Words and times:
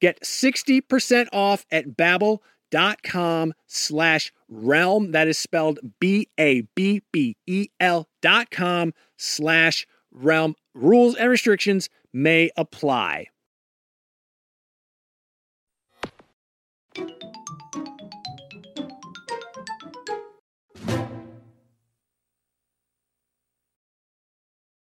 Get 0.00 0.20
60% 0.22 1.28
off 1.32 1.66
at 1.70 1.96
babbel.com 1.96 3.54
slash 3.66 4.32
realm. 4.48 5.12
That 5.12 5.28
is 5.28 5.38
spelled 5.38 5.78
B-A-B-B-E-L 6.00 8.08
dot 8.22 8.50
com 8.50 8.94
slash 9.16 9.86
realm. 10.12 10.56
Rules 10.74 11.14
and 11.16 11.30
restrictions 11.30 11.88
may 12.12 12.50
apply. 12.56 13.26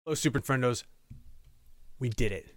Hello, 0.07 0.15
Super 0.15 0.39
Friendos. 0.39 0.85
We 1.99 2.07
did 2.07 2.31
it. 2.31 2.55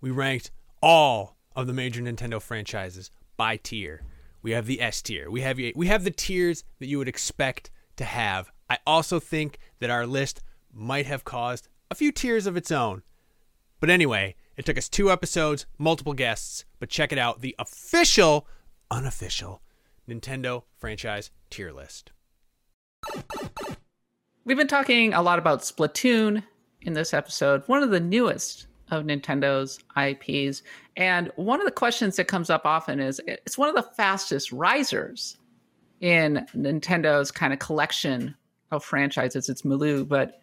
We 0.00 0.10
ranked 0.10 0.50
all 0.82 1.36
of 1.54 1.66
the 1.66 1.72
major 1.72 2.02
Nintendo 2.02 2.40
franchises 2.40 3.10
by 3.36 3.56
tier. 3.56 4.02
We 4.42 4.52
have 4.52 4.66
the 4.66 4.80
S 4.80 5.02
tier. 5.02 5.30
We 5.30 5.42
have 5.42 5.58
we 5.74 5.86
have 5.86 6.04
the 6.04 6.10
tiers 6.10 6.64
that 6.78 6.86
you 6.86 6.98
would 6.98 7.08
expect 7.08 7.70
to 7.96 8.04
have. 8.04 8.50
I 8.68 8.78
also 8.86 9.20
think 9.20 9.58
that 9.78 9.90
our 9.90 10.06
list 10.06 10.42
might 10.72 11.06
have 11.06 11.24
caused 11.24 11.68
a 11.90 11.94
few 11.94 12.10
tiers 12.10 12.46
of 12.46 12.56
its 12.56 12.70
own. 12.70 13.02
But 13.80 13.90
anyway, 13.90 14.36
it 14.56 14.64
took 14.64 14.78
us 14.78 14.88
two 14.88 15.10
episodes, 15.10 15.66
multiple 15.78 16.14
guests, 16.14 16.64
but 16.78 16.88
check 16.88 17.12
it 17.12 17.18
out, 17.18 17.40
the 17.40 17.54
official, 17.58 18.46
unofficial 18.90 19.62
Nintendo 20.08 20.64
franchise 20.78 21.30
tier 21.50 21.72
list. 21.72 22.12
We've 24.44 24.56
been 24.56 24.68
talking 24.68 25.12
a 25.14 25.22
lot 25.22 25.38
about 25.38 25.60
Splatoon 25.60 26.42
in 26.80 26.94
this 26.94 27.14
episode, 27.14 27.62
one 27.66 27.82
of 27.82 27.90
the 27.90 28.00
newest 28.00 28.66
of 28.92 29.04
Nintendo's 29.04 29.80
IPs. 29.96 30.62
And 30.96 31.32
one 31.36 31.60
of 31.60 31.64
the 31.64 31.72
questions 31.72 32.16
that 32.16 32.28
comes 32.28 32.50
up 32.50 32.66
often 32.66 33.00
is 33.00 33.20
it's 33.26 33.58
one 33.58 33.68
of 33.68 33.74
the 33.74 33.90
fastest 33.96 34.52
risers 34.52 35.38
in 36.00 36.46
Nintendo's 36.54 37.32
kind 37.32 37.52
of 37.52 37.58
collection 37.58 38.36
of 38.70 38.84
franchises. 38.84 39.48
It's 39.48 39.62
Milu, 39.62 40.06
but 40.06 40.40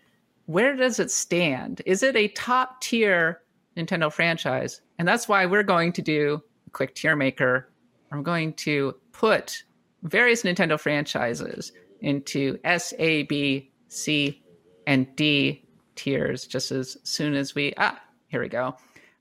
where 0.47 0.75
does 0.75 0.99
it 0.99 1.11
stand? 1.11 1.81
Is 1.85 2.01
it 2.01 2.15
a 2.15 2.29
top 2.29 2.81
tier 2.81 3.41
Nintendo 3.77 4.11
franchise? 4.11 4.81
And 4.97 5.07
that's 5.07 5.27
why 5.27 5.45
we're 5.45 5.63
going 5.63 5.93
to 5.93 6.01
do 6.01 6.41
a 6.65 6.69
quick 6.71 6.95
tier 6.95 7.15
maker. 7.15 7.69
I'm 8.11 8.23
going 8.23 8.53
to 8.53 8.95
put 9.11 9.63
various 10.01 10.41
Nintendo 10.41 10.79
franchises 10.79 11.71
into 12.01 12.57
S, 12.63 12.95
A, 12.97 13.23
B, 13.23 13.71
C, 13.89 14.41
and 14.87 15.15
D 15.15 15.63
tiers 15.95 16.47
just 16.47 16.71
as 16.71 16.97
soon 17.03 17.35
as 17.35 17.53
we 17.53 17.73
ah 17.77 17.99
here 18.29 18.41
we 18.41 18.49
go. 18.49 18.75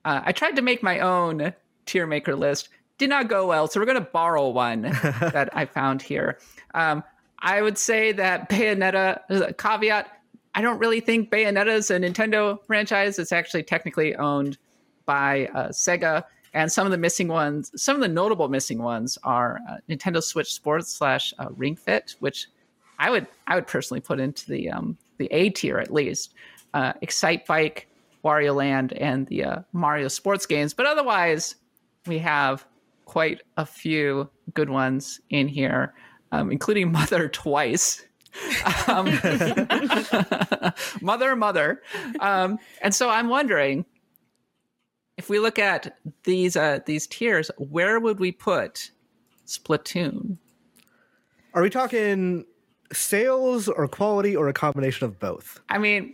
Uh, 0.05 0.21
I 0.23 0.31
tried 0.31 0.55
to 0.55 0.61
make 0.61 0.81
my 0.81 0.99
own 0.99 1.53
tier 1.85 2.07
maker 2.07 2.35
list. 2.35 2.69
Did 2.97 3.09
not 3.09 3.27
go 3.27 3.47
well, 3.47 3.67
so 3.67 3.79
we're 3.79 3.85
going 3.85 4.03
to 4.03 4.09
borrow 4.11 4.49
one 4.49 4.81
that 4.81 5.49
I 5.53 5.65
found 5.65 6.01
here. 6.01 6.39
Um, 6.73 7.03
I 7.39 7.61
would 7.61 7.77
say 7.77 8.11
that 8.13 8.49
Bayonetta, 8.49 9.21
a 9.29 9.53
caveat, 9.53 10.07
I 10.55 10.61
don't 10.61 10.79
really 10.79 10.99
think 10.99 11.29
Bayonetta 11.29 11.73
is 11.73 11.89
a 11.89 11.99
Nintendo 11.99 12.57
franchise. 12.65 13.19
It's 13.19 13.31
actually 13.31 13.63
technically 13.63 14.15
owned 14.15 14.57
by 15.05 15.47
uh, 15.53 15.69
Sega. 15.69 16.23
And 16.53 16.71
some 16.71 16.85
of 16.85 16.91
the 16.91 16.97
missing 16.97 17.27
ones, 17.27 17.71
some 17.81 17.95
of 17.95 18.01
the 18.01 18.07
notable 18.07 18.49
missing 18.49 18.79
ones 18.79 19.17
are 19.23 19.59
uh, 19.69 19.77
Nintendo 19.87 20.21
Switch 20.21 20.51
Sports 20.51 20.91
slash 20.91 21.33
uh, 21.39 21.47
Ring 21.51 21.75
Fit, 21.75 22.15
which 22.19 22.47
I 22.97 23.09
would 23.09 23.27
I 23.47 23.55
would 23.55 23.67
personally 23.67 24.01
put 24.01 24.19
into 24.19 24.47
the 24.47 24.69
um 24.69 24.97
the 25.17 25.27
A 25.31 25.49
tier 25.49 25.77
at 25.77 25.93
least. 25.93 26.33
Uh, 26.73 26.93
Excitebike, 27.01 27.85
Wario 28.23 28.55
Land, 28.55 28.93
and 28.93 29.27
the 29.27 29.43
uh, 29.43 29.59
Mario 29.73 30.07
sports 30.07 30.45
games. 30.45 30.73
But 30.73 30.85
otherwise, 30.85 31.55
we 32.05 32.19
have 32.19 32.65
quite 33.05 33.41
a 33.57 33.65
few 33.65 34.29
good 34.53 34.69
ones 34.69 35.19
in 35.29 35.47
here, 35.47 35.93
um, 36.31 36.51
including 36.51 36.91
Mother 36.93 37.29
twice. 37.29 38.05
um, 38.87 39.05
mother, 41.01 41.35
mother. 41.35 41.81
Um, 42.19 42.59
and 42.81 42.93
so 42.93 43.09
I'm 43.09 43.27
wondering 43.27 43.85
if 45.17 45.29
we 45.29 45.39
look 45.39 45.57
at 45.57 45.97
these 46.23 46.55
uh, 46.55 46.79
these 46.85 47.07
tiers, 47.07 47.49
where 47.57 47.99
would 47.99 48.19
we 48.19 48.31
put 48.31 48.91
Splatoon? 49.47 50.37
Are 51.55 51.63
we 51.63 51.69
talking 51.71 52.45
sales 52.93 53.67
or 53.67 53.87
quality 53.87 54.35
or 54.35 54.47
a 54.47 54.53
combination 54.53 55.05
of 55.05 55.19
both? 55.19 55.59
I 55.69 55.77
mean, 55.79 56.13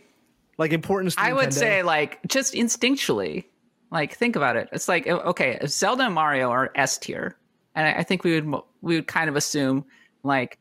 Like 0.58 0.72
importance 0.74 1.16
to 1.16 1.22
I 1.22 1.34
would 1.34 1.50
Nintendo? 1.50 1.54
say 1.54 1.84
like 1.84 2.20
just 2.28 2.54
instinctually, 2.54 3.46
like 3.92 4.14
think 4.16 4.36
about 4.36 4.56
it. 4.56 4.70
It's 4.72 4.88
like 4.88 5.08
okay, 5.08 5.58
if 5.62 5.70
Zelda 5.70 6.04
and 6.04 6.14
Mario 6.14 6.50
are 6.50 6.72
S 6.76 6.98
tier, 6.98 7.38
and 7.76 7.88
I 7.88 8.00
I 8.00 8.04
think 8.04 8.24
we 8.24 8.40
would 8.40 8.62
we 8.82 8.96
would 8.96 9.08
kind 9.08 9.30
of 9.30 9.36
assume 9.36 9.86
like 10.24 10.58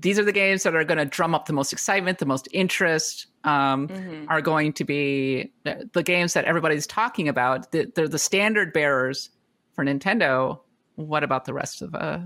these 0.00 0.18
are 0.18 0.24
the 0.24 0.32
games 0.32 0.62
that 0.62 0.74
are 0.76 0.84
going 0.84 0.98
to 0.98 1.04
drum 1.04 1.34
up 1.34 1.46
the 1.46 1.52
most 1.52 1.72
excitement, 1.72 2.18
the 2.18 2.26
most 2.26 2.46
interest. 2.52 3.26
Um, 3.44 3.88
Are 4.28 4.40
going 4.42 4.72
to 4.74 4.84
be 4.84 5.52
the, 5.64 5.88
the 5.92 6.02
games 6.02 6.34
that 6.34 6.44
everybody's 6.44 6.86
talking 6.86 7.28
about. 7.28 7.70
The, 7.72 7.90
they're 7.94 8.06
the 8.08 8.18
standard 8.18 8.72
bearers 8.72 9.30
for 9.72 9.84
Nintendo. 9.84 10.58
What 10.96 11.24
about 11.24 11.44
the 11.46 11.54
rest 11.54 11.80
of 11.80 11.94
uh, 11.94 12.18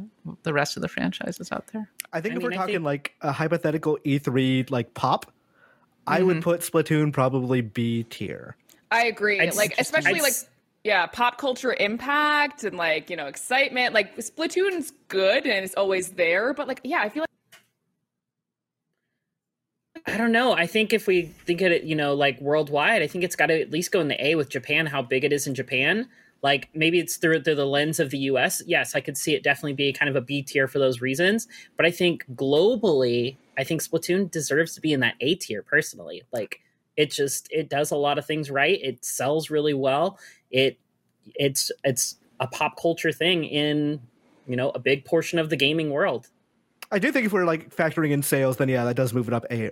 the 0.43 0.53
rest 0.53 0.77
of 0.77 0.83
the 0.83 0.89
franchises 0.89 1.53
out 1.53 1.69
there? 1.69 1.89
I 2.13 2.21
think 2.21 2.35
I 2.35 2.37
if 2.39 2.43
we're 2.43 2.53
I 2.53 2.57
talking 2.57 2.75
think- 2.77 2.85
like 2.85 3.15
a 3.21 3.31
hypothetical 3.31 3.99
E3 4.05 4.71
like 4.71 4.95
pop, 4.95 5.31
I 6.07 6.19
Mm-hmm. 6.19 6.27
would 6.27 6.43
put 6.43 6.61
Splatoon 6.61 7.13
probably 7.13 7.61
B 7.61 8.05
tier. 8.05 8.57
I 8.91 9.07
agree. 9.07 9.41
I'd 9.41 9.55
like 9.55 9.75
especially 9.79 10.17
I'd 10.17 10.23
like 10.23 10.35
yeah, 10.85 11.07
pop 11.07 11.39
culture 11.39 11.75
impact 11.79 12.65
and 12.65 12.77
like, 12.77 13.09
you 13.09 13.17
know, 13.17 13.27
excitement. 13.27 13.95
Like 13.95 14.17
Splatoon's 14.17 14.93
good 15.09 15.47
and 15.47 15.65
it's 15.65 15.75
always 15.75 16.11
there, 16.11 16.53
but 16.55 16.67
like 16.69 16.81
yeah, 16.85 17.01
I 17.03 17.09
feel 17.09 17.23
like 17.23 17.29
I 20.07 20.17
don't 20.17 20.33
know. 20.33 20.53
I 20.53 20.67
think 20.67 20.93
if 20.93 21.07
we 21.07 21.23
think 21.23 21.61
of 21.61 21.71
it, 21.71 21.85
you 21.85 21.95
know, 21.95 22.15
like 22.15 22.41
worldwide, 22.41 23.03
I 23.03 23.07
think 23.07 23.23
it's 23.25 23.37
got 23.37 23.47
to 23.47 23.61
at 23.61 23.71
least 23.71 23.93
go 23.93 24.01
in 24.01 24.09
the 24.09 24.25
A 24.25 24.35
with 24.35 24.49
Japan, 24.49 24.87
how 24.87 25.03
big 25.03 25.25
it 25.25 25.33
is 25.33 25.47
in 25.47 25.55
Japan. 25.55 26.09
Like 26.43 26.69
maybe 26.75 26.99
it's 26.99 27.17
through, 27.17 27.43
through 27.43 27.55
the 27.55 27.67
lens 27.67 28.01
of 28.01 28.11
the 28.11 28.19
US. 28.19 28.63
Yes, 28.67 28.95
I 28.95 29.01
could 29.01 29.17
see 29.17 29.35
it 29.35 29.45
definitely 29.45 29.75
be 29.75 29.93
kind 29.93 30.09
of 30.09 30.17
a 30.17 30.21
B 30.21 30.43
tier 30.43 30.67
for 30.67 30.81
those 30.81 31.01
reasons. 31.01 31.47
But 31.77 31.87
I 31.87 31.91
think 31.91 32.25
globally, 32.35 33.37
I 33.57 33.65
think 33.65 33.81
Splatoon 33.81 34.31
deserves 34.31 34.75
to 34.75 34.81
be 34.81 34.93
in 34.93 35.01
that 35.01 35.15
A 35.21 35.37
tier 35.37 35.63
personally. 35.63 36.23
Like 36.33 36.61
it 36.97 37.11
just 37.11 37.49
it 37.51 37.69
does 37.69 37.93
a 37.93 37.97
lot 37.97 38.19
of 38.19 38.27
things 38.27 38.51
right. 38.51 38.79
It 38.83 39.05
sells 39.05 39.51
really 39.51 39.75
well. 39.75 40.19
It 40.51 40.79
it's 41.37 41.71
it's 41.85 42.17
a 42.41 42.49
pop 42.49 42.81
culture 42.81 43.13
thing 43.13 43.45
in 43.45 44.01
you 44.49 44.57
know 44.57 44.71
a 44.71 44.81
big 44.81 45.05
portion 45.05 45.39
of 45.39 45.49
the 45.49 45.57
gaming 45.57 45.91
world. 45.91 46.29
I 46.91 46.99
do 46.99 47.13
think 47.13 47.25
if 47.25 47.33
we're 47.33 47.45
like 47.45 47.75
factoring 47.75 48.11
in 48.11 48.23
sales, 48.23 48.57
then 48.57 48.69
yeah, 48.69 48.85
that 48.85 48.97
does 48.97 49.15
move 49.15 49.29
it 49.29 49.35
up 49.35 49.47
A 49.51 49.71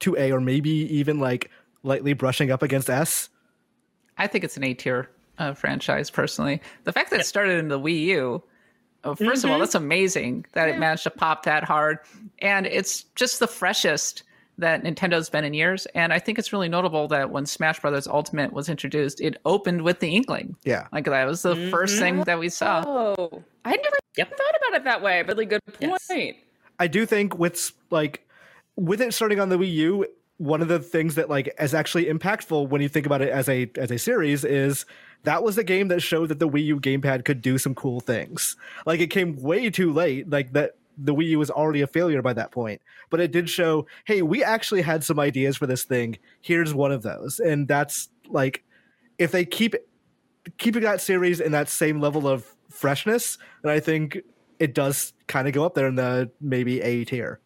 to 0.00 0.16
A, 0.18 0.30
or 0.30 0.40
maybe 0.40 0.70
even 0.70 1.18
like 1.18 1.50
lightly 1.82 2.12
brushing 2.12 2.50
up 2.50 2.62
against 2.62 2.90
S. 2.90 3.30
I 4.18 4.26
think 4.26 4.44
it's 4.44 4.58
an 4.58 4.64
A 4.64 4.74
tier 4.74 5.08
uh, 5.38 5.54
franchise 5.54 6.10
personally. 6.10 6.60
The 6.84 6.92
fact 6.92 7.10
that 7.10 7.20
it 7.20 7.26
started 7.26 7.58
in 7.58 7.68
the 7.68 7.78
Wii 7.80 8.00
U, 8.06 8.42
uh, 9.04 9.14
1st 9.14 9.44
of 9.44 9.50
all, 9.50 9.58
that's 9.58 9.74
amazing 9.74 10.46
that 10.52 10.68
it 10.68 10.78
managed 10.78 11.02
to 11.04 11.10
pop 11.10 11.44
that 11.44 11.64
hard, 11.64 11.98
and 12.40 12.66
it's 12.66 13.02
just 13.16 13.38
the 13.40 13.48
freshest 13.48 14.22
that 14.58 14.84
Nintendo's 14.84 15.30
been 15.30 15.44
in 15.44 15.54
years. 15.54 15.86
And 15.94 16.12
I 16.12 16.18
think 16.18 16.38
it's 16.38 16.52
really 16.52 16.68
notable 16.68 17.08
that 17.08 17.30
when 17.30 17.46
Smash 17.46 17.80
Brothers 17.80 18.06
Ultimate 18.06 18.52
was 18.52 18.68
introduced, 18.68 19.20
it 19.20 19.38
opened 19.46 19.82
with 19.82 20.00
the 20.00 20.14
Inkling. 20.14 20.54
Yeah. 20.62 20.86
Like 20.92 21.06
that 21.06 21.24
was 21.24 21.42
the 21.42 21.56
first 21.70 21.98
thing 21.98 22.22
that 22.24 22.38
we 22.38 22.48
saw. 22.50 22.84
oh, 22.86 23.42
I 23.64 23.70
never 23.70 23.96
Yep. 24.18 24.28
thought 24.28 24.54
about 24.68 24.80
it 24.80 24.84
that 24.84 25.02
way. 25.02 25.22
But 25.22 25.36
really 25.36 25.46
good 25.46 25.60
point. 25.64 25.98
Yes. 26.10 26.34
I 26.78 26.86
do 26.86 27.06
think 27.06 27.38
with 27.38 27.72
like 27.90 28.28
with 28.76 29.00
it 29.00 29.14
starting 29.14 29.40
on 29.40 29.48
the 29.48 29.56
Wii 29.58 29.72
U, 29.72 30.06
one 30.36 30.60
of 30.60 30.68
the 30.68 30.78
things 30.80 31.14
that 31.14 31.30
like 31.30 31.52
is 31.58 31.72
actually 31.72 32.04
impactful 32.04 32.68
when 32.68 32.82
you 32.82 32.88
think 32.90 33.06
about 33.06 33.22
it 33.22 33.30
as 33.30 33.48
a 33.48 33.70
as 33.76 33.90
a 33.90 33.98
series 33.98 34.44
is 34.44 34.84
that 35.24 35.42
was 35.42 35.58
a 35.58 35.64
game 35.64 35.88
that 35.88 36.00
showed 36.00 36.28
that 36.28 36.38
the 36.38 36.48
Wii 36.48 36.64
U 36.66 36.80
gamepad 36.80 37.24
could 37.24 37.42
do 37.42 37.58
some 37.58 37.74
cool 37.74 38.00
things. 38.00 38.56
Like 38.86 39.00
it 39.00 39.08
came 39.08 39.36
way 39.36 39.70
too 39.70 39.92
late, 39.92 40.28
like 40.28 40.52
that 40.52 40.76
the 40.98 41.14
Wii 41.14 41.28
U 41.28 41.38
was 41.38 41.50
already 41.50 41.80
a 41.80 41.86
failure 41.86 42.22
by 42.22 42.32
that 42.32 42.50
point. 42.50 42.80
But 43.10 43.20
it 43.20 43.32
did 43.32 43.48
show, 43.48 43.86
hey, 44.04 44.22
we 44.22 44.42
actually 44.42 44.82
had 44.82 45.04
some 45.04 45.18
ideas 45.18 45.56
for 45.56 45.66
this 45.66 45.84
thing. 45.84 46.18
Here's 46.40 46.74
one 46.74 46.92
of 46.92 47.02
those. 47.02 47.40
And 47.40 47.68
that's 47.68 48.08
like 48.28 48.64
if 49.18 49.32
they 49.32 49.44
keep 49.44 49.74
keeping 50.58 50.82
that 50.82 51.00
series 51.00 51.40
in 51.40 51.52
that 51.52 51.68
same 51.68 52.00
level 52.00 52.26
of 52.26 52.46
freshness, 52.70 53.38
then 53.62 53.72
I 53.72 53.80
think 53.80 54.18
it 54.58 54.74
does 54.74 55.12
kind 55.28 55.46
of 55.46 55.54
go 55.54 55.64
up 55.64 55.74
there 55.74 55.86
in 55.86 55.94
the 55.94 56.30
maybe 56.40 56.80
A 56.80 57.04
tier. 57.04 57.40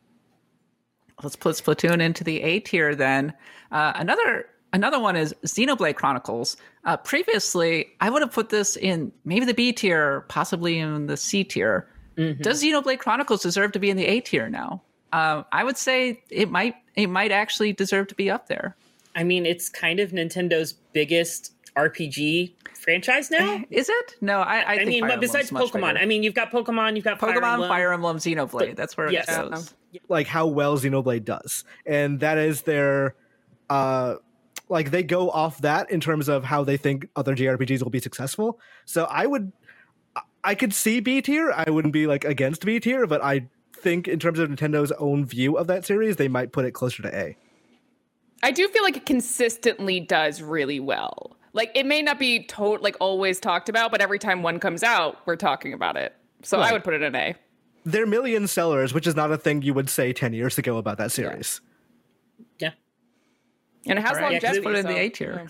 Let's 1.23 1.37
put 1.37 1.57
Splatoon 1.57 2.01
into 2.01 2.25
the 2.25 2.43
A 2.43 2.61
tier 2.61 2.95
then. 2.95 3.33
Uh, 3.71 3.93
another 3.95 4.47
another 4.77 5.01
one 5.01 5.17
is 5.17 5.35
Xenoblade 5.45 5.97
Chronicles. 5.97 6.57
Uh, 6.85 6.97
previously, 6.99 7.89
I 8.01 8.11
would 8.11 8.23
have 8.23 8.33
put 8.33 8.51
this 8.51 8.77
in 8.77 9.11
maybe 9.25 9.47
the 9.47 9.55
B 9.55 9.73
tier, 9.73 10.21
possibly 10.29 10.79
in 10.79 11.07
the 11.07 11.17
C 11.17 11.43
tier. 11.43 11.89
Does 12.17 12.63
Xenoblade 12.63 12.99
Chronicles 12.99 13.43
deserve 13.43 13.73
to 13.73 13.79
be 13.79 13.91
in 13.91 13.97
the 13.97 14.07
A 14.07 14.21
tier 14.21 14.49
now? 14.49 14.83
Uh, 15.13 15.43
I 15.53 15.65
would 15.65 15.77
say 15.77 16.23
it 16.31 16.51
might 16.51 16.75
it 16.95 17.09
might 17.09 17.31
actually 17.31 17.73
deserve 17.73 18.07
to 18.09 18.15
be 18.15 18.31
up 18.31 18.49
there. 18.49 18.77
I 19.15 19.25
mean, 19.25 19.45
it's 19.45 19.69
kind 19.69 20.01
of 20.01 20.13
Nintendo's 20.13 20.73
biggest 20.93 21.53
RPG 21.77 22.53
franchise 22.75 23.31
now. 23.31 23.63
Is 23.71 23.89
it? 23.89 24.17
No, 24.21 24.41
I, 24.41 24.61
I, 24.61 24.73
I 24.73 24.77
think 24.77 24.89
mean, 24.89 25.03
Fire 25.03 25.11
but 25.11 25.21
besides 25.21 25.53
much 25.53 25.71
Pokemon, 25.71 25.93
bigger. 25.95 25.99
I 25.99 26.07
mean, 26.07 26.23
you've 26.23 26.35
got 26.35 26.51
Pokemon, 26.51 26.97
you've 26.97 27.05
got 27.05 27.19
Fire 27.21 27.39
Pokemon, 27.39 27.53
Emblem. 27.53 27.69
Fire 27.69 27.93
Emblem, 27.93 28.17
Xenoblade. 28.17 28.77
That's 28.77 28.97
where 28.97 29.11
yes. 29.13 29.29
it 29.29 29.51
goes. 29.51 29.75
like 30.09 30.27
how 30.27 30.47
well 30.47 30.79
Xenoblade 30.79 31.25
does. 31.25 31.65
And 31.85 32.21
that 32.21 32.39
is 32.39 32.63
their 32.63 33.15
uh 33.69 34.17
like 34.69 34.91
they 34.91 35.03
go 35.03 35.31
off 35.31 35.59
that 35.63 35.91
in 35.91 36.01
terms 36.01 36.29
of 36.29 36.45
how 36.45 36.65
they 36.65 36.77
think 36.77 37.09
other 37.17 37.35
JRPGs 37.35 37.83
will 37.83 37.91
be 37.91 38.01
successful. 38.01 38.61
So 38.85 39.05
I 39.05 39.27
would 39.27 39.53
I 40.43 40.55
could 40.55 40.73
see 40.73 41.01
B 41.01 41.21
tier. 41.23 41.53
I 41.53 41.71
wouldn't 41.71 41.93
be 41.93 42.07
like 42.07 42.25
against 42.25 42.65
B 42.65 42.79
tier, 42.81 43.07
but 43.07 43.23
I 43.23 43.49
think 43.75 44.09
in 44.09 44.19
terms 44.19 44.39
of 44.39 44.49
Nintendo's 44.49 44.93
own 44.93 45.25
view 45.27 45.57
of 45.59 45.67
that 45.67 45.85
series, 45.85 46.17
they 46.17 46.29
might 46.29 46.53
put 46.53 46.65
it 46.65 46.73
closer 46.73 47.03
to 47.03 47.17
A. 47.17 47.37
I 48.43 48.51
do 48.51 48.69
feel 48.69 48.83
like 48.83 48.97
it 48.97 49.07
consistently 49.07 50.01
does 50.01 50.43
really 50.43 50.81
well. 50.81 51.37
Like 51.53 51.73
it 51.75 51.87
may 51.87 52.03
not 52.03 52.19
be 52.19 52.45
to- 52.45 52.77
like 52.77 52.97
always 53.01 53.41
talked 53.41 53.69
about, 53.69 53.91
but 53.91 54.01
every 54.01 54.19
time 54.19 54.43
one 54.43 54.61
comes 54.61 54.83
out, 54.83 55.19
we're 55.27 55.37
talking 55.37 55.73
about 55.73 55.97
it. 55.97 56.15
So 56.43 56.61
I 56.61 56.73
would 56.73 56.85
put 56.85 56.95
it 56.95 57.03
in 57.03 57.15
A. 57.15 57.35
They're 57.85 58.07
million 58.07 58.47
sellers, 58.47 58.93
which 58.93 59.07
is 59.07 59.17
not 59.17 59.33
a 59.33 59.39
thing 59.39 59.63
you 59.63 59.73
would 59.73 59.89
say 59.89 60.13
10 60.13 60.33
years 60.33 60.59
ago 60.59 60.77
about 60.77 60.99
that 60.99 61.13
series. 61.13 61.61
Yeah, 61.63 61.76
And 63.87 63.99
it 63.99 64.03
has 64.03 64.17
All 64.17 64.23
right, 64.23 64.33
yeah, 64.33 64.39
'cause 64.41 64.57
longevity. 64.57 64.59
it 64.59 64.65
put 64.65 64.75
it 64.75 64.79
in 64.81 64.87
the 64.87 64.93
so, 64.93 64.99
A 64.99 65.09
tier. 65.09 65.41
yeah. 65.43 65.49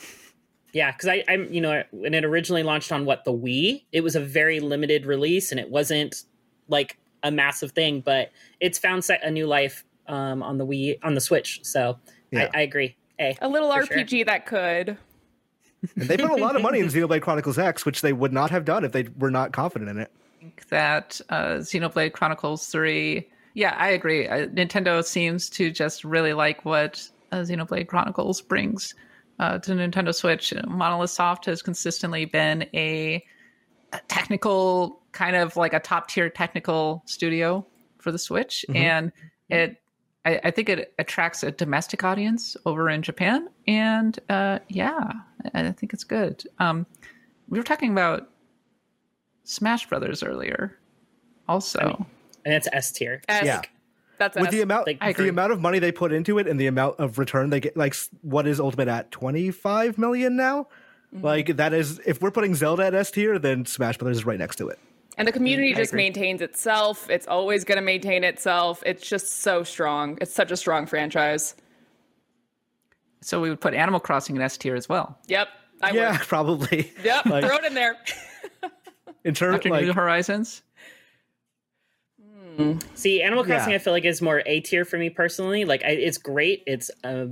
yeah, 0.72 0.92
because 0.92 1.08
I, 1.08 1.24
I'm, 1.28 1.52
you 1.52 1.60
know, 1.60 1.82
when 1.90 2.14
it 2.14 2.24
originally 2.24 2.62
launched 2.62 2.92
on 2.92 3.04
what 3.04 3.24
the 3.24 3.32
Wii, 3.32 3.84
it 3.92 4.02
was 4.02 4.14
a 4.16 4.20
very 4.20 4.60
limited 4.60 5.06
release, 5.06 5.50
and 5.50 5.60
it 5.60 5.70
wasn't 5.70 6.24
like 6.68 6.98
a 7.22 7.30
massive 7.30 7.72
thing, 7.72 8.00
but 8.00 8.30
it's 8.60 8.78
found 8.78 9.04
se- 9.04 9.20
a 9.22 9.30
new 9.30 9.46
life 9.46 9.84
um, 10.06 10.42
on 10.42 10.58
the 10.58 10.66
Wii 10.66 10.98
on 11.02 11.14
the 11.14 11.20
Switch. 11.20 11.60
So 11.64 11.98
Yeah. 12.30 12.50
I, 12.54 12.58
I 12.58 12.62
agree. 12.62 12.96
A. 13.18 13.36
A 13.40 13.48
little 13.48 13.72
For 13.72 13.86
sure. 13.86 13.96
RPG 13.98 14.26
that 14.26 14.46
could. 14.46 14.98
And 15.96 16.08
they 16.08 16.16
put 16.16 16.30
a 16.30 16.36
lot 16.36 16.56
of 16.56 16.62
money 16.62 16.80
in 16.80 16.86
Xenoblade 16.88 17.22
Chronicles 17.22 17.58
X, 17.58 17.86
which 17.86 18.02
they 18.02 18.12
would 18.12 18.32
not 18.32 18.50
have 18.50 18.64
done 18.64 18.84
if 18.84 18.92
they 18.92 19.04
were 19.18 19.30
not 19.30 19.52
confident 19.52 19.90
in 19.90 19.98
it. 19.98 20.10
think 20.40 20.66
that 20.68 21.20
uh, 21.30 21.54
Xenoblade 21.56 22.12
Chronicles 22.12 22.66
3. 22.68 23.26
Yeah, 23.54 23.74
I 23.78 23.88
agree. 23.88 24.28
Uh, 24.28 24.46
Nintendo 24.48 25.02
seems 25.04 25.48
to 25.50 25.70
just 25.70 26.04
really 26.04 26.32
like 26.34 26.64
what 26.64 27.08
uh, 27.36 27.42
Xenoblade 27.42 27.86
Chronicles 27.86 28.40
brings 28.40 28.94
uh, 29.38 29.58
to 29.58 29.72
Nintendo 29.72 30.14
Switch. 30.14 30.54
Monolith 30.66 31.10
Soft 31.10 31.44
has 31.46 31.62
consistently 31.62 32.24
been 32.24 32.62
a, 32.74 33.24
a 33.92 34.00
technical, 34.08 35.02
kind 35.12 35.36
of 35.36 35.56
like 35.56 35.72
a 35.72 35.80
top 35.80 36.08
tier 36.08 36.30
technical 36.30 37.02
studio 37.06 37.66
for 37.98 38.10
the 38.12 38.18
Switch. 38.18 38.64
And 38.74 39.12
it, 39.50 39.82
I, 40.24 40.40
I 40.44 40.50
think 40.50 40.68
it 40.68 40.94
attracts 40.98 41.42
a 41.42 41.50
domestic 41.50 42.02
audience 42.04 42.56
over 42.64 42.88
in 42.88 43.02
Japan. 43.02 43.48
And 43.66 44.18
uh, 44.28 44.60
yeah, 44.68 45.12
I 45.54 45.66
I 45.66 45.72
think 45.72 45.92
it's 45.92 46.04
good. 46.04 46.44
Um, 46.58 46.86
we 47.48 47.58
were 47.58 47.64
talking 47.64 47.92
about 47.92 48.30
Smash 49.44 49.88
Brothers 49.88 50.22
earlier. 50.22 50.78
Also, 51.48 52.06
and 52.44 52.54
it's 52.54 52.68
S 52.72 52.90
tier. 52.90 53.22
S. 53.28 53.44
Yeah. 53.44 53.62
That's 54.18 54.36
with 54.36 54.46
S. 54.46 54.52
the 54.52 54.60
amount 54.62 54.86
Like, 54.86 55.16
the 55.16 55.28
amount 55.28 55.52
of 55.52 55.60
money 55.60 55.78
they 55.78 55.92
put 55.92 56.12
into 56.12 56.38
it 56.38 56.46
and 56.46 56.58
the 56.60 56.66
amount 56.66 56.98
of 56.98 57.18
return 57.18 57.50
they 57.50 57.60
get 57.60 57.76
like 57.76 57.94
what 58.22 58.46
is 58.46 58.58
ultimate 58.60 58.88
at 58.88 59.10
25 59.10 59.98
million 59.98 60.36
now 60.36 60.68
Mm-hmm. 61.14 61.24
like 61.24 61.56
that 61.56 61.72
is 61.72 62.00
if 62.04 62.20
we're 62.20 62.32
putting 62.32 62.56
zelda 62.56 62.84
at 62.84 62.92
s 62.92 63.12
tier 63.12 63.38
then 63.38 63.64
smash 63.64 63.96
brothers 63.96 64.16
is 64.16 64.26
right 64.26 64.40
next 64.40 64.56
to 64.56 64.68
it 64.68 64.78
And 65.16 65.26
the 65.28 65.30
community 65.32 65.72
I 65.72 65.76
just 65.76 65.92
agree. 65.92 66.02
maintains 66.02 66.42
itself. 66.42 67.08
It's 67.08 67.28
always 67.28 67.62
going 67.64 67.76
to 67.76 67.82
maintain 67.82 68.24
itself. 68.24 68.82
It's 68.84 69.08
just 69.08 69.30
so 69.40 69.62
strong. 69.62 70.18
It's 70.20 70.34
such 70.34 70.50
a 70.50 70.56
strong 70.56 70.84
franchise. 70.84 71.54
So 73.22 73.40
we 73.40 73.48
would 73.50 73.60
put 73.60 73.72
Animal 73.72 74.00
Crossing 74.00 74.36
in 74.36 74.42
S 74.42 74.56
tier 74.58 74.74
as 74.74 74.88
well. 74.88 75.16
Yep. 75.28 75.48
I 75.80 75.90
yeah, 75.92 76.12
would. 76.12 76.20
probably. 76.28 76.92
Yep. 77.04 77.26
Like- 77.26 77.44
throw 77.44 77.56
it 77.56 77.64
in 77.64 77.74
there. 77.74 77.96
In 79.24 79.32
terms 79.34 79.56
After 79.56 79.70
like 79.70 79.84
New 79.84 79.92
Horizons. 79.92 80.62
See, 82.94 83.22
Animal 83.22 83.44
Crossing, 83.44 83.70
Yeah. 83.70 83.76
I 83.76 83.78
feel 83.78 83.92
like 83.92 84.04
is 84.04 84.22
more 84.22 84.42
A 84.46 84.60
tier 84.60 84.84
for 84.84 84.98
me 84.98 85.10
personally. 85.10 85.64
Like, 85.64 85.82
I, 85.84 85.88
it's 85.90 86.18
great. 86.18 86.62
It's 86.66 86.90
a 87.04 87.28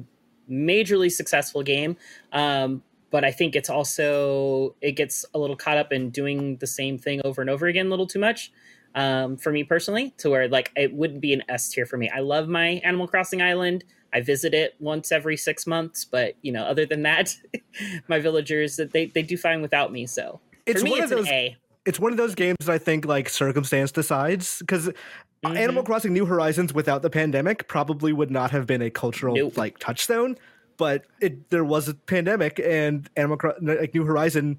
majorly 0.51 1.11
successful 1.11 1.63
game, 1.63 1.97
um, 2.33 2.83
but 3.11 3.25
I 3.25 3.31
think 3.31 3.57
it's 3.57 3.71
also 3.71 4.75
it 4.81 4.93
gets 4.93 5.25
a 5.35 5.39
little 5.39 5.57
caught 5.57 5.79
up 5.79 5.93
in 5.93 6.11
doing 6.11 6.57
the 6.57 6.67
same 6.67 6.99
thing 6.99 7.21
over 7.25 7.41
and 7.41 7.49
over 7.49 7.67
again 7.67 7.87
a 7.87 7.91
little 7.91 8.07
too 8.07 8.19
much. 8.19 8.53
Um, 8.97 9.37
for 9.37 9.51
me 9.51 9.65
personally, 9.65 10.15
to 10.19 10.31
where 10.31 10.47
like 10.49 10.71
it 10.77 10.93
wouldn't 10.95 11.21
be 11.21 11.33
an 11.33 11.43
S 11.49 11.69
tier 11.71 11.85
for 11.87 11.97
me. 11.97 12.09
I 12.11 12.21
love 12.21 12.49
my 12.49 12.81
Animal 12.85 13.09
Crossing 13.09 13.43
island. 13.43 13.83
I 14.13 14.21
visit 14.21 14.55
it 14.55 14.77
once 14.79 15.11
every 15.11 15.37
six 15.37 15.67
months, 15.67 16.05
but 16.05 16.35
you 16.43 16.53
know, 16.53 16.63
other 16.63 16.87
than 16.87 17.03
that, 17.03 17.37
my 18.09 18.21
villagers 18.21 18.77
that 18.77 18.93
they 18.93 19.07
they 19.07 19.23
do 19.23 19.37
fine 19.37 19.63
without 19.63 19.91
me. 19.91 20.07
So 20.07 20.41
It's 20.67 20.83
me, 20.85 20.91
one 20.93 21.01
of 21.01 21.05
it's 21.05 21.13
an 21.13 21.19
those- 21.19 21.29
A. 21.29 21.57
it's 21.87 22.01
one 22.01 22.13
of 22.13 22.17
those 22.19 22.35
games 22.35 22.57
that 22.61 22.71
I 22.73 22.79
think 22.79 23.05
like 23.05 23.29
circumstance 23.29 23.93
decides 23.93 24.59
because 24.61 24.91
Mm-hmm. 25.45 25.59
Animal 25.59 25.83
Crossing 25.83 26.15
New 26.15 26.25
Horizons 26.25 26.73
without 26.73 27.03
the 27.03 27.11
pandemic 27.11 27.69
probably 27.69 28.15
would 28.15 28.31
not 28.31 28.51
have 28.51 28.67
been 28.67 28.81
a 28.81 28.89
cultural 28.89 29.37
Nope. 29.37 29.59
like 29.59 29.77
touchstone. 29.79 30.39
But 30.79 31.05
it 31.21 31.51
there 31.51 31.65
was 31.65 31.87
a 31.87 31.93
pandemic 31.93 32.59
and 32.65 33.11
Animal 33.15 33.37
Cro- 33.37 33.53
like 33.61 33.93
New 33.93 34.07
Horizon 34.07 34.59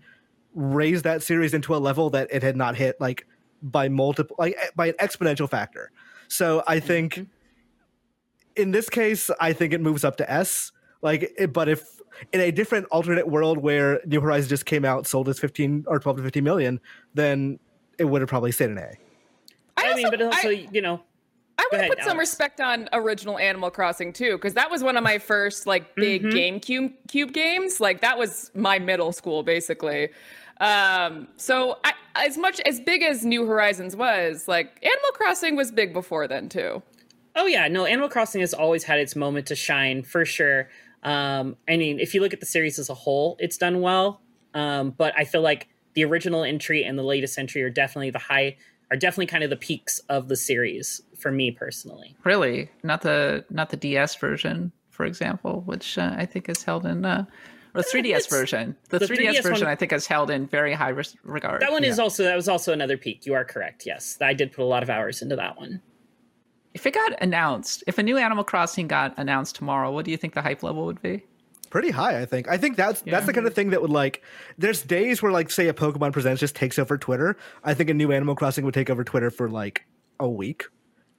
raised 0.53 1.03
that 1.03 1.23
series 1.23 1.55
into 1.55 1.75
a 1.75 1.77
level 1.77 2.11
that 2.11 2.27
it 2.31 2.43
had 2.43 2.55
not 2.55 2.75
hit 2.75 3.01
like 3.01 3.25
by 3.63 3.89
multiple 3.89 4.35
like 4.37 4.55
eh, 4.61 4.67
by 4.75 4.87
an 4.89 4.93
exponential 4.99 5.49
factor. 5.49 5.89
So 6.27 6.61
I 6.67 6.79
think 6.79 7.13
Mm-hmm. 7.15 8.61
in 8.61 8.69
this 8.71 8.87
case, 8.87 9.31
I 9.39 9.53
think 9.53 9.73
it 9.73 9.81
moves 9.81 10.03
up 10.03 10.17
to 10.17 10.31
S. 10.31 10.71
Like, 11.01 11.33
it, 11.37 11.51
but 11.51 11.67
if 11.67 11.94
in 12.33 12.41
a 12.41 12.51
different 12.51 12.85
alternate 12.91 13.27
world 13.27 13.57
where 13.57 14.01
New 14.05 14.21
Horizons 14.21 14.49
just 14.49 14.65
came 14.65 14.85
out, 14.85 15.07
sold 15.07 15.29
as 15.29 15.39
fifteen 15.39 15.83
or 15.87 15.99
twelve 15.99 16.17
to 16.17 16.23
fifteen 16.23 16.43
million, 16.43 16.79
then 17.13 17.59
it 17.97 18.05
would 18.05 18.21
have 18.21 18.29
probably 18.29 18.51
stayed 18.51 18.69
an 18.71 18.77
A. 18.77 18.93
I, 19.77 19.93
mean, 19.95 20.05
also- 20.05 20.17
but 20.17 20.21
also, 20.25 20.49
I- 20.49 20.67
you 20.71 20.81
know, 20.81 21.01
I 21.57 21.63
Go 21.63 21.63
want 21.63 21.71
to 21.71 21.77
ahead, 21.77 21.89
put 21.97 22.03
some 22.03 22.17
respect 22.19 22.59
on 22.59 22.89
original 22.91 23.37
Animal 23.39 23.71
Crossing 23.71 24.11
too, 24.11 24.33
because 24.33 24.53
that 24.55 24.69
was 24.69 24.83
one 24.83 24.97
of 24.97 25.03
my 25.03 25.17
first 25.19 25.65
like 25.65 25.95
big 25.95 26.23
Mm-hmm. 26.23 26.35
GameCube 26.37 26.93
cube 27.07 27.31
games. 27.31 27.79
Like 27.79 28.01
that 28.01 28.17
was 28.17 28.51
my 28.53 28.77
middle 28.79 29.11
school 29.13 29.41
basically. 29.43 30.09
Um, 30.59 31.27
so 31.37 31.79
I, 31.83 31.93
as 32.15 32.37
much 32.37 32.59
as 32.61 32.79
big 32.79 33.03
as 33.03 33.25
New 33.25 33.45
Horizons 33.45 33.95
was, 33.95 34.47
like 34.47 34.77
Animal 34.83 35.11
Crossing 35.13 35.55
was 35.55 35.71
big 35.71 35.93
before 35.93 36.27
then 36.27 36.49
too. 36.49 36.81
Oh 37.37 37.45
yeah, 37.45 37.67
no, 37.67 37.85
Animal 37.85 38.07
Crossing 38.09 38.41
has 38.41 38.53
always 38.53 38.83
had 38.83 38.99
its 38.99 39.15
moment 39.15 39.45
to 39.47 39.55
shine 39.55 40.03
for 40.03 40.23
sure. 40.25 40.69
Um, 41.05 41.55
I 41.69 41.77
mean, 41.77 41.99
if 41.99 42.13
you 42.13 42.19
look 42.21 42.33
at 42.33 42.39
the 42.41 42.45
series 42.45 42.79
as 42.79 42.89
a 42.89 42.93
whole, 42.93 43.37
it's 43.39 43.57
done 43.57 43.79
well. 43.79 44.21
Um, 44.53 44.89
but 44.91 45.13
I 45.17 45.23
feel 45.23 45.41
like 45.41 45.69
the 45.93 46.03
original 46.03 46.43
entry 46.43 46.83
and 46.83 46.97
the 46.97 47.03
latest 47.03 47.37
entry 47.37 47.61
are 47.63 47.69
definitely 47.69 48.09
the 48.09 48.19
high, 48.19 48.57
are 48.91 48.97
definitely 48.97 49.27
kind 49.27 49.43
of 49.43 49.49
the 49.49 49.55
peaks 49.55 49.99
of 50.09 50.27
the 50.27 50.35
series 50.35 51.01
for 51.17 51.31
me 51.31 51.51
personally. 51.51 52.15
Really, 52.23 52.69
not 52.83 53.01
the 53.01 53.45
not 53.49 53.69
the 53.69 53.77
DS 53.77 54.15
version, 54.15 54.71
for 54.89 55.05
example, 55.05 55.61
which 55.65 55.97
uh, 55.97 56.13
I 56.17 56.25
think 56.25 56.49
is 56.49 56.63
held 56.63 56.85
in 56.85 57.05
uh, 57.05 57.25
or 57.75 57.81
the 57.81 57.87
3DS 57.87 58.05
it's- 58.05 58.27
version. 58.27 58.75
The, 58.89 58.99
the 58.99 59.05
3DS, 59.05 59.17
3DS 59.17 59.43
version, 59.43 59.65
one- 59.65 59.71
I 59.71 59.75
think, 59.75 59.93
is 59.93 60.07
held 60.07 60.31
in 60.31 60.47
very 60.47 60.73
high 60.73 60.89
res- 60.89 61.15
regard. 61.23 61.61
That 61.61 61.71
one 61.71 61.83
is 61.83 61.99
also 61.99 62.23
that 62.23 62.35
was 62.35 62.49
also 62.49 62.73
another 62.73 62.97
peak. 62.97 63.25
You 63.25 63.35
are 63.35 63.45
correct. 63.45 63.85
Yes, 63.85 64.17
I 64.21 64.33
did 64.33 64.51
put 64.53 64.63
a 64.63 64.65
lot 64.65 64.81
of 64.81 64.89
hours 64.89 65.21
into 65.21 65.35
that 65.35 65.57
one. 65.57 65.81
If 66.75 66.85
it 66.85 66.93
got 66.93 67.13
announced, 67.23 67.83
if 67.87 67.97
a 67.97 68.03
new 68.03 68.17
Animal 68.17 68.43
Crossing 68.43 68.87
got 68.87 69.13
announced 69.17 69.55
tomorrow, 69.55 69.91
what 69.91 70.05
do 70.05 70.11
you 70.11 70.17
think 70.17 70.33
the 70.35 70.41
hype 70.43 70.61
level 70.61 70.85
would 70.85 71.01
be? 71.01 71.23
Pretty 71.71 71.89
high, 71.89 72.21
I 72.21 72.25
think. 72.25 72.47
I 72.47 72.57
think 72.57 72.75
that's 72.77 73.01
Yeah. 73.05 73.11
that's 73.13 73.25
the 73.25 73.33
kind 73.33 73.47
of 73.47 73.53
thing 73.55 73.71
that 73.71 73.81
would 73.81 73.89
like. 73.89 74.21
There's 74.57 74.81
days 74.83 75.21
where 75.23 75.31
like 75.31 75.49
say 75.49 75.67
a 75.67 75.73
Pokemon 75.73 76.13
Presents 76.13 76.39
just 76.39 76.55
takes 76.55 76.77
over 76.77 76.97
Twitter. 76.97 77.35
I 77.63 77.73
think 77.73 77.89
a 77.89 77.93
new 77.93 78.11
Animal 78.11 78.35
Crossing 78.35 78.63
would 78.65 78.73
take 78.73 78.89
over 78.89 79.03
Twitter 79.03 79.29
for 79.31 79.49
like 79.49 79.85
a 80.19 80.29
week, 80.29 80.65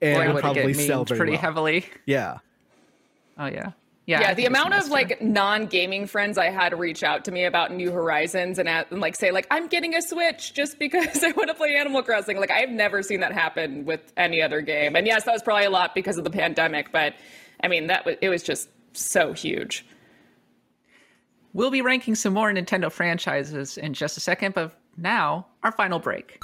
and 0.00 0.32
would 0.32 0.40
probably 0.42 0.72
sell 0.74 1.04
very 1.04 1.18
pretty 1.18 1.32
well. 1.32 1.40
heavily. 1.40 1.86
Yeah. 2.06 2.38
Oh 3.38 3.46
yeah, 3.46 3.72
Yeah, 4.06 4.30
I 4.30 4.34
the 4.34 4.46
amount 4.46 4.72
of 4.72 4.88
like 4.88 5.20
non-gaming 5.20 6.06
friends 6.06 6.38
I 6.38 6.48
had 6.48 6.78
reach 6.78 7.02
out 7.02 7.24
to 7.24 7.32
me 7.32 7.44
about 7.44 7.72
New 7.72 7.90
Horizons 7.90 8.60
and, 8.60 8.68
at, 8.68 8.88
and 8.92 9.00
like 9.00 9.16
say 9.16 9.32
like 9.32 9.48
I'm 9.50 9.66
getting 9.66 9.96
a 9.96 10.02
Switch 10.02 10.54
just 10.54 10.78
because 10.78 11.24
I 11.24 11.32
want 11.32 11.48
to 11.48 11.54
play 11.54 11.74
Animal 11.74 12.04
Crossing. 12.04 12.38
Like 12.38 12.52
I've 12.52 12.70
never 12.70 13.02
seen 13.02 13.18
that 13.20 13.32
happen 13.32 13.84
with 13.84 14.12
any 14.16 14.40
other 14.40 14.60
game. 14.60 14.94
And 14.94 15.08
yes, 15.08 15.24
that 15.24 15.32
was 15.32 15.42
probably 15.42 15.64
a 15.64 15.70
lot 15.70 15.92
because 15.92 16.18
of 16.18 16.24
the 16.24 16.30
pandemic, 16.30 16.92
but 16.92 17.14
I 17.62 17.66
mean 17.66 17.88
that 17.88 18.06
was 18.06 18.14
it 18.22 18.28
was 18.28 18.44
just 18.44 18.68
so 18.92 19.32
huge. 19.32 19.84
We'll 21.52 21.72
be 21.72 21.82
ranking 21.82 22.14
some 22.14 22.32
more 22.32 22.52
Nintendo 22.52 22.92
franchises 22.92 23.76
in 23.76 23.92
just 23.92 24.16
a 24.16 24.20
second, 24.20 24.54
but 24.54 24.78
now 24.96 25.48
our 25.64 25.72
final 25.72 25.98
break. 25.98 26.40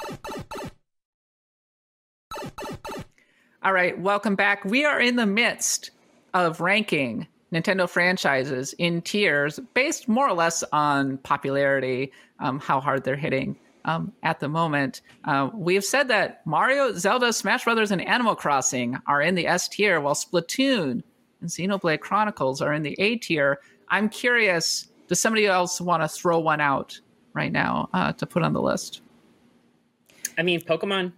All 3.62 3.73
right, 3.73 3.97
welcome 4.00 4.35
back. 4.35 4.64
We 4.64 4.85
are 4.85 4.99
in 4.99 5.14
the 5.14 5.26
midst 5.26 5.92
of 6.35 6.61
ranking 6.61 7.28
Nintendo 7.52 7.88
franchises 7.88 8.73
in 8.78 9.02
tiers 9.02 9.61
based 9.75 10.09
more 10.09 10.28
or 10.28 10.32
less 10.32 10.64
on 10.73 11.18
popularity, 11.18 12.11
um, 12.38 12.59
how 12.59 12.80
hard 12.80 13.04
they're 13.04 13.16
hitting 13.16 13.56
um, 13.85 14.12
at 14.23 14.40
the 14.40 14.49
moment. 14.49 15.02
Uh, 15.25 15.50
we 15.54 15.75
have 15.75 15.85
said 15.85 16.09
that 16.09 16.47
Mario, 16.47 16.92
Zelda, 16.92 17.32
Smash 17.32 17.64
Brothers, 17.64 17.90
and 17.90 18.00
Animal 18.00 18.35
Crossing 18.35 18.97
are 19.06 19.21
in 19.21 19.35
the 19.35 19.47
S 19.47 19.68
tier, 19.68 20.00
while 20.00 20.14
Splatoon 20.14 21.02
and 21.40 21.50
Xenoblade 21.50 22.00
Chronicles 22.00 22.62
are 22.62 22.73
in 22.73 22.82
the 22.82 22.97
A 22.99 23.16
tier. 23.16 23.59
I'm 23.88 24.09
curious, 24.09 24.88
does 25.09 25.21
somebody 25.21 25.47
else 25.47 25.80
want 25.80 26.02
to 26.02 26.09
throw 26.09 26.38
one 26.38 26.61
out 26.61 26.99
right 27.35 27.52
now 27.52 27.90
uh, 27.92 28.12
to 28.14 28.26
put 28.26 28.42
on 28.42 28.52
the 28.52 28.62
list? 28.62 29.02
I 30.38 30.42
mean, 30.42 30.61
Pokemon. 30.61 31.12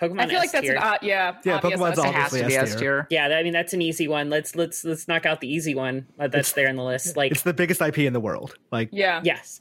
Pokemon. 0.00 0.20
I 0.20 0.26
feel 0.28 0.38
like 0.38 0.46
S 0.46 0.52
that's 0.52 0.68
an 0.68 0.76
uh, 0.78 0.98
yeah. 1.02 1.36
Yeah, 1.44 1.56
obvious 1.56 1.80
Pokemon's 1.80 1.98
S 1.98 2.04
It 2.04 2.14
has 2.14 2.24
Obviously 2.32 2.40
to 2.42 2.46
be 2.48 2.56
S 2.56 2.62
S 2.62 2.70
tier. 2.72 2.80
tier. 2.80 3.06
Yeah, 3.10 3.26
I 3.38 3.42
mean 3.42 3.52
that's 3.52 3.72
an 3.72 3.80
easy 3.82 4.08
one. 4.08 4.28
Let's 4.30 4.56
let's 4.56 4.84
let's 4.84 5.06
knock 5.08 5.24
out 5.26 5.40
the 5.40 5.48
easy 5.52 5.74
one 5.74 6.06
that's 6.16 6.52
there 6.52 6.68
in 6.68 6.76
the 6.76 6.82
list. 6.84 7.16
Like, 7.16 7.32
It's 7.32 7.42
the 7.42 7.54
biggest 7.54 7.80
IP 7.80 7.98
in 7.98 8.12
the 8.12 8.20
world. 8.20 8.56
Like, 8.72 8.88
Yeah. 8.92 9.20
yes, 9.24 9.60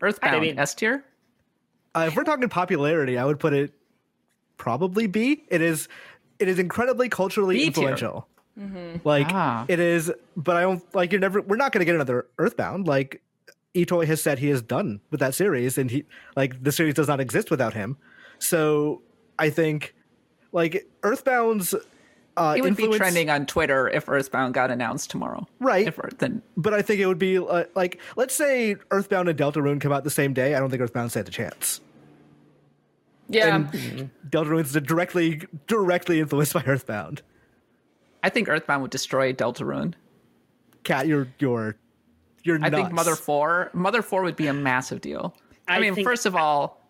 Earthbound, 0.00 0.36
I 0.36 0.40
mean- 0.40 0.58
S 0.58 0.74
tier? 0.74 1.04
uh, 1.94 2.04
if 2.08 2.16
we're 2.16 2.24
talking 2.24 2.48
popularity, 2.48 3.16
I 3.18 3.24
would 3.24 3.38
put 3.40 3.52
it 3.52 3.72
probably 4.58 5.06
B. 5.06 5.44
It 5.48 5.60
is, 5.62 5.88
it 6.38 6.48
is 6.48 6.58
incredibly 6.58 7.08
culturally 7.08 7.56
B 7.56 7.60
tier. 7.62 7.68
influential. 7.68 8.28
Like 9.02 9.26
Ah. 9.30 9.64
it 9.66 9.80
is, 9.80 10.12
but 10.36 10.56
I 10.56 10.60
don't 10.60 10.94
like. 10.94 11.10
You're 11.10 11.20
never. 11.20 11.40
We're 11.42 11.56
not 11.56 11.72
going 11.72 11.80
to 11.80 11.84
get 11.84 11.96
another 11.96 12.26
Earthbound. 12.38 12.86
Like 12.86 13.20
Itoi 13.74 14.06
has 14.06 14.22
said, 14.22 14.38
he 14.38 14.48
is 14.48 14.62
done 14.62 15.00
with 15.10 15.18
that 15.18 15.34
series, 15.34 15.76
and 15.76 15.90
he 15.90 16.04
like 16.36 16.62
the 16.62 16.70
series 16.70 16.94
does 16.94 17.08
not 17.08 17.18
exist 17.18 17.50
without 17.50 17.74
him. 17.74 17.96
So 18.44 19.02
I 19.38 19.50
think, 19.50 19.94
like 20.52 20.86
Earthbound's. 21.02 21.74
Uh, 22.36 22.54
It 22.56 22.62
would 22.62 22.76
be 22.76 22.88
trending 22.96 23.30
on 23.30 23.46
Twitter 23.46 23.88
if 23.88 24.08
Earthbound 24.08 24.54
got 24.54 24.70
announced 24.70 25.08
tomorrow. 25.08 25.46
Right. 25.60 25.86
If, 25.86 25.96
then 26.18 26.42
but 26.56 26.74
I 26.74 26.82
think 26.82 27.00
it 27.00 27.06
would 27.06 27.18
be 27.18 27.38
uh, 27.38 27.64
like, 27.76 28.00
let's 28.16 28.34
say 28.34 28.74
Earthbound 28.90 29.28
and 29.28 29.38
Deltarune 29.38 29.80
come 29.80 29.92
out 29.92 30.02
the 30.02 30.10
same 30.10 30.32
day. 30.32 30.54
I 30.56 30.58
don't 30.58 30.68
think 30.68 30.82
Earthbound 30.82 31.12
stands 31.12 31.28
a 31.28 31.32
chance. 31.32 31.80
Yeah. 33.28 33.56
And 33.56 34.10
Deltarune's 34.28 34.72
directly 34.72 35.42
directly 35.66 36.20
influenced 36.20 36.52
by 36.54 36.64
Earthbound. 36.66 37.22
I 38.22 38.30
think 38.30 38.48
Earthbound 38.48 38.82
would 38.82 38.90
destroy 38.90 39.32
Deltarune. 39.32 39.94
Kat, 40.82 41.06
you're 41.06 41.28
you're 41.38 41.76
you're 42.42 42.58
I 42.62 42.68
think 42.68 42.90
Mother 42.90 43.14
Four, 43.14 43.70
Mother 43.72 44.02
Four 44.02 44.22
would 44.22 44.36
be 44.36 44.48
a 44.48 44.52
massive 44.52 45.00
deal. 45.00 45.36
I, 45.68 45.76
I 45.76 45.80
mean, 45.80 45.94
think- 45.94 46.06
first 46.06 46.26
of 46.26 46.34
all, 46.34 46.58
yeah, 46.66 46.83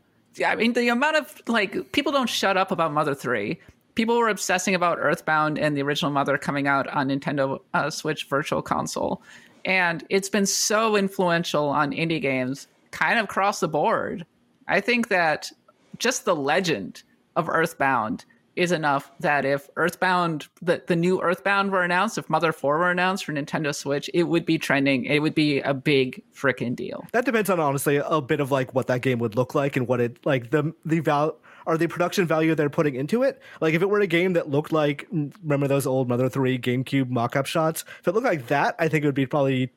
I 0.45 0.55
mean 0.57 0.73
the 0.73 0.88
amount 0.88 1.17
of 1.17 1.43
like 1.47 1.93
people 1.93 2.12
don't 2.12 2.29
shut 2.29 2.57
up 2.57 2.71
about 2.71 2.93
Mother 2.93 3.14
Three. 3.14 3.61
People 3.95 4.19
were 4.19 4.29
obsessing 4.29 4.75
about 4.75 4.99
Earthbound 5.00 5.59
and 5.59 5.76
the 5.76 5.83
original 5.83 6.11
Mother 6.11 6.37
coming 6.37 6.67
out 6.67 6.88
on 6.88 7.09
Nintendo 7.09 7.61
uh, 7.75 7.91
Switch 7.91 8.25
Virtual 8.25 8.61
Console, 8.61 9.23
and 9.64 10.05
it's 10.11 10.29
been 10.29 10.47
so 10.47 10.97
influential 10.97 11.69
on 11.69 11.93
indie 11.93 12.21
games, 12.21 12.67
kind 12.91 13.19
of 13.19 13.26
across 13.26 13.61
the 13.61 13.69
board. 13.69 14.26
I 14.67 14.81
think 14.81 15.09
that 15.09 15.50
just 15.99 16.25
the 16.25 16.35
legend 16.35 17.03
of 17.37 17.49
Earthbound 17.49 18.25
is 18.57 18.73
enough 18.73 19.11
that 19.21 19.45
if 19.45 19.69
Earthbound, 19.77 20.49
the, 20.63 20.83
the 20.87 20.97
new 20.97 21.21
Earthbound 21.21 21.73
were 21.73 21.83
announced, 21.83 22.19
if 22.19 22.29
Mother 22.31 22.53
4 22.53 22.79
were 22.79 22.91
announced 22.91 23.25
for 23.25 23.33
Nintendo 23.33 23.75
Switch, 23.75 24.09
it 24.15 24.25
would 24.25 24.47
be 24.47 24.59
trending. 24.59 25.05
It 25.05 25.21
would 25.21 25.35
be 25.35 25.61
a 25.61 25.75
big 25.75 26.23
freaking 26.35 26.77
deal. 26.77 27.07
That 27.13 27.25
depends 27.25 27.51
on 27.51 27.61
honestly 27.61 27.97
a 27.97 28.21
bit 28.21 28.41
of 28.41 28.51
like 28.51 28.75
what 28.75 28.87
that 28.89 29.03
game 29.03 29.19
would 29.19 29.37
look 29.37 29.55
like 29.55 29.77
and 29.77 29.87
what 29.89 30.01
it 30.01 30.25
like 30.25 30.51
the 30.51 30.75
the 30.85 31.01
val 31.01 31.37
or 31.67 31.79
the 31.79 31.87
production 31.87 32.27
value 32.27 32.55
they're 32.55 32.71
putting 32.71 32.95
into 32.95 33.23
it. 33.23 33.41
Like 33.61 33.75
if 33.75 33.83
it 33.83 33.89
were 33.89 34.01
a 34.01 34.07
game 34.07 34.35
that 34.35 34.51
looked 34.51 34.73
like 34.73 35.07
remember 35.11 35.67
those 35.67 35.87
old 35.87 36.09
Mother 36.09 36.29
Three 36.29 36.59
GameCube 36.59 37.11
mock-up 37.11 37.47
shots? 37.47 37.85
If 38.01 38.09
it 38.09 38.13
looked 38.13 38.27
like 38.27 38.49
that, 38.49 38.75
I 38.79 38.89
think 38.89 39.05
it 39.05 39.09
would 39.09 39.15
be 39.15 39.27
probably 39.27 39.71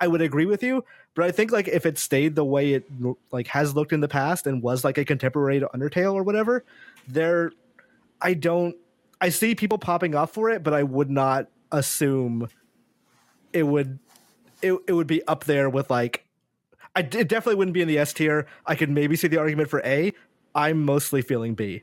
I 0.00 0.08
would 0.08 0.22
agree 0.22 0.46
with 0.46 0.62
you. 0.62 0.84
But 1.14 1.26
I 1.26 1.30
think 1.30 1.52
like 1.52 1.68
if 1.68 1.86
it 1.86 1.98
stayed 1.98 2.34
the 2.34 2.44
way 2.44 2.74
it 2.74 2.90
like 3.30 3.46
has 3.48 3.74
looked 3.74 3.92
in 3.92 4.00
the 4.00 4.08
past 4.08 4.46
and 4.46 4.62
was 4.62 4.84
like 4.84 4.98
a 4.98 5.04
contemporary 5.04 5.60
to 5.60 5.68
Undertale 5.74 6.14
or 6.14 6.22
whatever, 6.22 6.64
there, 7.06 7.52
I 8.20 8.34
don't. 8.34 8.76
I 9.20 9.28
see 9.28 9.54
people 9.54 9.78
popping 9.78 10.14
off 10.14 10.32
for 10.32 10.50
it, 10.50 10.62
but 10.62 10.74
I 10.74 10.82
would 10.82 11.10
not 11.10 11.48
assume 11.72 12.48
it 13.52 13.64
would. 13.64 13.98
It 14.62 14.78
it 14.86 14.92
would 14.92 15.06
be 15.06 15.26
up 15.26 15.44
there 15.44 15.68
with 15.68 15.90
like. 15.90 16.24
I 16.96 17.00
it 17.00 17.28
definitely 17.28 17.56
wouldn't 17.56 17.74
be 17.74 17.82
in 17.82 17.88
the 17.88 17.98
S 17.98 18.12
tier. 18.12 18.46
I 18.66 18.74
could 18.74 18.90
maybe 18.90 19.16
see 19.16 19.28
the 19.28 19.38
argument 19.38 19.68
for 19.68 19.80
A. 19.84 20.12
I'm 20.54 20.84
mostly 20.84 21.22
feeling 21.22 21.54
B. 21.54 21.82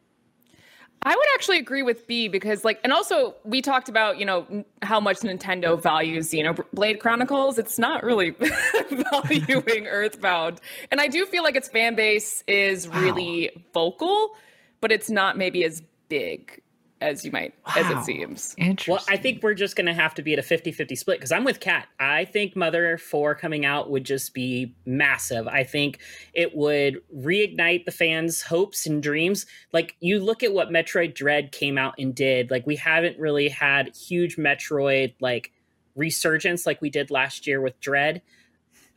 I 1.03 1.15
would 1.15 1.27
actually 1.33 1.57
agree 1.57 1.81
with 1.81 2.05
B 2.05 2.27
because, 2.27 2.63
like, 2.63 2.79
and 2.83 2.93
also 2.93 3.33
we 3.43 3.61
talked 3.61 3.89
about, 3.89 4.19
you 4.19 4.25
know, 4.25 4.63
how 4.83 4.99
much 4.99 5.17
Nintendo 5.21 5.81
values 5.81 6.31
Xenoblade 6.31 6.99
Chronicles. 6.99 7.57
It's 7.57 7.79
not 7.79 8.03
really 8.03 8.35
valuing 8.91 9.87
Earthbound. 9.87 10.61
And 10.91 11.01
I 11.01 11.07
do 11.07 11.25
feel 11.25 11.41
like 11.41 11.55
its 11.55 11.67
fan 11.67 11.95
base 11.95 12.43
is 12.47 12.87
really 12.87 13.49
vocal, 13.73 14.35
but 14.79 14.91
it's 14.91 15.09
not 15.09 15.39
maybe 15.39 15.63
as 15.63 15.81
big 16.11 16.61
as 17.01 17.25
you 17.25 17.31
might, 17.31 17.55
as 17.75 17.89
it 17.89 18.03
seems. 18.03 18.53
Interesting. 18.59 18.93
Well, 18.93 19.03
I 19.09 19.17
think 19.17 19.41
we're 19.41 19.55
just 19.55 19.75
going 19.75 19.87
to 19.87 19.93
have 19.93 20.13
to 20.15 20.21
be 20.21 20.33
at 20.33 20.39
a 20.39 20.43
50 20.43 20.71
50 20.71 20.95
split 20.95 21.17
because 21.17 21.31
I'm 21.31 21.43
with 21.43 21.59
Kat. 21.59 21.87
I 21.99 22.25
think 22.25 22.55
Mother 22.55 22.99
4 22.99 23.33
coming 23.33 23.65
out 23.65 23.89
would 23.89 24.03
just 24.03 24.35
be 24.35 24.75
massive. 24.85 25.47
I 25.47 25.63
think 25.63 25.97
it 26.33 26.55
would 26.55 27.01
reignite 27.15 27.85
the 27.85 27.91
fans' 27.91 28.43
hopes 28.43 28.85
and 28.85 29.01
dreams. 29.01 29.47
Like, 29.73 29.95
you 29.99 30.19
look 30.19 30.43
at 30.43 30.53
what 30.53 30.69
Metroid 30.69 31.15
Dread 31.15 31.51
came 31.51 31.77
out 31.77 31.95
and 31.97 32.13
did. 32.13 32.51
Like, 32.51 32.67
we 32.67 32.75
haven't 32.75 33.17
really 33.17 33.49
had 33.49 33.95
huge 33.95 34.37
Metroid, 34.37 35.15
like, 35.19 35.51
resurgence 35.95 36.67
like 36.67 36.81
we 36.81 36.91
did 36.91 37.09
last 37.09 37.47
year 37.47 37.61
with 37.61 37.79
Dread. 37.79 38.21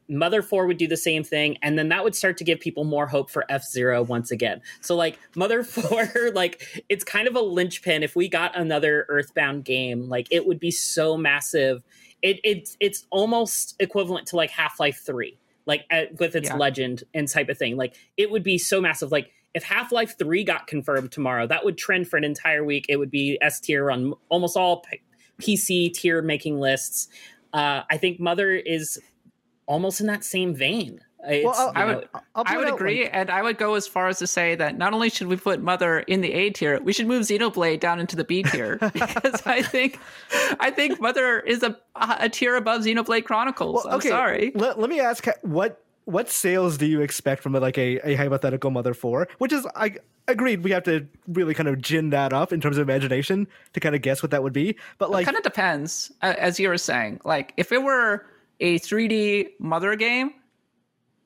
Mother 0.09 0.43
4 0.43 0.67
would 0.67 0.77
do 0.77 0.87
the 0.87 0.97
same 0.97 1.25
thing, 1.25 1.57
and 1.63 1.79
then 1.79 1.89
that 1.89 2.05
would 2.05 2.15
start 2.15 2.37
to 2.39 2.45
give 2.45 2.61
people 2.61 2.85
more 2.85 3.07
hope 3.07 3.31
for 3.31 3.45
F 3.49 3.65
Zero 3.65 4.03
once 4.03 4.31
again. 4.31 4.61
So, 4.81 4.95
like, 4.97 5.19
Mother 5.35 5.63
4, 5.65 6.31
like, 6.35 6.85
it's 6.89 7.05
kind 7.05 7.27
of 7.29 7.37
a 7.37 7.41
linchpin. 7.41 8.03
If 8.03 8.15
we 8.15 8.29
got 8.29 8.57
another 8.57 9.07
Earthbound 9.09 9.65
game, 9.65 10.09
like, 10.09 10.29
it 10.31 10.47
would 10.47 10.61
be 10.61 10.71
so 10.71 11.17
massive. 11.17 11.83
It, 12.23 12.41
it's 12.45 12.77
it's 12.81 13.07
almost 13.11 13.77
equivalent 13.81 14.27
to 14.29 14.37
like 14.37 14.51
Half 14.51 14.81
Life 14.81 15.03
3, 15.05 15.39
like, 15.67 15.85
uh, 15.91 16.03
with 16.19 16.35
its 16.37 16.49
Yeah. 16.49 16.57
legend 16.57 17.05
and 17.13 17.29
type 17.29 17.49
of 17.49 17.59
thing. 17.59 17.77
Like, 17.77 17.95
it 18.17 18.31
would 18.31 18.43
be 18.43 18.57
so 18.59 18.81
massive. 18.81 19.13
Like, 19.13 19.31
if 19.55 19.63
Half 19.63 19.93
Life 19.93 20.19
3 20.19 20.43
got 20.45 20.67
confirmed 20.67 21.13
tomorrow, 21.13 21.47
that 21.47 21.65
would 21.65 21.79
trend 21.79 22.09
for 22.09 22.17
an 22.17 22.25
entire 22.25 22.65
week. 22.65 22.87
It 22.89 22.97
would 22.97 23.11
be 23.11 23.39
S 23.41 23.61
tier 23.61 23.91
on 23.91 24.15
almost 24.29 24.57
all 24.57 24.81
P- 24.81 25.01
PC 25.41 25.93
tier 25.93 26.23
making 26.23 26.59
lists. 26.61 27.09
Uh, 27.53 27.83
I 27.91 27.97
think 27.99 28.19
Mother 28.19 28.51
is 28.53 28.99
almost 29.67 30.01
in 30.01 30.07
that 30.07 30.25
same 30.25 30.55
vein. 30.55 31.01
It's, 31.27 31.45
Well, 31.45 31.73
I'll- 31.75 31.87
know, 31.87 31.95
would, 31.97 32.09
I'll 32.35 32.45
I 32.47 32.55
point 32.55 32.59
would 32.67 32.75
agree, 32.75 33.03
like- 33.05 33.11
and 33.15 33.31
I 33.31 33.43
would 33.43 33.57
go 33.57 33.75
as 33.75 33.87
far 33.87 34.09
as 34.09 34.19
to 34.19 34.27
say 34.27 34.55
that 34.57 34.77
not 34.77 34.93
only 34.93 35.09
should 35.09 35.27
we 35.27 35.37
put 35.37 35.63
Mother 35.63 36.01
in 36.01 36.21
the 36.21 36.31
A 36.33 36.51
tier, 36.51 36.79
we 36.83 36.93
should 36.93 37.07
move 37.07 37.23
Xenoblade 37.23 37.81
down 37.81 37.99
into 37.99 38.15
the 38.15 38.25
B 38.25 38.43
tier 38.43 38.77
because 38.93 39.41
I 39.47 39.63
think, 39.63 39.99
I 40.61 40.71
think 40.71 41.01
Mother 41.01 41.41
is 41.41 41.63
a 41.63 41.79
a 41.97 42.29
tier 42.29 42.57
above 42.57 42.83
Xenoblade 42.83 43.25
Chronicles. 43.25 43.87
I'm 43.87 44.01
sorry. 44.03 44.53
Let, 44.55 44.79
let 44.79 44.91
me 44.91 45.01
ask 45.01 45.27
what 45.43 45.81
what 46.05 46.29
sales 46.29 46.77
do 46.77 46.85
you 46.85 47.01
expect 47.01 47.43
from 47.43 47.55
like 47.55 47.79
a, 47.79 47.99
a 48.07 48.15
hypothetical 48.17 48.71
Mother 48.71 48.93
Four? 48.93 49.27
Which 49.39 49.53
is 49.55 49.67
I 49.75 49.97
agreed 50.29 50.63
we 50.63 50.71
have 50.73 50.83
to 50.85 51.07
really 51.29 51.55
kind 51.55 51.69
of 51.69 51.81
gin 51.81 52.11
that 52.11 52.35
up 52.35 52.53
in 52.53 52.61
terms 52.61 52.77
of 52.77 52.83
imagination 52.87 53.47
to 53.73 53.81
kind 53.81 53.95
of 53.95 54.03
guess 54.03 54.23
what 54.23 54.31
that 54.33 54.43
would 54.43 54.53
be. 54.53 54.77
But 54.99 55.11
like 55.11 55.25
kind 55.25 55.39
of 55.39 55.43
depends, 55.43 56.13
uh, 56.21 56.35
as 56.37 56.61
you 56.61 56.69
were 56.69 56.77
saying. 56.77 57.21
Like 57.25 57.55
if 57.57 57.73
it 57.73 57.83
were 57.83 58.27
a 58.61 58.79
3D 58.79 59.49
Mother 59.59 59.97
game, 59.97 60.33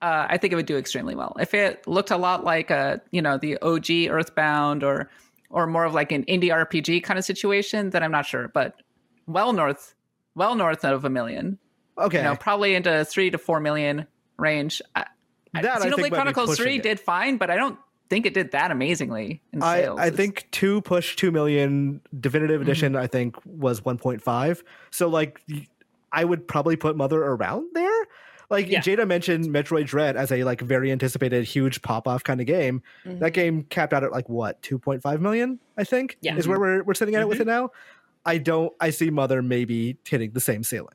uh, 0.00 0.26
I 0.28 0.36
think 0.36 0.52
it 0.52 0.56
would 0.56 0.66
do 0.66 0.76
extremely 0.76 1.14
well. 1.14 1.36
If 1.40 1.54
it 1.54 1.86
looked 1.86 2.10
a 2.10 2.16
lot 2.16 2.44
like 2.44 2.70
a 2.70 3.00
you 3.10 3.20
know 3.20 3.38
the 3.38 3.58
OG 3.58 4.10
Earthbound 4.10 4.84
or 4.84 5.10
or 5.50 5.66
more 5.66 5.84
of 5.84 5.94
like 5.94 6.12
an 6.12 6.24
indie 6.24 6.50
RPG 6.50 7.02
kind 7.02 7.18
of 7.18 7.24
situation, 7.24 7.90
then 7.90 8.02
I'm 8.02 8.12
not 8.12 8.26
sure. 8.26 8.48
But 8.48 8.82
well 9.26 9.52
north, 9.52 9.94
well 10.34 10.54
north 10.54 10.84
of 10.84 11.04
a 11.04 11.10
million, 11.10 11.58
okay, 11.96 12.18
you 12.18 12.24
know, 12.24 12.36
probably 12.36 12.74
into 12.74 13.04
three 13.04 13.30
to 13.30 13.38
four 13.38 13.60
million 13.60 14.06
range. 14.38 14.80
I, 14.94 15.06
That 15.54 15.64
I 15.64 15.80
think 15.80 15.94
Xenoblade 15.94 16.12
Chronicles 16.12 16.56
Three 16.56 16.76
it. 16.76 16.82
did 16.82 17.00
fine, 17.00 17.36
but 17.36 17.50
I 17.50 17.56
don't 17.56 17.78
think 18.08 18.26
it 18.26 18.34
did 18.34 18.52
that 18.52 18.70
amazingly 18.70 19.42
in 19.52 19.62
I, 19.62 19.82
sales. 19.82 20.00
I 20.00 20.10
think 20.10 20.46
two 20.50 20.80
push 20.82 21.16
two 21.16 21.30
million 21.30 22.00
definitive 22.18 22.60
edition 22.62 22.96
I 22.96 23.06
think 23.06 23.36
was 23.44 23.84
one 23.84 23.98
point 23.98 24.22
five. 24.22 24.62
So 24.90 25.08
like 25.08 25.42
I 26.12 26.24
would 26.24 26.46
probably 26.48 26.76
put 26.76 26.96
Mother 26.96 27.22
around 27.22 27.66
there. 27.74 28.06
Like 28.50 28.68
Yeah. 28.68 28.80
Jada 28.80 29.06
mentioned 29.06 29.46
Metroid 29.46 29.86
Dread 29.86 30.16
as 30.16 30.32
a 30.32 30.42
like 30.44 30.60
very 30.62 30.90
anticipated 30.90 31.44
huge 31.44 31.82
pop 31.82 32.08
off 32.08 32.24
kind 32.24 32.40
of 32.40 32.46
game. 32.46 32.82
That 33.04 33.32
game 33.34 33.64
capped 33.64 33.92
out 33.92 34.04
at 34.04 34.10
like 34.12 34.28
what, 34.28 34.60
two 34.62 34.78
point 34.78 35.02
five 35.02 35.20
million, 35.20 35.58
I 35.76 35.84
think? 35.84 36.16
Yeah. 36.22 36.36
Is 36.36 36.48
where 36.48 36.58
we're 36.58 36.82
we're 36.82 36.94
sitting 36.94 37.14
at 37.14 37.20
it 37.20 37.28
with 37.28 37.40
it 37.40 37.46
now. 37.46 37.70
I 38.24 38.38
don't 38.38 38.72
I 38.80 38.90
see 38.90 39.10
Mother 39.10 39.42
maybe 39.42 39.98
hitting 40.06 40.30
the 40.32 40.40
same 40.40 40.62
ceiling. 40.62 40.94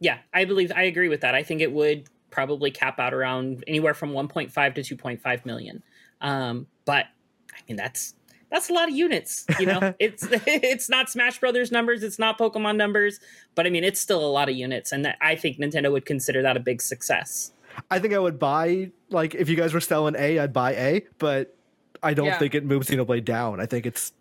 yeah, 0.00 0.18
I 0.32 0.44
believe 0.46 0.72
I 0.74 0.82
agree 0.84 1.08
with 1.08 1.20
that. 1.20 1.34
I 1.34 1.42
think 1.42 1.60
it 1.60 1.72
would 1.72 2.08
probably 2.30 2.70
cap 2.70 2.98
out 2.98 3.12
around 3.12 3.62
anywhere 3.66 3.92
from 3.92 4.12
1.5 4.12 4.74
to 4.74 4.96
2.5 4.96 5.44
million. 5.44 5.82
Um, 6.22 6.66
but 6.86 7.04
I 7.52 7.58
mean 7.68 7.76
that's 7.76 8.14
that's 8.52 8.70
a 8.70 8.72
lot 8.72 8.88
of 8.88 8.94
units. 8.94 9.44
You 9.58 9.66
know, 9.66 9.94
it's 9.98 10.24
it's 10.30 10.88
not 10.88 11.10
Smash 11.10 11.40
Brothers 11.40 11.72
numbers, 11.72 12.04
it's 12.04 12.18
not 12.18 12.38
Pokemon 12.38 12.76
numbers, 12.76 13.18
but 13.56 13.66
I 13.66 13.70
mean 13.70 13.82
it's 13.82 13.98
still 14.00 14.24
a 14.24 14.30
lot 14.30 14.48
of 14.48 14.54
units, 14.54 14.92
and 14.92 15.04
that, 15.04 15.16
I 15.20 15.34
think 15.34 15.58
Nintendo 15.58 15.90
would 15.90 16.06
consider 16.06 16.42
that 16.42 16.56
a 16.56 16.60
big 16.60 16.80
success. 16.80 17.52
I 17.90 17.98
think 17.98 18.12
I 18.14 18.18
would 18.18 18.38
buy 18.38 18.90
like 19.10 19.34
if 19.34 19.48
you 19.48 19.56
guys 19.56 19.72
were 19.74 19.80
selling 19.80 20.14
A, 20.16 20.38
I'd 20.38 20.52
buy 20.52 20.74
A, 20.74 21.02
but 21.18 21.56
I 22.02 22.14
don't 22.14 22.26
Yeah. 22.26 22.38
think 22.38 22.54
it 22.54 22.64
moves 22.64 22.88
Xenoblade 22.90 23.24
down. 23.24 23.60
I 23.60 23.66
think 23.66 23.86
it's 23.86 24.12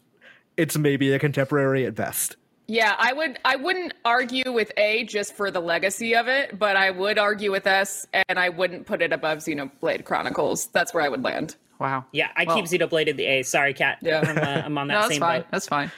it's 0.57 0.77
maybe 0.77 1.11
a 1.13 1.19
contemporary 1.19 1.85
at 1.85 1.93
best. 1.95 2.37
Yeah, 2.67 2.95
I 2.97 3.11
would 3.11 3.37
I 3.43 3.57
wouldn't 3.57 3.93
argue 4.05 4.53
with 4.53 4.71
A 4.77 5.03
just 5.03 5.35
for 5.35 5.51
the 5.51 5.59
legacy 5.59 6.15
of 6.15 6.29
it, 6.29 6.57
but 6.57 6.77
I 6.77 6.91
would 6.91 7.17
argue 7.17 7.51
with 7.51 7.67
S 7.67 8.07
and 8.13 8.39
I 8.39 8.47
wouldn't 8.47 8.85
put 8.85 9.01
it 9.01 9.11
above 9.11 9.39
Xenoblade 9.39 10.05
Chronicles. 10.05 10.67
That's 10.67 10.93
where 10.93 11.03
I 11.03 11.09
would 11.09 11.21
land. 11.23 11.57
Wow. 11.81 12.05
Yeah, 12.13 12.29
I 12.37 12.45
Well- 12.45 12.55
keep 12.55 12.65
Xenoblade 12.65 13.07
in 13.07 13.17
the 13.17 13.25
A. 13.25 13.43
Sorry, 13.43 13.73
Kat. 13.73 13.97
Yeah. 14.01 14.21
I'm, 14.25 14.37
uh, 14.37 14.61
I'm 14.65 14.77
on 14.77 14.87
that 14.89 14.93
No, 14.93 14.99
that's 15.01 15.11
same 15.13 15.19
fine. 15.19 15.41
boat. 15.41 15.47
That's 15.51 15.67
fine. 15.67 15.91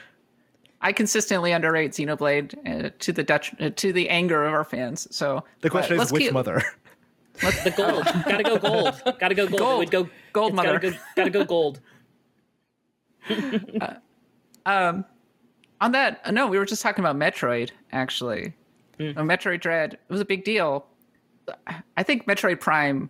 I 0.82 0.92
consistently 0.92 1.52
underrate 1.52 1.92
Xenoblade 1.92 2.86
uh, 2.86 2.90
to 3.00 3.12
the 3.14 3.24
detri- 3.24 3.62
uh, 3.68 3.70
to 3.76 3.94
the 3.94 4.10
anger 4.10 4.44
of 4.46 4.54
our 4.54 4.64
fans. 4.64 5.08
So 5.16 5.44
The 5.62 5.70
question 5.70 6.00
is 6.00 6.12
which 6.12 6.24
keep- 6.24 6.34
mother? 6.34 6.62
The 7.40 7.74
gold. 7.76 8.04
gotta 8.26 8.44
go 8.44 8.58
gold. 8.58 9.02
Gotta 9.20 9.34
go 9.36 9.48
gold. 9.48 9.54
It 9.54 9.58
Gold. 9.58 9.80
would 9.80 9.92
go 9.92 10.10
Gold 10.34 10.50
it's 10.50 10.56
mother. 10.56 10.80
Gotta 10.80 10.92
go, 10.92 10.98
gotta 11.16 11.30
go 11.30 11.44
gold. 11.46 11.80
Um, 14.66 15.04
on 15.82 15.92
that, 15.92 16.22
uh, 16.24 16.32
no, 16.32 16.48
we 16.48 16.58
were 16.58 16.64
just 16.66 16.82
talking 16.82 17.04
about 17.04 17.18
Metroid. 17.18 17.72
Actually. 17.92 18.54
Uh, 19.00 19.04
Metroid 19.24 19.60
Dread. 19.60 19.94
It 19.96 20.00
was 20.08 20.22
a 20.22 20.26
big 20.26 20.46
deal. 20.46 20.86
I 21.98 22.04
think 22.04 22.26
Metroid 22.28 22.62
Prime, 22.62 23.10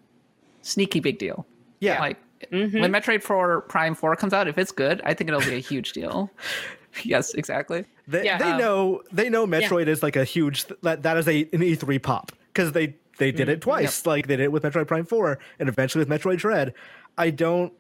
sneaky 0.64 1.00
big 1.00 1.20
deal. 1.20 1.46
Yeah. 1.80 2.00
Like 2.00 2.18
Mm-hmm. 2.52 2.80
when 2.82 2.92
Metroid 2.92 3.24
4 3.24 3.62
Prime 3.62 3.96
4 3.96 4.16
comes 4.16 4.34
out, 4.34 4.48
if 4.48 4.58
it's 4.58 4.72
good, 4.72 5.02
I 5.04 5.14
think 5.14 5.30
it'll 5.30 5.42
be 5.42 5.56
a 5.56 5.60
huge 5.60 5.92
deal. 5.94 6.30
yes, 7.04 7.34
exactly. 7.34 7.86
They, 8.08 8.26
Yeah. 8.26 8.38
they 8.38 8.52
Um, 8.52 8.58
know 8.60 9.02
they 9.12 9.30
know 9.30 9.48
Metroid 9.48 9.88
is 9.88 10.04
like 10.04 10.16
a 10.16 10.24
huge 10.24 10.66
that 10.82 11.04
that 11.04 11.18
is 11.18 11.28
a 11.28 11.42
an 11.54 11.62
E3 11.62 12.02
pop 12.02 12.32
because 12.54 12.72
they 12.74 12.96
they 13.18 13.32
did 13.32 13.48
Mm, 13.48 13.52
it 13.52 13.62
twice. 13.62 14.06
Like 14.06 14.28
they 14.28 14.36
did 14.38 14.44
it 14.46 14.52
with 14.52 14.64
Metroid 14.64 14.88
Prime 14.88 15.06
4 15.06 15.38
and 15.60 15.70
eventually 15.70 16.04
with 16.06 16.10
Metroid 16.10 16.38
Dread. 16.38 16.74
I 17.18 17.30
don't 17.30 17.74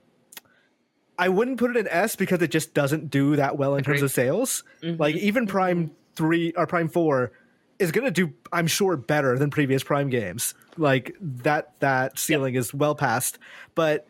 I 1.17 1.29
wouldn't 1.29 1.57
put 1.59 1.71
it 1.71 1.77
in 1.77 1.87
S 1.89 2.15
because 2.15 2.41
it 2.41 2.49
just 2.51 2.73
doesn't 2.73 3.09
do 3.11 3.35
that 3.35 3.57
well 3.57 3.75
in 3.75 3.83
terms 3.83 4.01
of 4.01 4.11
sales. 4.11 4.63
Mm-hmm. 4.81 4.99
Like 5.01 5.15
even 5.15 5.45
Prime 5.47 5.91
3 6.15 6.53
or 6.57 6.65
Prime 6.65 6.87
4 6.89 7.31
is 7.79 7.91
going 7.91 8.05
to 8.05 8.11
do 8.11 8.33
I'm 8.51 8.67
sure 8.67 8.95
better 8.97 9.37
than 9.37 9.49
previous 9.49 9.83
Prime 9.83 10.09
games. 10.09 10.53
Like 10.77 11.15
that 11.21 11.73
that 11.79 12.17
ceiling 12.17 12.55
is 12.55 12.73
well 12.73 12.95
past, 12.95 13.37
but 13.75 14.07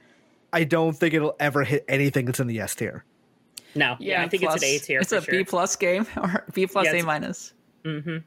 I 0.54 0.64
don't 0.64 0.94
think 0.96 1.14
it'll 1.14 1.36
ever 1.40 1.64
hit 1.64 1.84
anything 1.90 2.26
that's 2.26 2.40
in 2.40 2.48
the 2.48 2.60
S 2.62 2.76
tier. 2.76 3.04
No, 3.76 3.96
Yeah, 4.00 4.22
I 4.24 4.30
think 4.30 4.44
Plus- 4.44 4.58
it's 4.58 4.64
an 4.64 4.70
A 4.70 4.80
tier. 4.80 5.00
It's 5.02 5.10
for 5.10 5.18
a 5.18 5.22
sure. 5.22 5.34
B 5.34 5.44
plus 5.44 5.76
game 5.76 6.06
or 6.18 6.46
B 6.54 6.68
plus 6.68 6.86
Yeah, 6.86 6.92
A 6.92 6.96
it's- 6.96 7.06
minus. 7.06 7.54
Mm-hmm. 7.84 8.18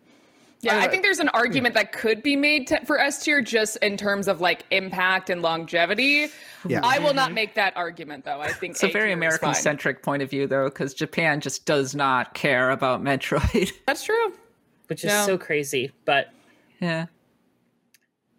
Yeah, 0.62 0.78
I 0.80 0.88
think 0.88 1.02
there's 1.04 1.18
an 1.20 1.28
argument 1.28 1.74
that 1.74 1.92
could 1.92 2.22
be 2.22 2.34
made 2.34 2.66
to, 2.68 2.84
for 2.86 2.98
S 2.98 3.22
tier 3.22 3.40
just 3.40 3.76
in 3.82 3.96
terms 3.96 4.26
of 4.26 4.40
like 4.40 4.64
impact 4.70 5.30
and 5.30 5.40
longevity. 5.42 6.28
Yeah. 6.66 6.80
I 6.82 6.98
will 6.98 7.14
not 7.14 7.26
mm-hmm. 7.26 7.34
make 7.34 7.54
that 7.54 7.76
argument 7.76 8.24
though. 8.24 8.40
I 8.40 8.48
think 8.48 8.72
It's 8.72 8.82
a 8.82 8.88
very 8.90 9.12
American 9.12 9.54
centric 9.54 10.02
point 10.02 10.22
of 10.22 10.30
view, 10.30 10.46
though, 10.48 10.64
because 10.64 10.94
Japan 10.94 11.40
just 11.40 11.66
does 11.66 11.94
not 11.94 12.34
care 12.34 12.70
about 12.70 13.00
Metroid. 13.04 13.70
That's 13.86 14.02
true. 14.02 14.32
which 14.88 15.04
is 15.04 15.12
No. 15.12 15.26
so 15.26 15.38
crazy. 15.38 15.92
But 16.04 16.30
yeah, 16.80 17.06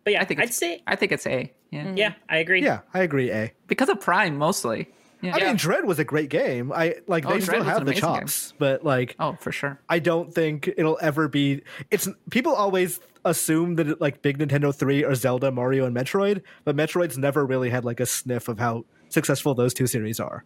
but 0.03 0.13
yeah, 0.13 0.21
I 0.21 0.25
think 0.25 0.41
I'd 0.41 0.53
say 0.53 0.81
I 0.87 0.95
think 0.97 1.11
it's 1.13 1.27
A. 1.27 1.53
Yeah, 1.71 1.93
yeah, 1.95 2.13
I 2.29 2.37
agree. 2.37 2.63
Yeah, 2.63 2.79
I 2.93 2.99
agree 3.01 3.29
A. 3.31 3.51
because 3.67 3.89
of 3.89 3.99
Prime 3.99 4.37
mostly. 4.37 4.87
Yeah. 5.21 5.35
I 5.35 5.39
mean, 5.43 5.55
Dread 5.55 5.85
was 5.85 5.97
a 5.99 6.03
great 6.03 6.29
game. 6.29 6.71
I 6.71 6.95
like 7.07 7.25
Oh, 7.25 7.29
they 7.29 7.39
Dread 7.39 7.43
still 7.43 7.63
have 7.63 7.77
the 7.85 7.91
amazing 7.91 8.03
game. 8.09 8.19
chops, 8.19 8.53
but 8.59 8.83
like 8.85 9.15
Oh, 9.19 9.33
for 9.33 9.51
sure. 9.51 9.79
I 9.89 9.97
don't 9.99 10.31
think 10.33 10.69
it'll 10.77 10.99
ever 11.01 11.27
be. 11.27 11.63
It's 11.89 12.07
people 12.29 12.53
always 12.53 12.99
assume 13.25 13.75
that 13.77 13.87
it, 13.87 13.99
like 13.99 14.21
big 14.21 14.37
Nintendo 14.37 14.73
three 14.73 15.03
or 15.03 15.15
Zelda, 15.15 15.51
Mario, 15.51 15.85
and 15.85 15.95
Metroid, 15.95 16.43
but 16.65 16.75
Metroid's 16.75 17.17
never 17.17 17.45
really 17.45 17.69
had 17.71 17.83
like 17.83 17.99
a 17.99 18.05
sniff 18.05 18.47
of 18.47 18.59
how 18.59 18.85
successful 19.09 19.55
those 19.55 19.73
two 19.73 19.87
series 19.87 20.19
are. 20.19 20.43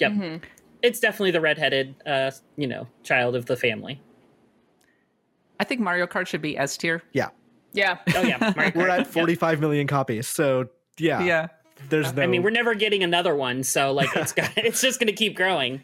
Yep. 0.00 0.42
It's 0.82 1.00
definitely 1.00 1.30
the 1.30 1.40
redheaded, 1.40 1.94
uh, 2.04 2.30
you 2.56 2.66
know, 2.66 2.86
child 3.04 3.34
of 3.34 3.46
the 3.46 3.56
family. 3.56 4.02
I 5.58 5.64
think 5.64 5.80
Mario 5.80 6.06
Kart 6.06 6.26
should 6.26 6.42
be 6.42 6.58
S 6.58 6.76
tier. 6.76 7.02
Yeah, 7.14 7.28
Yeah. 7.74 7.98
Oh 8.14 8.22
yeah, 8.22 8.38
Mario 8.56 8.72
we're 8.74 8.86
Kart. 8.86 8.90
at 8.90 8.98
Yep. 9.00 9.06
forty 9.08 9.34
five 9.34 9.60
million 9.60 9.86
copies, 9.86 10.26
so 10.26 10.68
yeah, 10.98 11.22
Yeah. 11.22 11.46
There's 11.90 12.14
no. 12.14 12.22
I 12.22 12.26
mean, 12.28 12.42
we're 12.42 12.50
never 12.50 12.74
getting 12.74 13.02
another 13.02 13.34
one, 13.34 13.62
so 13.64 13.92
like 13.92 14.08
it's 14.16 14.32
got, 14.40 14.50
it's 14.56 14.80
just 14.80 14.98
going 15.00 15.08
to 15.08 15.12
keep 15.12 15.36
growing. 15.36 15.82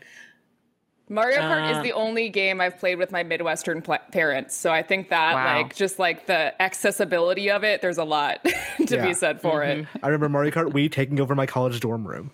Mario 1.09 1.41
Kart 1.41 1.75
Uh, 1.75 1.77
is 1.79 1.83
the 1.83 1.93
only 1.93 2.29
game 2.29 2.61
I've 2.61 2.79
played 2.79 2.97
with 2.97 3.11
my 3.11 3.25
Midwestern 3.25 3.83
pla- 3.83 3.99
parents, 4.13 4.55
so 4.57 4.71
I 4.71 4.83
think 4.85 5.09
that 5.11 5.35
Wow. 5.35 5.57
like 5.59 5.75
just 5.75 5.99
like 5.99 6.27
the 6.27 6.55
accessibility 6.63 7.51
of 7.51 7.65
it, 7.65 7.83
there's 7.83 7.99
a 7.99 8.05
lot 8.05 8.45
to 8.87 8.95
Yeah. 8.97 9.07
be 9.07 9.13
said 9.15 9.41
for 9.43 9.65
it. 9.65 9.85
I 10.03 10.07
remember 10.07 10.29
Mario 10.29 10.53
Kart 10.53 10.73
Wii 10.73 10.91
taking 10.91 11.19
over 11.21 11.35
my 11.35 11.47
college 11.47 11.81
dorm 11.81 12.07
room. 12.07 12.31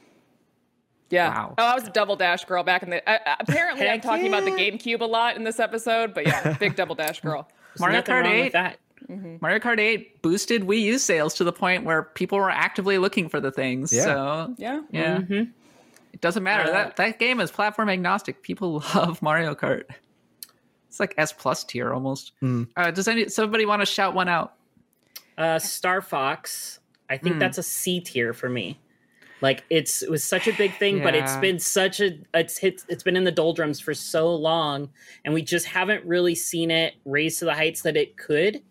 Yeah. 1.08 1.30
Wow. 1.30 1.54
Oh, 1.56 1.64
I 1.64 1.74
was 1.74 1.84
a 1.88 1.90
double 1.90 2.16
dash 2.16 2.44
girl 2.44 2.62
back 2.64 2.82
in 2.82 2.90
the. 2.90 3.08
Uh, 3.08 3.36
apparently, 3.40 3.84
I'm 3.86 3.92
Heck 3.94 4.02
talking 4.02 4.26
about 4.28 4.44
the. 4.44 4.50
GameCube 4.50 5.00
a 5.00 5.04
lot 5.06 5.36
in 5.36 5.44
this 5.44 5.58
episode, 5.58 6.12
but 6.12 6.26
yeah, 6.26 6.52
big 6.58 6.76
double 6.76 6.94
dash 6.96 7.20
girl. 7.20 7.48
There's 7.72 7.80
Mario 7.80 8.02
Kart 8.02 8.26
8. 8.26 8.42
with 8.44 8.52
that. 8.52 8.78
Mario 9.08 9.58
Kart 9.58 9.78
8 9.78 10.22
boosted 10.22 10.62
Wii 10.62 10.80
U 10.82 10.98
sales 10.98 11.34
to 11.34 11.44
the 11.44 11.52
point 11.52 11.84
where 11.84 12.02
people 12.02 12.38
were 12.38 12.50
actively 12.50 12.98
looking 12.98 13.28
for 13.28 13.40
the 13.40 13.52
things. 13.52 13.92
Yeah. 13.92 14.02
So 14.04 14.54
Yeah. 14.58 14.82
yeah, 14.90 15.20
it 16.12 16.20
doesn't 16.20 16.42
matter. 16.42 16.68
Uh, 16.70 16.72
that 16.72 16.96
that 16.96 17.18
game 17.18 17.40
is 17.40 17.50
platform 17.50 17.88
agnostic. 17.88 18.42
People 18.42 18.82
love 18.94 19.20
Mario 19.22 19.54
Kart. 19.54 19.84
It's 20.88 20.98
like 20.98 21.14
S 21.18 21.32
plus 21.32 21.62
tier 21.64 21.92
almost. 21.92 22.32
Uh, 22.42 22.90
does 22.90 23.06
any 23.06 23.28
somebody 23.28 23.66
want 23.66 23.82
to 23.82 23.86
shout 23.86 24.14
one 24.14 24.28
out? 24.28 24.54
Uh, 25.36 25.58
Star 25.58 26.00
Fox, 26.00 26.80
I 27.10 27.18
think 27.18 27.38
that's 27.38 27.58
a 27.58 27.62
C 27.62 28.00
tier 28.00 28.32
for 28.32 28.48
me. 28.48 28.78
Like 29.42 29.64
it's 29.68 30.02
it 30.02 30.10
was 30.10 30.24
such 30.24 30.48
a 30.48 30.52
big 30.54 30.74
thing, 30.78 31.02
but 31.02 31.14
it's 31.14 31.34
Yeah. 31.34 31.40
been 31.40 31.58
such 31.58 32.00
a 32.00 32.18
it's 32.32 32.56
hit, 32.56 32.82
it's 32.88 33.02
been 33.02 33.16
in 33.16 33.24
the 33.24 33.30
doldrums 33.32 33.78
for 33.78 33.92
so 33.92 34.34
long, 34.34 34.88
and 35.26 35.34
we 35.34 35.42
just 35.42 35.66
haven't 35.66 36.02
really 36.06 36.34
seen 36.34 36.70
it 36.70 36.94
raise 37.04 37.38
to 37.40 37.44
the 37.44 37.52
heights 37.54 37.82
that 37.82 37.98
it 37.98 38.16
could 38.16 38.62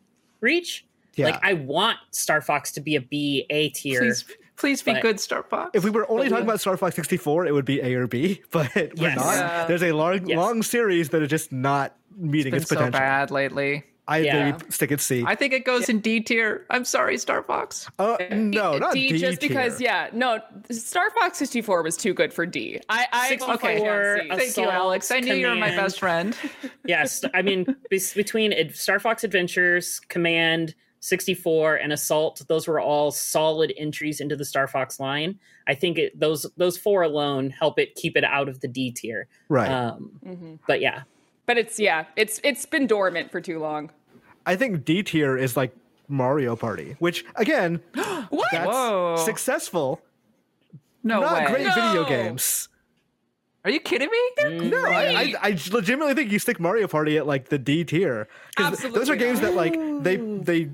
reach. 0.45 0.85
Yeah. 1.15 1.25
Like 1.27 1.39
I 1.43 1.53
want 1.53 1.97
Star 2.11 2.39
Fox 2.41 2.71
to 2.73 2.81
be 2.81 2.95
a 2.95 3.01
B 3.01 3.45
A 3.49 3.69
tier. 3.69 3.99
Please, 4.01 4.25
please 4.57 4.81
be 4.83 4.93
But- 4.93 5.01
good, 5.01 5.19
Star 5.19 5.43
Fox. 5.43 5.71
If 5.73 5.83
we 5.83 5.89
were 5.89 6.09
only 6.09 6.25
But 6.25 6.29
talking 6.31 6.45
we- 6.45 6.49
about 6.51 6.59
Star 6.61 6.77
Fox 6.77 6.95
64, 6.95 7.45
it 7.45 7.53
would 7.53 7.65
be 7.65 7.81
A 7.81 7.93
or 7.95 8.07
B, 8.07 8.41
but 8.51 8.69
we're 8.75 8.89
Yes. 8.95 9.15
not. 9.17 9.35
Yeah. 9.35 9.65
There's 9.65 9.83
a 9.83 9.91
long, 9.93 10.27
Yes. 10.27 10.37
long 10.37 10.61
series 10.63 11.09
that 11.09 11.21
is 11.21 11.29
just 11.29 11.51
not 11.51 11.95
meeting 12.17 12.51
been 12.51 12.61
its 12.61 12.69
so 12.69 12.89
bad 12.91 13.31
lately. 13.31 13.83
I 14.07 14.19
Yeah. 14.19 14.51
maybe 14.51 14.65
stick 14.71 14.91
it 14.91 15.01
C. 15.01 15.23
I 15.25 15.35
think 15.35 15.53
it 15.53 15.65
goes 15.65 15.89
in 15.89 15.99
D 15.99 16.19
tier. 16.19 16.65
I'm 16.69 16.85
sorry, 16.85 17.17
Star 17.17 17.41
Fox. 17.41 17.89
Uh, 17.97 18.17
no, 18.31 18.77
not 18.77 18.93
D, 18.93 19.09
D, 19.09 19.17
just 19.17 19.41
because, 19.41 19.81
yeah, 19.81 20.09
no, 20.13 20.39
Star 20.69 21.09
Fox 21.11 21.37
64 21.39 21.81
was 21.81 21.97
too 21.97 22.13
good 22.13 22.31
for 22.31 22.45
D. 22.45 22.79
I, 22.87 23.07
I 23.11 23.29
Six- 23.29 23.43
okay. 23.43 23.79
on 23.79 24.37
Thank 24.37 24.57
you, 24.57 24.69
Alex. 24.69 25.09
I 25.11 25.19
knew 25.21 25.33
you 25.33 25.47
were 25.47 25.55
my 25.55 25.75
best 25.75 25.99
friend. 25.99 26.37
yes, 26.85 27.23
I 27.33 27.41
mean 27.41 27.65
between 27.89 28.53
Star 28.73 28.99
Fox 28.99 29.23
Adventures, 29.23 29.99
Command, 30.07 30.75
64, 30.99 31.75
and 31.75 31.93
Assault, 31.93 32.41
those 32.47 32.67
were 32.67 32.79
all 32.79 33.11
solid 33.11 33.71
entries 33.77 34.19
into 34.19 34.35
the 34.35 34.45
Star 34.45 34.67
Fox 34.67 34.99
line. 34.99 35.39
I 35.67 35.75
think 35.75 35.97
it, 35.97 36.19
those 36.19 36.45
those 36.57 36.77
four 36.77 37.01
alone 37.03 37.49
help 37.51 37.79
it 37.79 37.95
keep 37.95 38.17
it 38.17 38.23
out 38.23 38.49
of 38.49 38.59
the 38.61 38.67
D 38.67 38.91
tier. 38.91 39.27
Right. 39.49 39.69
Um, 39.69 40.59
But 40.67 40.81
yeah, 40.81 41.03
But 41.45 41.57
it's, 41.57 41.79
yeah, 41.79 42.05
it's 42.15 42.39
it's 42.43 42.65
been 42.65 42.87
dormant 42.87 43.31
for 43.31 43.39
too 43.41 43.59
long. 43.59 43.91
I 44.45 44.55
think 44.55 44.85
D 44.85 45.03
tier 45.03 45.37
is 45.37 45.55
like 45.55 45.75
Mario 46.07 46.55
Party, 46.55 46.95
which 46.99 47.25
again, 47.35 47.81
What? 48.29 48.47
that's 48.51 48.67
Whoa. 48.67 49.15
successful. 49.23 50.01
No 51.03 51.21
not 51.21 51.33
way. 51.35 51.47
great 51.47 51.73
video 51.73 52.05
games. 52.05 52.67
Are 53.63 53.71
you 53.71 53.79
kidding 53.79 54.09
me? 54.09 54.43
Mm. 54.43 54.69
No, 54.69 54.77
I, 54.85 55.03
I, 55.05 55.33
I 55.41 55.49
legitimately 55.71 56.13
think 56.13 56.31
you 56.31 56.37
stick 56.37 56.59
Mario 56.59 56.87
Party 56.87 57.17
at 57.17 57.25
like 57.25 57.49
the 57.49 57.57
D 57.57 57.83
tier 57.83 58.27
because 58.55 58.79
those 58.79 59.09
are 59.09 59.13
Absolutely 59.13 59.17
games 59.17 59.41
that 59.41 59.55
like 59.55 59.73
they 60.03 60.17
they 60.17 60.69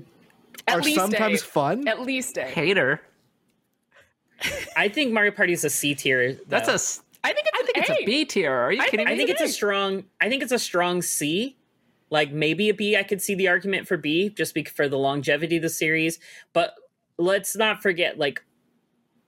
At 0.68 0.78
are 0.78 0.82
sometimes 0.82 1.40
A. 1.40 1.44
fun. 1.44 1.88
At 1.88 2.02
least 2.02 2.36
A. 2.36 2.44
Hater. 2.44 3.00
I 4.76 4.88
think 4.88 5.12
Mario 5.12 5.30
Party 5.30 5.52
is 5.52 5.64
a 5.64 5.70
C 5.70 5.94
tier. 5.94 6.38
That's 6.48 6.68
a. 6.68 7.01
s- 7.24 7.30
I 7.30 7.32
think 7.34 7.46
it's 7.46 7.58
I 7.58 7.62
think 7.64 7.78
it's 7.78 7.90
a 8.02 8.04
B 8.04 8.24
tier. 8.24 8.52
Are 8.52 8.72
you 8.72 8.80
I 8.82 8.88
kidding 8.88 9.06
I 9.06 9.10
me? 9.10 9.14
I 9.14 9.16
think 9.18 9.30
it's 9.30 9.40
a 9.40 9.48
strong. 9.48 10.04
I 10.20 10.28
think 10.28 10.42
it's 10.42 10.52
a 10.52 10.58
strong 10.58 11.02
C. 11.02 11.56
Like 12.10 12.32
maybe 12.32 12.68
a 12.68 12.74
B. 12.74 12.96
I 12.96 13.02
could 13.04 13.22
see 13.22 13.34
the 13.34 13.48
argument 13.48 13.88
for 13.88 13.96
B 13.96 14.28
just 14.28 14.54
be, 14.54 14.64
for 14.64 14.88
the 14.88 14.98
longevity 14.98 15.56
of 15.56 15.62
the 15.62 15.68
series. 15.70 16.18
But 16.52 16.74
let's 17.18 17.56
not 17.56 17.82
forget, 17.82 18.18
like 18.18 18.42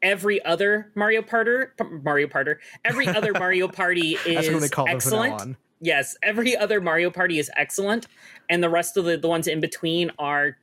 every 0.02 0.44
other 0.44 0.90
Mario 0.94 1.22
Parter, 1.22 1.68
Mario 2.02 2.26
Parter, 2.26 2.57
every 2.85 3.07
other 3.09 3.33
Mario 3.38 3.68
Party 3.68 4.16
That's 4.26 4.48
what 4.50 4.61
they 4.61 4.64
is 4.66 4.70
call 4.70 4.85
them 4.87 5.00
from 5.00 5.11
now 5.12 5.22
excellent. 5.22 5.40
on. 5.40 5.57
Yes, 5.80 6.16
every 6.22 6.57
other 6.57 6.80
Mario 6.80 7.11
Party 7.11 7.38
is 7.38 7.50
excellent, 7.57 8.07
and 8.50 8.62
the 8.62 8.68
rest 8.70 8.96
of 8.96 9.04
the 9.07 9.16
the 9.16 9.28
ones 9.28 9.46
in 9.46 9.61
between 9.61 10.11
are 10.18 10.57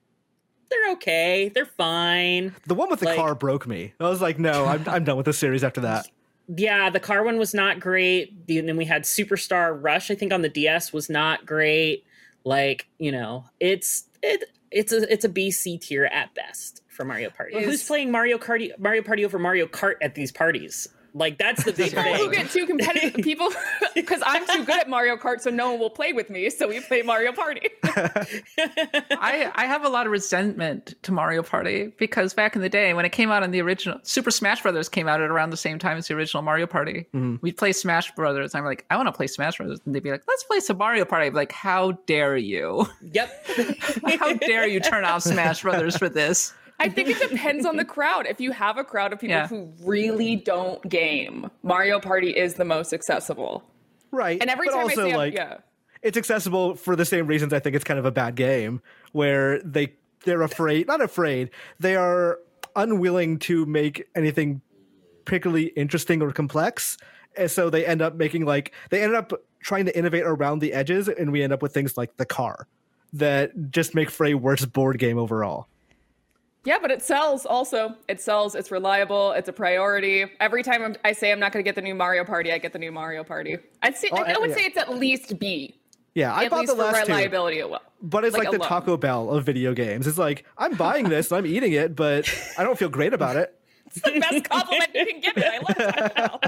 they're 0.69 0.91
okay. 0.93 1.51
They're 1.53 1.65
fine. 1.65 2.55
The 2.67 2.75
one 2.75 2.89
with 2.89 2.99
the 3.01 3.07
Like- 3.07 3.17
car 3.17 3.35
broke 3.35 3.67
me. 3.67 3.93
I 3.99 4.09
was 4.09 4.21
like, 4.21 4.37
no, 4.39 4.65
I'm 4.65 4.87
I'm 4.87 5.03
done 5.03 5.17
with 5.17 5.25
this 5.25 5.37
series 5.39 5.63
after 5.63 5.81
that. 5.81 6.07
yeah, 6.55 6.89
the 6.89 6.99
car 6.99 7.23
one 7.23 7.37
was 7.37 7.53
not 7.53 7.79
great. 7.79 8.47
The- 8.47 8.59
And 8.59 8.67
then 8.67 8.77
we 8.77 8.85
had 8.85 9.03
Superstar 9.03 9.77
Rush, 9.81 10.11
I 10.11 10.15
think 10.15 10.33
on 10.33 10.41
the 10.41 10.49
DS 10.49 10.91
was 10.93 11.09
not 11.09 11.45
great. 11.45 12.03
Like, 12.43 12.87
you 12.97 13.11
know, 13.11 13.45
it's 13.59 14.05
it 14.23 14.43
it's 14.71 14.91
a 14.91 15.11
it's 15.11 15.25
a 15.25 15.29
B 15.29 15.51
C 15.51 15.77
tier 15.77 16.05
at 16.05 16.33
best 16.33 16.81
for 16.87 17.05
Mario 17.05 17.29
Party. 17.29 17.63
Who's 17.63 17.83
playing 17.83 18.11
Mario 18.11 18.37
Kart 18.37 18.77
Mario 18.79 19.03
Party 19.03 19.23
over 19.25 19.37
Mario 19.37 19.67
Kart 19.67 19.95
at 20.01 20.15
these 20.15 20.31
parties? 20.31 20.87
Like 21.13 21.37
that's 21.37 21.63
the 21.63 21.73
big 21.77 21.91
People 21.91 22.13
who 22.13 22.31
get 22.31 22.49
too 22.49 22.65
competitive, 22.65 23.13
people, 23.23 23.49
because 23.95 24.21
I'm 24.25 24.45
too 24.47 24.63
good 24.65 24.79
at 24.79 24.89
Mario 24.89 25.17
Kart, 25.17 25.41
so 25.41 25.49
no 25.49 25.71
one 25.71 25.79
will 25.79 25.89
play 25.89 26.13
with 26.13 26.29
me. 26.29 26.49
So 26.49 26.67
we 26.67 26.79
play 26.79 27.01
Mario 27.01 27.31
Party. 27.31 27.61
I, 27.83 29.51
I 29.55 29.65
have 29.65 29.83
a 29.83 29.89
lot 29.89 30.05
of 30.05 30.11
resentment 30.11 30.95
to 31.03 31.11
Mario 31.11 31.43
Party 31.43 31.91
because 31.97 32.33
back 32.33 32.55
in 32.55 32.61
the 32.61 32.69
day 32.69 32.93
when 32.93 33.05
it 33.05 33.11
came 33.11 33.31
out 33.31 33.43
on 33.43 33.51
the 33.51 33.61
original 33.61 33.99
Super 34.03 34.31
Smash 34.31 34.61
Brothers 34.61 34.89
came 34.89 35.07
out 35.07 35.21
at 35.21 35.29
around 35.29 35.49
the 35.49 35.57
same 35.57 35.79
time 35.79 35.97
as 35.97 36.07
the 36.07 36.13
original 36.13 36.43
Mario 36.43 36.67
Party. 36.67 37.07
Mm-hmm. 37.13 37.35
We'd 37.41 37.57
play 37.57 37.73
Smash 37.73 38.11
Brothers. 38.11 38.55
I'm 38.55 38.63
like, 38.63 38.85
I 38.89 38.95
want 38.95 39.07
to 39.07 39.13
play 39.13 39.27
Smash 39.27 39.57
Brothers. 39.57 39.79
And 39.85 39.93
they'd 39.93 40.03
be 40.03 40.11
like, 40.11 40.23
let's 40.27 40.43
play 40.43 40.59
some 40.59 40.77
Mario 40.77 41.05
Party. 41.05 41.27
I'd 41.27 41.31
be 41.31 41.35
like, 41.35 41.51
how 41.51 41.93
dare 42.05 42.37
you? 42.37 42.87
Yep. 43.01 43.45
how 44.19 44.33
dare 44.33 44.67
you 44.67 44.79
turn 44.79 45.05
off 45.05 45.23
Smash 45.23 45.61
Brothers 45.63 45.97
for 45.97 46.09
this? 46.09 46.53
I 46.81 46.89
think 46.89 47.09
it 47.09 47.29
depends 47.29 47.65
on 47.65 47.77
the 47.77 47.85
crowd. 47.85 48.25
If 48.27 48.41
you 48.41 48.51
have 48.51 48.77
a 48.77 48.83
crowd 48.83 49.13
of 49.13 49.19
people 49.19 49.35
Yeah. 49.35 49.47
who 49.47 49.71
really 49.83 50.35
don't 50.35 50.81
game, 50.89 51.49
Mario 51.63 51.99
Party 51.99 52.31
is 52.35 52.55
the 52.55 52.65
most 52.65 52.93
accessible. 52.93 53.63
Right. 54.11 54.41
And 54.41 54.49
every 54.49 54.67
but 54.67 54.73
time 54.73 54.83
also 54.83 55.05
I 55.07 55.09
say, 55.11 55.15
like 55.17 55.33
yeah, 55.33 55.57
it's 56.01 56.17
accessible 56.17 56.75
for 56.75 56.95
the 56.95 57.05
same 57.05 57.27
reasons 57.27 57.53
I 57.53 57.59
think 57.59 57.75
it's 57.75 57.85
kind 57.85 57.99
of 57.99 58.05
a 58.05 58.11
bad 58.11 58.35
game, 58.35 58.81
where 59.11 59.61
they 59.61 59.93
they're 60.25 60.41
afraid, 60.41 60.87
not 60.87 61.01
afraid, 61.01 61.49
they 61.79 61.95
are 61.95 62.39
unwilling 62.75 63.39
to 63.39 63.65
make 63.65 64.07
anything 64.15 64.61
particularly 65.25 65.67
interesting 65.75 66.21
or 66.21 66.31
complex, 66.31 66.97
and 67.37 67.49
so 67.49 67.69
they 67.69 67.85
end 67.85 68.01
up 68.01 68.15
making 68.15 68.45
like 68.45 68.73
they 68.89 69.03
end 69.03 69.15
up 69.15 69.31
trying 69.61 69.85
to 69.85 69.95
innovate 69.97 70.23
around 70.23 70.59
the 70.59 70.73
edges, 70.73 71.07
and 71.07 71.31
we 71.31 71.41
end 71.43 71.53
up 71.53 71.61
with 71.61 71.73
things 71.73 71.95
like 71.97 72.17
the 72.17 72.25
car 72.25 72.67
that 73.13 73.71
just 73.71 73.93
make 73.93 74.09
for 74.09 74.25
a 74.25 74.33
worse 74.33 74.65
board 74.65 74.97
game 74.97 75.17
overall. 75.17 75.67
Yeah, 76.65 76.77
but 76.81 76.91
it 76.91 77.01
sells. 77.01 77.45
Also, 77.45 77.95
it 78.07 78.21
sells. 78.21 78.55
It's 78.55 78.71
reliable. 78.71 79.31
It's 79.31 79.49
a 79.49 79.53
priority. 79.53 80.25
Every 80.39 80.63
time 80.63 80.83
I'm, 80.83 80.95
I 81.03 81.13
say 81.13 81.31
I'm 81.31 81.39
not 81.39 81.51
going 81.51 81.63
to 81.63 81.67
get 81.67 81.75
the 81.75 81.81
new 81.81 81.95
Mario 81.95 82.23
Party, 82.23 82.51
I 82.51 82.57
get 82.57 82.73
the 82.73 82.79
new 82.79 82.91
Mario 82.91 83.23
Party. 83.23 83.57
I'd 83.81 83.95
say 83.97 84.09
Oh, 84.11 84.17
I, 84.17 84.33
I 84.33 84.37
would 84.37 84.49
yeah. 84.51 84.55
say 84.55 84.61
it's 84.65 84.77
at 84.77 84.89
least 84.95 85.39
B. 85.39 85.75
Yeah, 86.13 86.33
I 86.33 86.45
at 86.45 86.51
bought 86.51 86.61
least 86.61 86.71
the 86.73 86.75
for 86.77 86.83
last 86.91 87.05
two, 87.05 87.13
reliability. 87.13 87.59
as 87.61 87.69
well. 87.69 87.81
but 88.01 88.25
it's 88.25 88.35
like, 88.35 88.51
the. 88.51 88.57
Taco 88.59 88.97
Bell 88.97 89.29
of 89.29 89.45
video 89.45 89.73
games. 89.73 90.07
It's 90.07 90.17
like 90.17 90.45
I'm 90.57 90.75
buying 90.75 91.07
this 91.09 91.31
and 91.31 91.37
I'm 91.39 91.45
eating 91.45 91.71
it, 91.71 91.95
but 91.95 92.29
I 92.57 92.63
don't 92.63 92.77
feel 92.77 92.89
great 92.89 93.13
about 93.13 93.37
it. 93.37 93.57
It's 93.87 94.01
the 94.01 94.19
best 94.19 94.49
compliment 94.49 94.89
you 94.93 95.05
can 95.05 95.19
give 95.21 95.33
it. 95.37 95.45
I 95.45 95.57
love 95.57 96.09
Taco 96.09 96.39
Bell. 96.39 96.41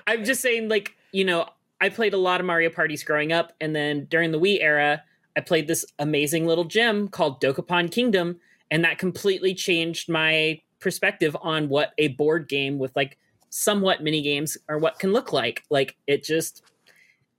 I'm 0.06 0.24
just 0.24 0.40
saying, 0.42 0.68
like, 0.68 0.94
you 1.12 1.24
know, 1.24 1.46
I 1.80 1.88
played 1.88 2.12
a 2.14 2.18
lot 2.18 2.40
of 2.40 2.46
Mario 2.46 2.70
parties 2.70 3.02
growing 3.02 3.32
up, 3.32 3.52
and 3.60 3.74
then 3.74 4.06
during 4.10 4.30
the 4.30 4.38
Wii 4.38 4.58
era, 4.60 5.02
I 5.36 5.40
played 5.40 5.66
this 5.66 5.84
amazing 5.98 6.46
little 6.46 6.64
gem 6.64 7.08
called 7.08 7.40
Dokapon 7.40 7.90
Kingdom, 7.90 8.40
and 8.70 8.84
that 8.84 8.98
completely 8.98 9.54
changed 9.54 10.08
my 10.08 10.60
perspective 10.80 11.36
on 11.40 11.68
what 11.68 11.92
a 11.98 12.08
board 12.08 12.48
game 12.48 12.78
with 12.78 12.94
like 12.94 13.18
somewhat 13.50 14.02
mini 14.02 14.20
games 14.20 14.58
or 14.68 14.78
what 14.78 14.98
can 14.98 15.12
look 15.12 15.32
like. 15.32 15.62
Like, 15.70 15.96
it 16.06 16.24
just, 16.24 16.62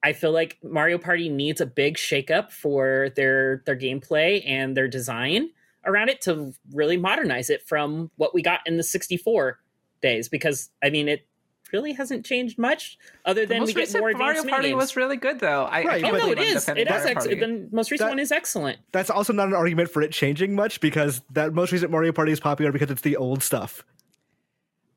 I 0.04 0.14
feel 0.14 0.32
like 0.32 0.58
Mario 0.64 0.98
Party 0.98 1.30
needs 1.30 1.62
a 1.62 1.66
big 1.66 1.98
shakeup 1.98 2.52
for 2.52 3.10
their 3.16 3.64
their 3.66 3.76
gameplay 3.76 4.44
and 4.48 4.76
their 4.76 4.88
design 4.88 5.50
around 5.86 6.10
it 6.10 6.22
to 6.22 6.54
really 6.74 6.98
modernize 6.98 7.50
it 7.50 7.68
from 7.68 8.10
what 8.18 8.34
we 8.34 8.42
got 8.42 8.62
in 8.66 8.78
the 8.78 8.84
64 8.84 9.60
days 10.02 10.30
because 10.30 10.70
I 10.84 10.90
mean 10.90 11.08
it 11.08 11.28
really 11.76 11.92
hasn't 11.94 12.26
changed 12.26 12.58
much, 12.58 12.98
other 13.26 13.42
The 13.42 13.48
than 13.56 13.64
we 13.64 13.74
get 13.74 13.82
recent 13.82 14.02
more 14.02 14.12
Mario 14.14 14.40
advanced 14.40 14.50
Party 14.50 14.72
minigames. 14.72 14.76
was 14.78 14.96
really 14.96 15.18
good, 15.18 15.40
though. 15.42 15.64
I, 15.66 15.84
Right, 15.84 16.04
I 16.06 16.08
Oh 16.08 16.12
but- 16.12 16.12
can't 16.12 16.14
no, 16.14 16.18
it 16.32 16.36
believe 16.36 16.38
I'm 16.38 16.44
is. 16.58 16.64
defending 16.64 16.82
It 16.82 16.88
is 16.88 16.92
Mario 16.92 17.10
excellent. 17.12 17.40
Party. 17.42 17.54
The 17.70 17.76
most 17.76 17.92
recent 17.92 18.08
That- 18.08 18.12
one 18.12 18.20
is 18.20 18.32
excellent. 18.32 18.78
That's 18.94 19.10
also 19.10 19.34
not 19.34 19.48
an 19.50 19.54
argument 19.54 19.90
for 19.92 20.02
it 20.02 20.12
changing 20.12 20.56
much 20.56 20.80
because 20.80 21.22
that 21.34 21.54
most 21.54 21.72
recent 21.74 21.92
Mario 21.92 22.12
Party 22.14 22.32
is 22.32 22.40
popular 22.40 22.72
because 22.72 22.90
it's 22.90 23.02
the 23.02 23.18
old 23.18 23.44
stuff. 23.44 23.84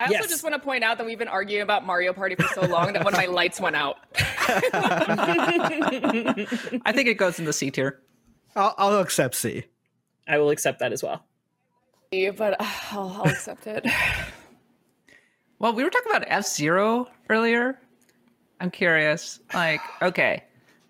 I 0.00 0.04
also 0.04 0.14
Yes. 0.14 0.28
just 0.28 0.44
want 0.44 0.54
to 0.54 0.60
point 0.60 0.84
out 0.84 0.96
that 0.98 1.06
we've 1.06 1.18
been 1.18 1.26
arguing 1.26 1.62
about 1.62 1.84
Mario 1.84 2.12
Party 2.12 2.36
for 2.36 2.46
so 2.54 2.60
long 2.66 2.92
that 2.92 3.02
one 3.04 3.12
of 3.14 3.18
my 3.18 3.26
lights 3.26 3.60
went 3.60 3.74
out. 3.74 3.96
I 5.74 6.92
think 6.94 7.08
it 7.08 7.14
goes 7.18 7.38
in 7.40 7.44
the 7.46 7.52
C 7.52 7.70
tier. 7.72 8.00
I'll, 8.54 8.74
I'll 8.78 8.98
accept 9.00 9.34
C. 9.34 9.64
I 10.28 10.38
will 10.38 10.50
accept 10.50 10.78
that 10.80 10.92
as 10.92 11.02
well. 11.02 11.24
But 12.10 12.60
uh, 12.60 12.64
I'll, 12.92 13.20
I'll 13.22 13.28
accept 13.28 13.66
it. 13.66 13.84
Well, 15.58 15.72
we 15.72 15.82
were 15.82 15.90
talking 15.90 16.10
about 16.10 16.24
F 16.28 16.46
Zero 16.46 17.08
earlier. 17.28 17.78
I'm 18.60 18.70
curious. 18.70 19.40
Like, 19.52 19.80
okay, 20.02 20.44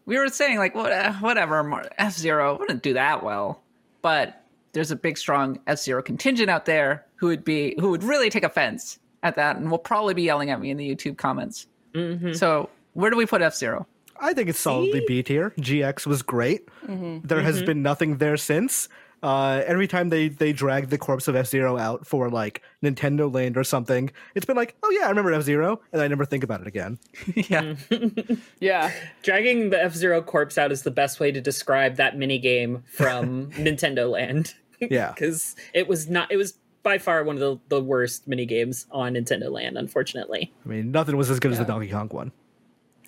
we 0.06 0.18
were 0.18 0.28
saying 0.28 0.58
like, 0.58 0.74
what, 0.74 0.92
uh, 0.92 1.12
whatever, 1.14 1.84
F 1.98 2.14
Zero 2.14 2.58
wouldn't 2.58 2.82
do 2.82 2.94
that 2.94 3.22
well, 3.22 3.62
but 4.02 4.44
there's 4.72 4.90
a 4.90 4.96
big, 4.96 5.18
strong 5.18 5.58
F 5.66 5.78
Zero 5.78 6.02
contingent 6.02 6.50
out 6.50 6.64
there 6.66 7.04
who 7.16 7.26
would 7.26 7.44
be 7.44 7.74
who 7.80 7.90
would 7.90 8.04
really 8.04 8.30
take 8.30 8.44
offense 8.44 8.98
at 9.22 9.34
that, 9.36 9.56
and 9.56 9.70
will 9.70 9.78
probably 9.78 10.14
be 10.14 10.22
yelling 10.22 10.50
at 10.50 10.60
me 10.60 10.70
in 10.70 10.76
the 10.76 10.94
YouTube 10.94 11.16
comments. 11.16 11.66
Mm-hmm. 11.94 12.34
So, 12.34 12.68
where 12.92 13.10
do 13.10 13.16
we 13.16 13.26
put 13.26 13.42
F 13.42 13.54
Zero? 13.54 13.86
I 14.20 14.32
think 14.32 14.48
it's 14.48 14.58
solidly 14.58 15.02
B 15.06 15.22
tier. 15.22 15.52
GX 15.58 16.06
was 16.06 16.22
great. 16.22 16.68
Mm-hmm. 16.86 17.26
There 17.26 17.40
has 17.40 17.56
mm-hmm. 17.56 17.66
been 17.66 17.82
nothing 17.82 18.18
there 18.18 18.36
since. 18.36 18.88
Uh, 19.22 19.62
every 19.66 19.88
time 19.88 20.10
they 20.10 20.28
they 20.28 20.52
drag 20.52 20.90
the 20.90 20.98
corpse 20.98 21.26
of 21.28 21.34
F 21.34 21.46
Zero 21.46 21.76
out 21.76 22.06
for 22.06 22.30
like 22.30 22.62
Nintendo 22.82 23.32
Land 23.32 23.56
or 23.56 23.64
something, 23.64 24.10
it's 24.34 24.46
been 24.46 24.56
like, 24.56 24.76
oh 24.82 24.90
yeah, 24.90 25.06
I 25.06 25.08
remember 25.08 25.32
F 25.32 25.42
Zero, 25.42 25.80
and 25.92 26.00
I 26.00 26.08
never 26.08 26.24
think 26.24 26.44
about 26.44 26.60
it 26.60 26.66
again. 26.66 26.98
yeah, 27.34 27.74
Yeah. 28.60 28.92
Dragging 29.22 29.70
the 29.70 29.82
F 29.82 29.94
Zero 29.94 30.22
corpse 30.22 30.58
out 30.58 30.72
is 30.72 30.82
the 30.82 30.90
best 30.90 31.20
way 31.20 31.32
to 31.32 31.40
describe 31.40 31.96
that 31.96 32.16
mini 32.16 32.38
game 32.38 32.84
from 32.86 33.50
Nintendo 33.52 34.10
Land. 34.10 34.54
Yeah, 34.80 35.12
because 35.12 35.56
it 35.74 35.88
was 35.88 36.08
not. 36.08 36.30
It 36.30 36.36
was 36.36 36.54
by 36.84 36.98
far 36.98 37.24
one 37.24 37.34
of 37.36 37.40
the, 37.40 37.58
the 37.68 37.82
worst 37.82 38.28
mini 38.28 38.46
games 38.46 38.86
on 38.92 39.14
Nintendo 39.14 39.50
Land. 39.50 39.76
Unfortunately, 39.76 40.52
I 40.64 40.68
mean 40.68 40.92
nothing 40.92 41.16
was 41.16 41.30
as 41.30 41.40
good 41.40 41.50
as 41.50 41.58
the 41.58 41.64
Donkey 41.64 41.90
Kong 41.90 42.08
one. 42.10 42.30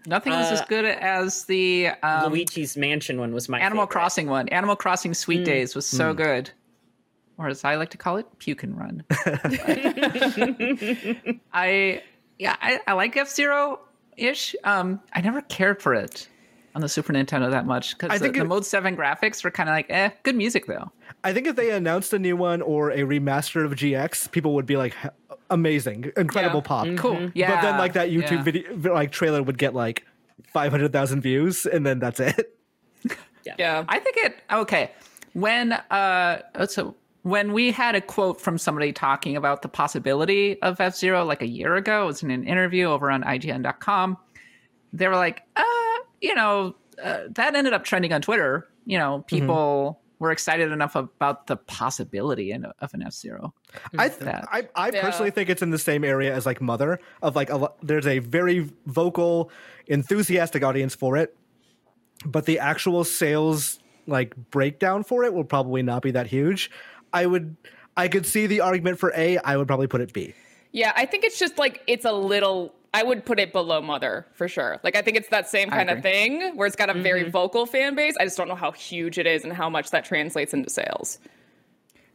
Nothing 0.07 0.33
was 0.33 0.51
as 0.53 0.61
Uh, 0.61 0.67
good 0.69 0.85
as 0.85 1.45
the 1.45 1.89
um, 2.03 2.33
Luigi's 2.33 2.77
Mansion 2.77 3.19
one 3.19 3.33
was 3.33 3.49
my 3.49 3.59
Animal 3.61 3.85
favorite. 3.87 3.93
Crossing 3.93 4.27
one. 4.29 4.49
Animal 4.49 4.77
Crossing 4.77 5.15
Sweet 5.15 5.45
Days 5.45 5.75
was 5.75 5.87
so 5.87 6.15
good. 6.15 6.51
Or 7.39 7.49
as 7.49 7.65
I 7.65 7.77
like 7.77 7.91
to 7.91 7.97
call 7.99 8.17
it, 8.19 8.27
puke 8.39 8.63
and 8.63 8.77
run. 8.79 9.03
I 11.53 12.03
yeah, 12.39 12.57
I, 12.61 12.81
I 12.87 12.93
like 12.95 13.17
F 13.17 13.29
Zero 13.29 13.81
ish. 14.17 14.55
Um, 14.65 15.01
I 15.15 15.21
never 15.21 15.41
cared 15.43 15.81
for 15.83 15.95
it 15.95 16.29
on 16.75 16.81
the 16.83 16.89
Super 16.89 17.13
Nintendo 17.13 17.51
that 17.51 17.67
much 17.67 17.97
because 17.99 18.19
the, 18.19 18.25
think 18.25 18.37
the 18.37 18.43
it- 18.43 18.47
Mode 18.49 18.65
Seven 18.65 18.97
graphics 18.97 19.43
were 19.45 19.51
kind 19.51 19.69
of 19.69 19.75
like, 19.75 19.87
eh, 19.91 20.11
good 20.23 20.37
music 20.37 20.67
though. 20.67 20.91
I 21.25 21.33
think 21.33 21.47
if 21.47 21.57
they 21.57 21.71
announced 21.71 22.13
a 22.13 22.19
new 22.19 22.37
one 22.37 22.63
or 22.63 22.91
a 22.91 23.01
remaster 23.01 23.65
of 23.65 23.73
GX, 23.73 24.31
people 24.31 24.55
would 24.55 24.67
be 24.67 24.77
like, 24.77 24.95
amazing, 25.51 26.13
incredible 26.17 26.61
Yeah. 26.61 26.69
pop. 26.69 26.87
Cool. 26.97 27.31
Yeah. 27.35 27.55
but 27.57 27.63
then 27.63 27.79
like 27.79 27.93
that 27.95 28.11
YouTube 28.11 28.31
yeah. 28.31 28.43
video 28.43 28.95
like 28.95 29.11
trailer 29.11 29.43
would 29.43 29.59
get 29.59 29.75
like 29.75 30.05
five 30.53 30.71
hundred 30.71 30.93
thousand 30.93 31.21
views, 31.21 31.67
and 31.67 31.85
then 31.85 31.99
that's 31.99 32.21
it. 32.21 32.57
Yeah. 33.59 33.85
I 33.89 33.99
think 33.99 34.17
it 34.19 34.37
okay. 34.53 34.93
When 35.33 35.73
uh 35.73 36.43
so 36.69 36.95
when 37.23 37.53
we 37.53 37.71
had 37.73 37.95
a 37.95 38.01
quote 38.01 38.41
from 38.41 38.59
somebody 38.59 38.93
talking 38.93 39.35
about 39.37 39.63
the 39.63 39.69
possibility 39.69 40.61
of 40.63 40.81
F 40.81 40.95
Zero 40.95 41.25
like 41.25 41.43
a 41.43 41.47
year 41.49 41.75
ago, 41.77 42.05
it 42.05 42.07
was 42.07 42.23
in 42.23 42.31
an 42.31 42.45
interview 42.45 42.85
over 42.87 43.11
on 43.11 43.23
IGN.com. 43.25 44.17
They 44.93 45.09
were 45.09 45.17
like, 45.17 45.43
uh, 45.57 45.63
you 46.21 46.35
know, 46.35 46.75
uh, 47.03 47.21
that 47.31 47.55
ended 47.55 47.73
up 47.73 47.85
trending 47.85 48.13
on 48.13 48.23
Twitter. 48.23 48.69
You 48.87 48.99
know, 48.99 49.25
people 49.27 50.01
were 50.19 50.31
excited 50.33 50.71
enough 50.71 50.97
about 50.97 51.47
the 51.47 51.57
possibility 51.57 52.51
in, 52.53 52.67
of 52.81 52.93
an 52.93 53.03
F 53.03 53.13
Zero. 53.15 53.55
I, 53.97 54.09
th- 54.09 54.21
that. 54.21 54.49
I 54.53 54.69
I 54.75 54.91
Yeah. 54.91 55.01
personally 55.01 55.31
think 55.31 55.49
it's 55.49 55.63
in 55.63 55.71
the 55.71 55.79
same 55.79 56.05
area 56.05 56.35
as 56.35 56.45
like 56.45 56.61
Mother 56.61 57.01
of 57.23 57.35
like 57.37 57.49
a, 57.51 57.57
lo- 57.57 57.75
there's 57.83 58.07
a 58.07 58.19
very 58.19 58.71
vocal, 58.87 59.51
enthusiastic 59.87 60.63
audience 60.63 60.95
for 60.95 61.17
it, 61.17 61.35
but 62.27 62.45
the 62.47 62.59
actual 62.59 63.05
sales 63.05 63.79
like 64.07 64.35
breakdown 64.51 65.05
for 65.05 65.25
it 65.25 65.33
will 65.33 65.45
probably 65.45 65.83
not 65.83 66.03
be 66.03 66.11
that 66.11 66.27
huge. 66.27 66.71
I 67.13 67.27
would 67.27 67.57
I 67.97 68.09
could 68.09 68.27
see 68.27 68.47
the 68.47 68.61
argument 68.61 68.99
for 68.99 69.13
A. 69.17 69.39
I 69.39 69.57
would 69.57 69.67
probably 69.67 69.87
put 69.87 70.01
it 70.01 70.13
B. 70.13 70.35
Yeah, 70.73 70.93
I 70.97 71.07
think 71.07 71.25
it's 71.25 71.39
just 71.39 71.59
like 71.59 71.83
it's 71.87 72.05
a 72.05 72.13
little. 72.13 72.75
I 72.93 73.05
would 73.05 73.25
put 73.25 73.39
it 73.39 73.53
below 73.53 73.81
Mother 73.81 74.27
for 74.33 74.49
sure. 74.49 74.81
Like 74.83 74.97
I 74.97 75.03
think 75.03 75.17
it's 75.17 75.29
that 75.29 75.49
same 75.49 75.71
kind 75.71 75.91
of 75.91 76.03
thing 76.03 76.57
where 76.57 76.67
it's 76.67 76.77
got 76.77 76.91
a 76.91 76.95
very 76.95 77.23
mm-hmm. 77.23 77.31
vocal 77.31 77.67
fan 77.67 77.95
base. 77.95 78.17
I 78.19 78.25
just 78.25 78.37
don't 78.37 78.49
know 78.49 78.57
how 78.57 78.73
huge 78.73 79.19
it 79.19 79.27
is 79.27 79.45
and 79.45 79.53
how 79.53 79.71
much 79.71 79.91
that 79.91 80.05
translates 80.05 80.53
into 80.53 80.71
sales. 80.71 81.19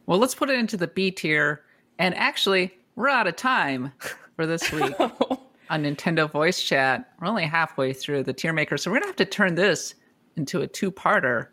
Well, 0.04 0.18
let's 0.18 0.34
put 0.34 0.50
it 0.50 0.58
into 0.58 0.76
the 0.76 0.86
B 0.86 1.10
tier. 1.10 1.62
And 1.98 2.14
actually, 2.14 2.74
we're 2.94 3.08
out 3.08 3.26
of 3.26 3.36
time 3.36 3.92
for 4.36 4.46
this 4.46 4.70
week 4.72 4.94
on 5.00 5.82
Nintendo 5.82 6.30
Voice 6.30 6.62
Chat. 6.62 7.10
We're 7.20 7.28
only 7.28 7.44
halfway 7.44 7.92
through 7.92 8.24
the 8.24 8.34
tier 8.34 8.52
maker, 8.52 8.76
so 8.76 8.90
we're 8.90 8.98
gonna 8.98 9.06
have 9.06 9.16
to 9.16 9.24
turn 9.24 9.54
this 9.54 9.94
into 10.36 10.60
a 10.60 10.66
two-parter. 10.66 11.48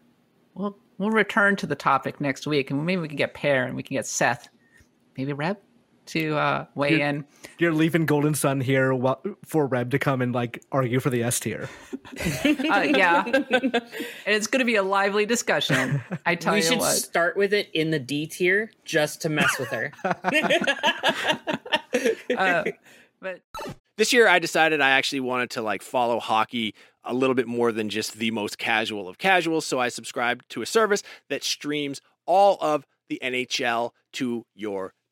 We'll 0.53 0.77
we'll 0.97 1.12
return 1.12 1.55
to 1.57 1.65
the 1.65 1.75
topic 1.75 2.19
next 2.19 2.45
week, 2.45 2.71
and 2.71 2.86
maybe 2.86 3.01
we 3.01 3.07
can 3.07 3.17
get 3.17 3.33
Pear 3.33 3.65
and 3.65 3.75
we 3.75 3.83
can 3.83 3.95
get 3.95 4.05
Seth, 4.05 4.49
maybe 5.17 5.31
Reb, 5.31 5.57
to 6.07 6.35
uh, 6.35 6.65
weigh 6.75 7.01
in. 7.01 7.25
You're 7.59 7.73
leaving 7.73 8.05
Golden 8.05 8.33
Sun 8.35 8.61
here 8.61 8.93
wa- 8.93 9.17
for 9.45 9.65
Reb 9.67 9.91
to 9.91 9.99
come 9.99 10.21
and 10.21 10.33
like 10.33 10.61
argue 10.71 10.99
for 10.99 11.09
the 11.09 11.23
S 11.23 11.39
tier. 11.39 11.69
Uh, 12.23 12.81
yeah, 12.81 13.23
and 13.25 13.81
it's 14.25 14.47
gonna 14.47 14.65
be 14.65 14.75
a 14.75 14.83
lively 14.83 15.25
discussion. 15.25 16.01
I 16.25 16.35
tell 16.35 16.53
we 16.53 16.59
you 16.59 16.65
should 16.65 16.79
what. 16.79 16.91
start 16.95 17.37
with 17.37 17.53
it 17.53 17.69
in 17.73 17.91
the 17.91 17.99
D 17.99 18.27
tier 18.27 18.71
just 18.85 19.21
to 19.23 19.29
mess 19.29 19.57
with 19.59 19.69
her. 19.69 19.91
Uh, 22.37 22.63
but 23.21 23.41
This 23.97 24.11
year, 24.13 24.27
I 24.27 24.39
decided 24.39 24.81
I 24.81 24.91
actually 24.91 25.19
wanted 25.19 25.51
to 25.51 25.61
like 25.61 25.81
follow 25.81 26.19
hockey 26.19 26.73
a 27.03 27.13
little 27.13 27.35
bit 27.35 27.47
more 27.47 27.71
than 27.71 27.89
just 27.89 28.13
the 28.13 28.31
most 28.31 28.57
casual 28.57 29.07
of 29.07 29.17
casuals. 29.17 29.65
So 29.65 29.79
I 29.79 29.89
subscribed 29.89 30.49
to 30.49 30.61
a 30.61 30.65
service 30.65 31.03
that 31.29 31.43
streams 31.43 32.01
all 32.25 32.57
of 32.61 32.85
the 33.09 33.19
NHL 33.23 33.91
to 34.13 34.45
your 34.55 34.93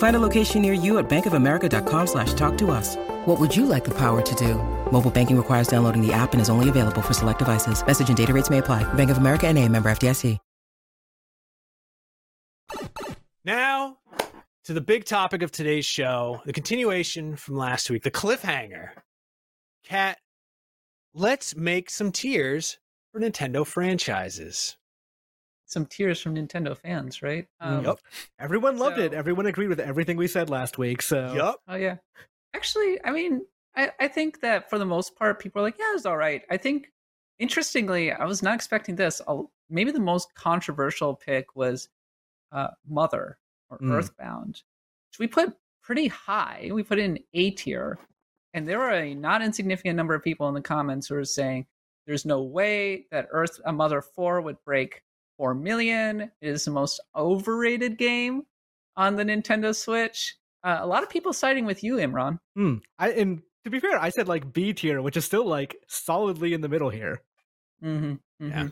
Find 0.00 0.16
a 0.16 0.18
location 0.18 0.62
near 0.62 0.72
you 0.72 0.98
at 0.98 1.08
bankofamerica.com 1.10 2.06
slash 2.06 2.32
talk 2.32 2.56
to 2.58 2.70
us. 2.70 2.96
What 3.26 3.38
would 3.38 3.54
you 3.54 3.66
like 3.66 3.84
the 3.84 3.96
power 3.98 4.20
to 4.20 4.34
do? 4.34 4.54
Mobile 4.90 5.10
banking 5.10 5.36
requires 5.36 5.68
downloading 5.68 6.00
the 6.06 6.12
app 6.12 6.32
and 6.32 6.40
is 6.40 6.48
only 6.48 6.68
available 6.68 7.02
for 7.02 7.14
select 7.14 7.38
devices. 7.38 7.86
Message 7.86 8.08
and 8.08 8.16
data 8.16 8.32
rates 8.32 8.50
may 8.50 8.58
apply. 8.58 8.82
Bank 8.94 9.10
of 9.10 9.18
America 9.18 9.46
and 9.46 9.58
a 9.58 9.68
member 9.68 9.90
FDIC. 9.90 10.38
Now 13.44 13.98
to 14.64 14.72
the 14.72 14.80
big 14.80 15.04
topic 15.04 15.42
of 15.42 15.50
today's 15.50 15.84
show, 15.84 16.40
the 16.46 16.52
continuation 16.52 17.36
from 17.36 17.56
last 17.56 17.90
week, 17.90 18.02
the 18.02 18.10
cliffhanger. 18.10 18.90
Kat, 19.84 20.18
let's 21.14 21.56
make 21.56 21.90
some 21.90 22.12
tiers 22.12 22.78
for 23.12 23.20
Nintendo 23.20 23.66
franchises. 23.66 24.76
Some 25.70 25.86
tears 25.86 26.20
from 26.20 26.34
Nintendo 26.34 26.76
fans, 26.76 27.22
right? 27.22 27.46
Um, 27.60 27.84
Yep. 27.84 28.00
Everyone 28.40 28.76
loved 28.76 28.98
it. 28.98 29.14
Everyone 29.14 29.46
agreed 29.46 29.68
with 29.68 29.78
everything 29.78 30.16
we 30.16 30.26
said 30.26 30.50
last 30.50 30.78
week. 30.78 31.00
So 31.00 31.32
Yep. 31.32 31.54
Oh 31.68 31.76
yeah. 31.76 31.96
Actually, 32.54 32.98
I 33.04 33.12
mean, 33.12 33.46
I, 33.76 33.92
I 34.00 34.08
think 34.08 34.40
that 34.40 34.68
for 34.68 34.78
the 34.80 34.84
most 34.84 35.14
part, 35.14 35.38
people 35.38 35.60
are 35.60 35.64
like, 35.64 35.78
yeah, 35.78 35.94
it's 35.94 36.06
all 36.06 36.16
right. 36.16 36.42
I 36.50 36.56
think, 36.56 36.90
interestingly, 37.38 38.10
I 38.12 38.24
was 38.24 38.42
not 38.42 38.54
expecting 38.54 38.96
this. 38.96 39.20
I'll- 39.26 39.50
Maybe 39.72 39.92
the 39.92 40.00
most 40.00 40.34
controversial 40.34 41.14
pick 41.14 41.54
was 41.54 41.88
uh, 42.50 42.70
Mother 42.88 43.38
or 43.70 43.78
Mm. 43.78 43.92
Earthbound, 43.92 44.54
which 45.12 45.18
we 45.20 45.28
put 45.28 45.54
pretty 45.80 46.08
high. 46.08 46.70
We 46.72 46.82
put 46.82 46.98
in 46.98 47.20
A 47.34 47.52
tier, 47.52 47.96
and 48.52 48.68
there 48.68 48.80
were 48.80 48.90
a 48.90 49.14
not 49.14 49.42
insignificant 49.42 49.94
number 49.96 50.12
of 50.12 50.24
people 50.24 50.48
in 50.48 50.54
the 50.54 50.60
comments 50.60 51.06
who 51.06 51.14
were 51.14 51.24
saying, 51.24 51.66
"There's 52.08 52.24
no 52.24 52.42
way 52.42 53.06
that 53.12 53.28
Earth 53.30 53.60
a 53.64 53.72
Mother 53.72 54.02
Four 54.02 54.40
would 54.40 54.56
break 54.64 55.04
four 55.40 55.54
million. 55.54 56.20
It 56.20 56.30
is 56.48 56.66
the 56.66 56.70
most 56.70 57.00
overrated 57.16 57.96
game 57.96 58.42
on 58.96 59.16
the 59.16 59.24
Nintendo 59.24 59.74
Switch." 59.74 60.36
Uh, 60.62 60.78
a 60.80 60.86
lot 60.86 61.02
of 61.02 61.08
people 61.08 61.32
siding 61.32 61.64
with 61.64 61.82
you, 61.82 61.96
Imran. 61.96 62.38
Hmm. 62.54 62.74
I 62.98 63.12
and 63.12 63.40
to 63.64 63.70
be 63.70 63.80
fair, 63.80 63.98
I 63.98 64.10
said 64.10 64.28
like 64.28 64.52
B 64.52 64.74
tier, 64.74 65.00
which 65.00 65.16
is 65.16 65.24
still 65.24 65.46
like 65.46 65.76
solidly 65.88 66.52
in 66.52 66.60
the 66.60 66.68
middle 66.68 66.90
here. 66.90 67.22
Mm-hmm, 67.82 68.48
Yeah. 68.50 68.68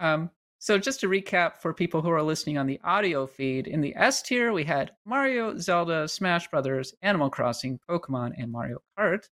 Um, 0.00 0.30
so 0.58 0.78
just 0.78 1.00
to 1.00 1.08
recap 1.08 1.58
for 1.58 1.74
people 1.74 2.00
who 2.00 2.08
are 2.08 2.22
listening 2.22 2.56
on 2.56 2.66
the 2.66 2.80
audio 2.82 3.26
feed, 3.26 3.66
in 3.66 3.82
the 3.82 3.94
S 3.96 4.22
tier 4.22 4.54
we 4.54 4.64
had 4.64 4.92
Mario, 5.04 5.58
Zelda, 5.58 6.08
Smash 6.08 6.48
Brothers, 6.48 6.94
Animal 7.02 7.28
Crossing, 7.28 7.78
Pokemon, 7.86 8.32
and 8.38 8.50
Mario 8.50 8.78
Kart. 8.98 9.28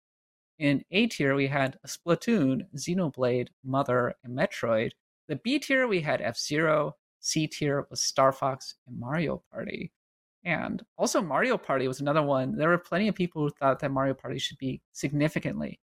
In 0.58 0.82
A 0.90 1.06
tier 1.06 1.36
we 1.36 1.46
had 1.46 1.78
Splatoon, 1.86 2.66
Xenoblade, 2.76 3.48
Mother, 3.64 4.14
and 4.24 4.36
Metroid. 4.36 4.90
The 5.30 5.36
B 5.36 5.60
tier 5.60 5.86
we 5.86 6.00
had 6.00 6.20
F 6.20 6.36
Zero. 6.36 6.96
C 7.20 7.46
tier 7.46 7.86
was 7.88 8.02
Star 8.02 8.32
Fox 8.32 8.74
and 8.88 8.98
Mario 8.98 9.42
Party. 9.52 9.92
And 10.42 10.82
also 10.98 11.22
Mario 11.22 11.56
Party 11.56 11.86
was 11.86 12.00
another 12.00 12.22
one. 12.22 12.56
There 12.56 12.68
were 12.68 12.78
plenty 12.78 13.06
of 13.06 13.14
people 13.14 13.42
who 13.42 13.50
thought 13.50 13.78
that 13.78 13.92
Mario 13.92 14.14
Party 14.14 14.40
should 14.40 14.58
be 14.58 14.80
significantly 14.92 15.78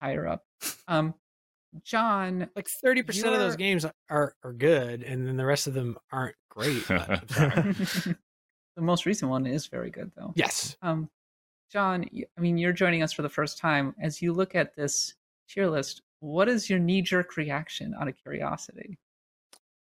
higher 0.00 0.26
up. 0.26 0.44
Um, 0.88 1.12
Jon, 1.84 2.48
Like 2.56 2.68
30% 2.82 3.32
of 3.32 3.38
those 3.38 3.56
games 3.56 3.84
are, 4.08 4.34
are 4.42 4.52
good, 4.54 5.02
and 5.02 5.26
then 5.26 5.36
the 5.36 5.44
rest 5.44 5.66
of 5.66 5.74
them 5.74 5.98
aren't 6.10 6.36
great. 6.48 6.82
but 6.88 7.28
the 7.28 8.16
most 8.78 9.04
recent 9.04 9.30
one 9.30 9.46
is 9.46 9.66
very 9.66 9.90
good 9.90 10.10
though. 10.16 10.32
yes. 10.36 10.76
Um, 10.80 11.10
Jon, 11.70 12.06
I 12.36 12.40
mean, 12.40 12.56
you're 12.56 12.72
joining 12.72 13.02
us 13.02 13.12
for 13.12 13.20
the 13.20 13.28
first 13.28 13.58
time. 13.58 13.94
As 14.00 14.22
you 14.22 14.32
look 14.32 14.54
at 14.54 14.74
this 14.74 15.14
tier 15.48 15.68
list, 15.68 16.00
what 16.20 16.48
is 16.48 16.70
your 16.70 16.78
knee-jerk 16.78 17.36
reaction 17.36 17.94
out 17.98 18.08
of 18.08 18.16
curiosity? 18.16 18.98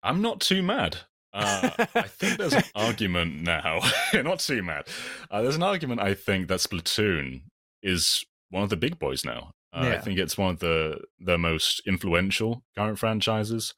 I'm 0.02 0.22
not 0.22 0.40
too 0.40 0.62
mad. 0.62 0.96
Uh, 1.32 1.70
I 1.94 2.02
think 2.02 2.38
there's 2.38 2.52
an 2.52 2.64
argument 2.74 3.42
now. 3.42 3.80
not 4.14 4.40
too 4.40 4.62
mad. 4.62 4.86
Uh, 5.30 5.42
there's 5.42 5.56
an 5.56 5.62
argument. 5.62 6.00
I 6.00 6.14
think 6.14 6.48
that 6.48 6.60
Splatoon 6.60 7.42
is 7.82 8.24
one 8.50 8.62
of 8.62 8.70
the 8.70 8.76
big 8.76 8.98
boys 8.98 9.24
now. 9.24 9.52
Uh, 9.72 9.94
I 9.94 9.98
think 9.98 10.18
it's 10.18 10.36
one 10.36 10.50
of 10.50 10.58
the 10.58 10.98
the 11.18 11.38
most 11.38 11.80
influential 11.86 12.62
current 12.76 12.98
franchises. 12.98 13.74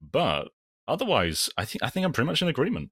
But 0.00 0.48
otherwise, 0.88 1.48
I 1.56 1.64
think 1.64 1.84
I 1.84 1.90
think 1.90 2.04
I'm 2.04 2.12
pretty 2.12 2.26
much 2.26 2.42
in 2.42 2.48
agreement. 2.48 2.90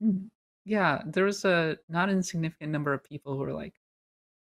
Hmm. 0.00 0.26
Yeah, 0.64 1.02
there's 1.06 1.44
a 1.44 1.78
not 1.88 2.10
insignificant 2.10 2.72
number 2.72 2.92
of 2.92 3.04
people 3.04 3.36
who 3.36 3.42
are 3.44 3.52
like, 3.52 3.74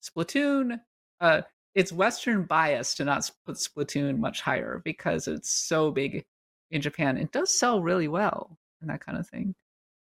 Splatoon. 0.02 0.80
Uh, 1.20 1.42
it's 1.74 1.92
Western 1.92 2.44
bias 2.44 2.94
to 2.96 3.04
not 3.04 3.30
put 3.46 3.56
Splatoon 3.56 4.18
much 4.18 4.40
higher 4.40 4.80
because 4.85 5.28
it's 5.28 5.50
so 5.50 5.90
big 5.90 6.24
in 6.70 6.80
Japan. 6.80 7.16
It 7.16 7.33
does 7.33 7.56
sell 7.59 7.83
really 7.83 8.09
well 8.09 8.56
and 8.80 8.90
that 8.90 9.04
kind 9.04 9.18
of 9.18 9.28
thing. 9.28 9.54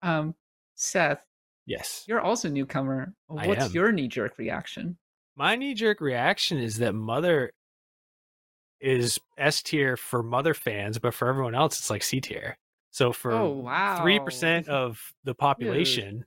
Um, 0.01 0.35
Seth, 0.75 1.23
Yes. 1.65 2.05
you're 2.07 2.21
also 2.21 2.47
a 2.47 2.51
newcomer. 2.51 3.13
What's 3.27 3.73
your 3.73 3.91
knee 3.91 4.07
jerk 4.07 4.37
reaction? 4.37 4.97
My 5.35 5.55
knee 5.55 5.73
jerk 5.73 5.99
reaction 6.01 6.57
is 6.57 6.77
that 6.77 6.93
Mother 6.93 7.51
is 8.79 9.19
S 9.37 9.61
tier 9.61 9.97
for 9.97 10.23
Mother 10.23 10.53
fans, 10.53 10.99
but 10.99 11.13
for 11.13 11.27
everyone 11.27 11.55
else, 11.55 11.77
it's 11.77 11.89
like 11.89 12.03
C 12.03 12.21
tier. 12.21 12.57
So 12.91 13.11
for 13.11 13.31
oh 13.33 13.49
wow, 13.49 14.01
three 14.01 14.19
percent 14.19 14.67
of 14.69 14.99
the 15.23 15.35
population. 15.35 16.25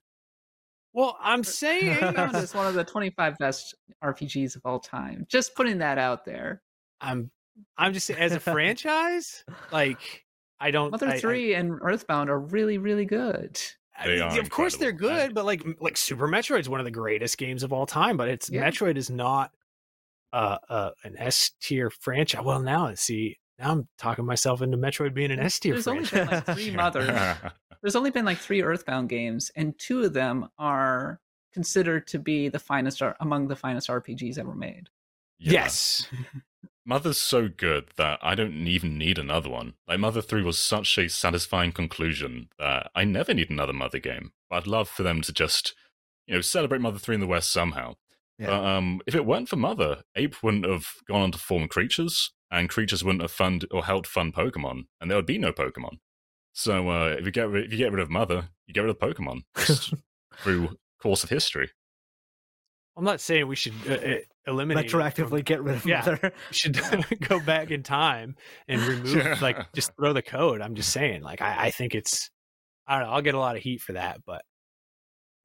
Well, 0.92 1.16
I'm 1.20 1.44
saying 1.44 1.88
Earthbound 2.02 2.36
is 2.36 2.54
one 2.54 2.66
of 2.66 2.74
the 2.74 2.84
25 2.84 3.38
best 3.38 3.74
RPGs 4.02 4.56
of 4.56 4.62
all 4.64 4.80
time. 4.80 5.26
Just 5.28 5.54
putting 5.54 5.78
that 5.78 5.98
out 5.98 6.24
there. 6.24 6.62
I'm 7.00 7.30
I'm 7.78 7.92
just 7.92 8.10
as 8.10 8.32
a 8.32 8.40
franchise, 8.40 9.44
like 9.72 10.24
I 10.58 10.70
don't. 10.70 10.90
Mother 10.90 11.08
I- 11.08 11.14
I- 11.14 11.20
3 11.20 11.54
and 11.54 11.78
Earthbound 11.82 12.28
are 12.30 12.38
really, 12.40 12.78
really 12.78 13.04
good. 13.06 13.60
They 14.04 14.18
are 14.20 14.38
of 14.40 14.48
course 14.48 14.76
they're 14.78 14.92
good, 14.92 15.34
but 15.34 15.44
like 15.44 15.62
like 15.78 15.96
Super 15.98 16.26
Metroid's 16.26 16.68
one 16.70 16.80
of 16.80 16.84
the 16.84 16.90
greatest 16.90 17.36
games 17.36 17.62
of 17.62 17.72
all 17.72 17.84
time. 17.84 18.16
But 18.16 18.28
it's 18.28 18.48
Yeah. 18.48 18.66
Metroid 18.68 18.96
is 18.96 19.10
not 19.10 19.50
uh, 20.32 20.56
uh 20.70 20.90
an 21.04 21.16
S 21.18 21.50
tier 21.60 21.90
franchise. 21.90 22.42
Well, 22.42 22.60
now 22.60 22.94
see, 22.94 23.38
now 23.58 23.72
I'm 23.72 23.88
talking 23.98 24.24
myself 24.24 24.62
into 24.62 24.78
Metroid 24.78 25.12
being 25.12 25.30
an 25.30 25.38
S 25.40 25.58
tier 25.58 25.74
There's 25.74 25.86
only 25.86 26.04
franchise. 26.06 26.42
been 26.44 26.54
like 26.54 26.56
three 26.58 26.70
mothers. 26.74 27.36
There's 27.82 27.96
only 27.96 28.10
been 28.10 28.24
like 28.24 28.38
three 28.38 28.62
Earthbound 28.62 29.08
games, 29.08 29.50
and 29.56 29.78
two 29.78 30.02
of 30.02 30.12
them 30.12 30.48
are 30.58 31.20
considered 31.52 32.06
to 32.08 32.18
be 32.18 32.48
the 32.48 32.58
finest 32.58 33.02
ar- 33.02 33.16
among 33.20 33.48
the 33.48 33.56
finest 33.56 33.88
RPGs 33.88 34.38
ever 34.38 34.54
made. 34.54 34.88
Yeah. 35.38 35.52
Yes, 35.52 36.06
Mother's 36.86 37.18
so 37.18 37.48
good 37.48 37.90
that 37.96 38.18
I 38.22 38.34
don't 38.34 38.66
even 38.66 38.98
need 38.98 39.18
another 39.18 39.48
one. 39.48 39.74
Like 39.86 40.00
Mother 40.00 40.22
3 40.22 40.42
was 40.42 40.58
such 40.58 40.98
a 40.98 41.08
satisfying 41.08 41.72
conclusion 41.72 42.48
that 42.58 42.90
I 42.94 43.04
never 43.04 43.32
need 43.32 43.50
another 43.50 43.72
Mother 43.72 43.98
game. 43.98 44.32
But 44.48 44.56
I'd 44.56 44.66
love 44.66 44.88
for 44.88 45.02
them 45.02 45.20
to 45.22 45.32
just, 45.32 45.74
you 46.26 46.34
know, 46.34 46.40
celebrate 46.40 46.80
Mother 46.80 46.98
3 46.98 47.14
in 47.14 47.20
the 47.20 47.26
West 47.26 47.52
somehow. 47.52 47.94
Yeah. 48.38 48.46
But 48.46 48.64
um, 48.64 49.00
if 49.06 49.14
it 49.14 49.26
weren't 49.26 49.48
for 49.48 49.56
Mother, 49.56 50.02
Ape 50.16 50.42
wouldn't 50.42 50.66
have 50.66 50.86
gone 51.06 51.20
on 51.20 51.32
to 51.32 51.38
form 51.38 51.68
creatures, 51.68 52.32
and 52.50 52.68
creatures 52.68 53.04
wouldn't 53.04 53.22
have 53.22 53.30
fund 53.30 53.66
or 53.70 53.84
helped 53.84 54.08
fund 54.08 54.34
Pokemon, 54.34 54.86
and 55.00 55.10
there 55.10 55.16
would 55.16 55.26
be 55.26 55.38
no 55.38 55.52
Pokemon. 55.52 55.98
So 56.52 56.88
uh, 56.90 57.16
if 57.18 57.24
you 57.24 57.30
get 57.30 57.48
rid, 57.48 57.64
if 57.66 57.72
you 57.72 57.78
get 57.78 57.92
rid 57.92 58.02
of 58.02 58.10
Mother, 58.10 58.48
you 58.66 58.74
get 58.74 58.80
rid 58.82 58.90
of 58.90 58.98
Pokemon 58.98 59.42
through 60.38 60.76
course 61.00 61.22
of 61.24 61.30
history. 61.30 61.70
I'm 62.96 63.04
not 63.04 63.20
saying 63.20 63.46
we 63.46 63.56
should 63.56 63.72
uh, 63.88 63.92
uh, 63.94 64.14
eliminate 64.46 64.86
it 64.86 64.90
from- 64.90 65.00
retroactively 65.00 65.44
get 65.44 65.62
rid 65.62 65.76
of 65.76 65.86
Yeah. 65.86 66.00
Mother. 66.00 66.18
we 66.22 66.30
should 66.54 66.80
go 67.28 67.40
back 67.40 67.70
in 67.70 67.82
time 67.82 68.36
and 68.68 68.80
remove 68.82 69.40
like 69.40 69.72
just 69.72 69.92
throw 69.96 70.12
the 70.12 70.22
code. 70.22 70.60
I'm 70.60 70.74
just 70.74 70.90
saying, 70.92 71.22
like 71.22 71.40
I, 71.40 71.66
I 71.66 71.70
think 71.70 71.94
it's 71.94 72.30
I 72.86 72.98
don't 72.98 73.08
know, 73.08 73.14
I'll 73.14 73.22
get 73.22 73.34
a 73.34 73.38
lot 73.38 73.56
of 73.56 73.62
heat 73.62 73.80
for 73.80 73.92
that, 73.92 74.20
but 74.26 74.42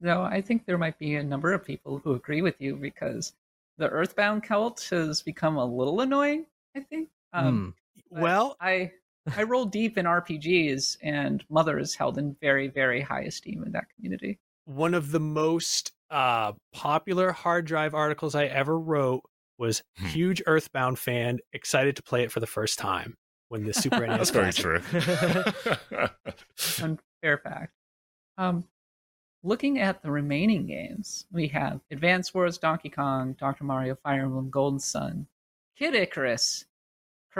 No, 0.00 0.22
I 0.22 0.40
think 0.42 0.66
there 0.66 0.76
might 0.76 0.98
be 0.98 1.14
a 1.16 1.22
number 1.22 1.52
of 1.52 1.64
people 1.64 2.00
who 2.02 2.14
agree 2.14 2.42
with 2.42 2.60
you 2.60 2.74
because 2.76 3.32
the 3.78 3.88
Earthbound 3.88 4.42
cult 4.42 4.86
has 4.90 5.22
become 5.22 5.56
a 5.56 5.64
little 5.64 6.00
annoying. 6.00 6.46
I 6.74 6.80
think. 6.80 7.08
Um, 7.32 7.74
but 8.10 8.22
well, 8.22 8.56
I 8.60 8.90
I 9.34 9.42
roll 9.44 9.64
deep 9.64 9.96
in 9.98 10.04
RPGs, 10.06 10.98
and 11.02 11.44
Mother 11.48 11.78
is 11.78 11.94
held 11.94 12.18
in 12.18 12.36
very 12.40 12.68
very 12.68 13.00
high 13.00 13.22
esteem 13.22 13.62
in 13.64 13.72
that 13.72 13.86
community. 13.94 14.38
one 14.66 14.94
of 14.94 15.10
the 15.12 15.20
most 15.20 15.92
uh 16.10 16.52
popular 16.72 17.32
hard 17.32 17.64
drive 17.66 17.94
articles 17.94 18.34
I 18.34 18.44
ever 18.46 18.78
wrote 18.78 19.22
was 19.58 19.82
Hmm. 19.96 20.06
huge 20.06 20.42
Earthbound 20.46 20.98
fan, 20.98 21.38
excited 21.52 21.96
to 21.96 22.02
play 22.02 22.22
it 22.22 22.30
for 22.30 22.40
the 22.40 22.46
first 22.46 22.78
time 22.78 23.16
when 23.48 23.64
the 23.64 23.72
Super 23.72 24.06
NES 24.06 24.30
That's 24.30 24.30
very 24.30 24.52
Classic- 24.52 25.64
true. 25.90 26.84
Unfair 26.84 27.38
fact. 27.38 27.72
Um, 28.38 28.64
looking 29.42 29.78
at 29.80 30.02
the 30.02 30.10
remaining 30.10 30.66
games, 30.66 31.26
we 31.32 31.48
have 31.48 31.80
Advance 31.90 32.34
Wars, 32.34 32.58
Donkey 32.58 32.90
Kong, 32.90 33.34
Dr. 33.38 33.64
Mario, 33.64 33.94
Fire 34.02 34.22
Emblem, 34.24 34.50
Golden 34.50 34.78
Sun, 34.78 35.26
Kid 35.78 35.94
Icarus, 35.94 36.64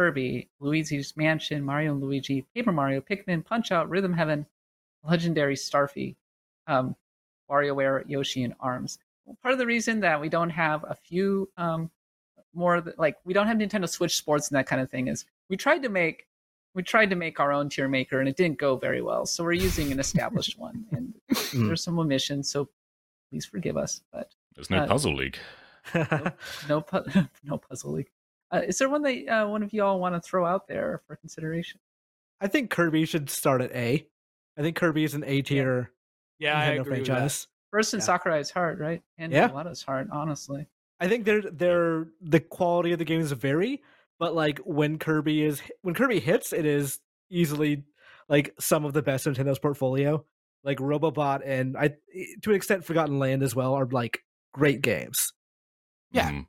Kirby, 0.07 0.49
Luigi's 0.61 1.17
Mansion, 1.17 1.65
Mario 1.65 1.93
and 1.93 2.03
Luigi, 2.03 2.45
Paper 2.55 2.71
Mario, 2.71 3.01
Pikmin, 3.01 3.43
Punch 3.43 3.73
Out, 3.73 3.89
Rhythm 3.89 4.13
Heaven, 4.13 4.45
Legendary 5.03 5.55
Starfy, 5.57 6.15
um, 6.67 6.95
WarioWare, 7.51 8.05
Yoshi, 8.07 8.43
and 8.45 8.53
Arms. 8.61 8.99
Part 9.43 9.53
of 9.53 9.59
the 9.59 9.65
reason 9.67 10.01
that 10.01 10.21
we 10.21 10.29
don't 10.29 10.51
have 10.51 10.85
a 10.87 10.95
few 10.95 11.49
um, 11.57 11.91
more 12.55 12.81
th- 12.83 12.97
like 12.99 13.17
we 13.25 13.33
don't 13.33 13.47
have 13.47 13.57
Nintendo 13.57 13.89
Switch 13.89 14.17
Sports 14.17 14.49
and 14.51 14.57
that 14.59 14.67
kind 14.67 14.83
of 14.83 14.91
thing 14.91 15.09
is 15.09 15.25
we 15.49 15.57
tried 15.57 15.83
to 15.83 15.89
make 15.89 16.27
we 16.75 16.83
tried 16.83 17.09
to 17.11 17.17
make 17.17 17.41
our 17.41 17.53
own 17.53 17.71
tier 17.71 17.89
maker 17.89 18.21
and 18.21 18.29
it 18.29 18.37
didn't 18.37 18.59
go 18.59 18.77
very 18.77 19.01
well. 19.01 19.25
So 19.25 19.43
we're 19.43 19.53
using 19.53 19.91
an 19.93 19.99
established 19.99 20.59
one 20.59 20.85
and 20.93 21.15
there's 21.55 21.83
some 21.83 21.99
omissions. 21.99 22.51
So 22.51 22.69
please 23.31 23.47
forgive 23.47 23.77
us. 23.79 24.03
But 24.13 24.31
There's 24.55 24.69
no 24.71 24.79
Uh, 24.81 24.87
Puzzle 24.87 25.15
League. 25.17 25.39
no 26.69 26.81
pu- 26.83 27.05
no 27.45 27.59
puzzle 27.59 27.93
league. 27.93 28.11
Uh, 28.53 28.63
is 28.67 28.79
there 28.79 28.89
one 28.89 29.03
that 29.03 29.29
uh, 29.29 29.47
one 29.49 29.63
of 29.63 29.73
you 29.73 29.83
all 29.83 29.99
want 29.99 30.15
to 30.15 30.21
throw 30.21 30.47
out 30.47 30.69
there 30.69 31.03
for 31.07 31.17
consideration? 31.17 31.81
I 32.41 32.47
think 32.47 32.71
Kirby 32.71 33.05
should 33.07 33.29
start 33.31 33.61
at 33.61 33.73
A. 33.73 34.07
I 34.59 34.63
think 34.63 34.77
Kirby 34.77 35.05
is 35.05 35.15
an 35.15 35.25
A 35.27 35.43
tier 35.43 35.91
yeah, 36.39 36.59
I 36.59 36.65
agree 36.67 36.79
with 36.79 37.07
that. 37.07 37.07
franchise. 37.07 37.47
First 37.71 37.95
and 37.95 38.01
Yeah. 38.01 38.07
Sakurai 38.07 38.41
is 38.41 38.51
hard, 38.51 38.79
right? 38.79 39.03
And 39.19 39.33
Yeah. 39.33 39.49
Iwata 39.49 39.73
is 39.73 39.83
hard, 39.83 40.09
honestly. 40.13 40.67
I 41.01 41.09
think 41.09 41.25
they're 41.25 41.43
they're 41.43 42.07
the 42.23 42.41
quality 42.41 42.93
of 42.93 42.99
the 42.99 43.05
games 43.05 43.33
vary, 43.33 43.83
but 44.19 44.35
like 44.35 44.59
when 44.61 44.99
Kirby 44.99 45.43
is 45.45 45.61
when 45.83 45.95
Kirby 45.95 46.21
hits, 46.21 46.53
it 46.53 46.65
is 46.65 47.01
easily 47.31 47.85
like 48.29 48.55
some 48.59 48.85
of 48.85 48.93
the 48.93 49.03
best 49.03 49.27
Nintendo's 49.27 49.59
portfolio. 49.59 50.25
Like 50.65 50.79
Robobot 50.79 51.43
and 51.45 51.77
I 51.77 51.89
to 52.43 52.51
an 52.51 52.57
extent 52.57 52.85
Forgotten 52.85 53.19
Land 53.19 53.43
as 53.43 53.55
well 53.55 53.75
are 53.75 53.87
like 53.87 54.25
great 54.53 54.81
games. 54.83 55.33
Yeah. 56.13 56.31
Mm. 56.31 56.47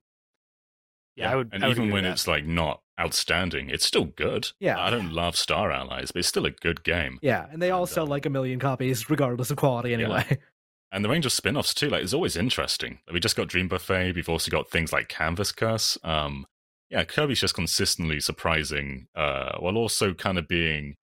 Yeah, 1.17 1.31
I 1.31 1.35
would. 1.35 1.49
And 1.51 1.63
I 1.63 1.67
would 1.67 1.77
even 1.77 1.91
when 1.91 2.05
it's 2.05 2.27
like 2.27 2.45
not 2.45 2.81
outstanding, 2.99 3.69
it's 3.69 3.85
still 3.85 4.05
good. 4.05 4.49
Yeah. 4.59 4.79
I 4.79 4.89
don't 4.89 5.11
love 5.11 5.35
Star 5.35 5.71
Allies, 5.71 6.11
but 6.11 6.19
it's 6.19 6.27
still 6.27 6.45
a 6.45 6.51
good 6.51 6.83
game. 6.83 7.19
Yeah, 7.21 7.47
and 7.51 7.61
they 7.61 7.71
all 7.71 7.81
And, 7.81 7.89
sell 7.89 8.03
um, 8.03 8.09
like 8.09 8.25
a 8.25 8.29
million 8.29 8.59
copies 8.59 9.09
regardless 9.09 9.51
of 9.51 9.57
quality 9.57 9.93
anyway. 9.93 10.37
And 10.89 11.03
the 11.03 11.09
range 11.09 11.25
of 11.25 11.33
spin-offs 11.33 11.73
too, 11.73 11.89
like 11.89 12.01
it's 12.01 12.13
always 12.13 12.37
interesting. 12.37 12.99
Like, 13.05 13.13
we 13.15 13.19
just 13.19 13.35
got 13.35 13.49
Dream 13.49 13.67
Buffet. 13.67 14.13
We've 14.15 14.29
also 14.29 14.49
got 14.49 14.69
things 14.69 14.93
like 14.93 15.09
Canvas 15.09 15.51
Curse. 15.51 15.97
Um, 16.01 16.45
yeah, 16.89 17.03
Kirby's 17.03 17.41
just 17.41 17.55
consistently 17.55 18.21
surprising, 18.21 19.07
uh, 19.13 19.57
while 19.59 19.75
also 19.75 20.13
kind 20.13 20.37
of 20.37 20.47
being 20.47 20.95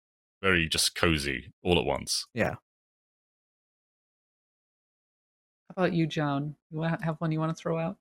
very 0.43 0.71
just 0.71 0.95
cozy 0.95 1.53
all 1.63 1.79
at 1.79 1.85
once. 1.85 2.25
Yeah. 2.33 2.55
How 5.69 5.83
about 5.83 5.93
you, 5.93 6.07
Jon? 6.07 6.57
You 6.71 6.79
wa- 6.79 6.97
have 7.03 7.17
one 7.19 7.31
you 7.31 7.39
want 7.39 7.55
to 7.55 7.61
throw 7.61 7.79
out? 7.79 7.99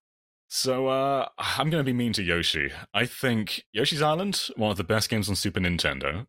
So 0.56 0.86
uh, 0.86 1.30
I'm 1.40 1.72
going 1.72 1.84
to 1.84 1.84
be 1.84 1.94
mean 1.98 2.14
to 2.14 2.22
Yoshi. 2.22 2.72
I 2.94 3.08
think 3.08 3.64
Yoshi's 3.72 4.04
Island, 4.04 4.50
one 4.56 4.70
of 4.70 4.78
the 4.78 4.84
best 4.84 5.10
games 5.10 5.28
on 5.28 5.36
Super 5.36 5.60
Nintendo. 5.60 6.28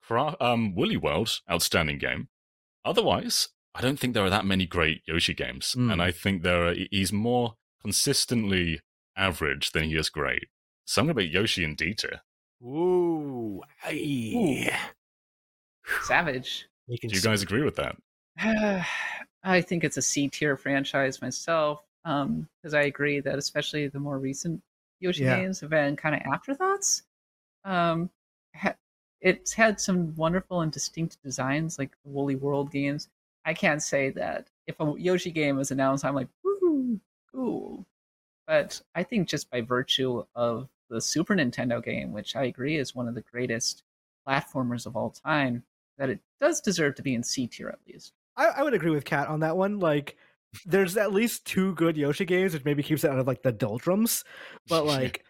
Cra- 0.00 0.36
um, 0.40 0.76
Woolly 0.76 0.96
World, 0.96 1.40
outstanding 1.50 1.98
game. 1.98 2.28
Otherwise, 2.84 3.48
I 3.74 3.80
don't 3.80 3.98
think 3.98 4.14
there 4.14 4.24
are 4.24 4.30
that 4.30 4.44
many 4.44 4.64
great 4.64 5.02
Yoshi 5.08 5.34
games, 5.34 5.74
Mm. 5.76 5.92
and 5.92 6.00
I 6.00 6.12
think 6.12 6.42
there 6.42 6.68
are. 6.68 6.74
He's 6.92 7.12
more 7.12 7.54
consistently 7.82 8.78
average 9.16 9.72
than 9.72 9.84
he 9.84 9.96
is 9.96 10.08
great. 10.08 10.44
So 10.84 11.00
I'm 11.02 11.06
going 11.08 11.16
to 11.16 11.22
be 11.24 11.28
Yoshi 11.28 11.64
and 11.64 11.76
D 11.76 11.94
tier. 11.94 12.20
Ooh, 12.62 13.60
aye. 13.84 14.70
Savage. 16.04 16.68
Making 16.86 17.10
Do 17.10 17.14
you 17.16 17.20
some- 17.20 17.32
guys 17.32 17.42
agree 17.42 17.62
with 17.64 17.74
that? 17.74 17.96
I 19.42 19.60
think 19.62 19.82
it's 19.82 19.96
a 19.96 20.02
C 20.02 20.28
tier 20.28 20.56
franchise 20.56 21.20
myself, 21.20 21.82
because 22.04 22.74
I 22.74 22.82
agree 22.82 23.20
that 23.20 23.38
especially 23.38 23.88
the 23.88 23.98
more 23.98 24.18
recent 24.18 24.62
Yoshi 25.00 25.24
Yeah. 25.24 25.36
games 25.40 25.60
have 25.60 25.70
been 25.70 25.96
kind 25.96 26.14
of 26.14 26.20
afterthoughts. 26.32 27.02
Um, 27.64 28.10
ha- 28.54 28.76
it's 29.20 29.52
had 29.54 29.80
some 29.80 30.14
wonderful 30.16 30.60
and 30.60 30.70
distinct 30.70 31.22
designs, 31.22 31.78
like 31.78 31.92
the 32.04 32.10
Woolly 32.10 32.36
World 32.36 32.70
games. 32.70 33.08
I 33.46 33.54
can't 33.54 33.82
say 33.82 34.10
that 34.10 34.48
if 34.66 34.78
a 34.80 34.94
Yoshi 34.98 35.30
game 35.30 35.58
is 35.58 35.70
announced, 35.70 36.04
I'm 36.04 36.14
like, 36.14 36.28
woohoo, 36.44 37.00
cool. 37.32 37.86
But 38.46 38.80
I 38.94 39.02
think 39.02 39.28
just 39.28 39.50
by 39.50 39.62
virtue 39.62 40.24
of 40.34 40.68
the 40.90 41.00
Super 41.00 41.34
Nintendo 41.34 41.82
game, 41.82 42.12
which 42.12 42.36
I 42.36 42.44
agree 42.44 42.76
is 42.76 42.94
one 42.94 43.08
of 43.08 43.14
the 43.14 43.22
greatest 43.22 43.82
platformers 44.28 44.84
of 44.86 44.96
all 44.96 45.10
time, 45.10 45.64
that 45.96 46.10
it 46.10 46.20
does 46.40 46.60
deserve 46.60 46.94
to 46.96 47.02
be 47.02 47.14
in 47.14 47.22
C 47.22 47.46
tier 47.46 47.68
at 47.68 47.78
least. 47.86 48.12
I, 48.36 48.46
I 48.46 48.62
would 48.62 48.74
agree 48.74 48.90
with 48.90 49.04
Kat 49.04 49.28
on 49.28 49.40
that 49.40 49.56
one. 49.56 49.78
Like, 49.78 50.16
there's 50.66 50.96
at 50.96 51.12
least 51.12 51.44
two 51.44 51.74
good 51.74 51.96
Yoshi 51.96 52.24
games, 52.24 52.52
which 52.54 52.64
maybe 52.64 52.82
keeps 52.82 53.04
it 53.04 53.10
out 53.10 53.18
of 53.18 53.26
like 53.26 53.42
the 53.42 53.52
doldrums. 53.52 54.24
But 54.68 54.86
like, 54.86 55.24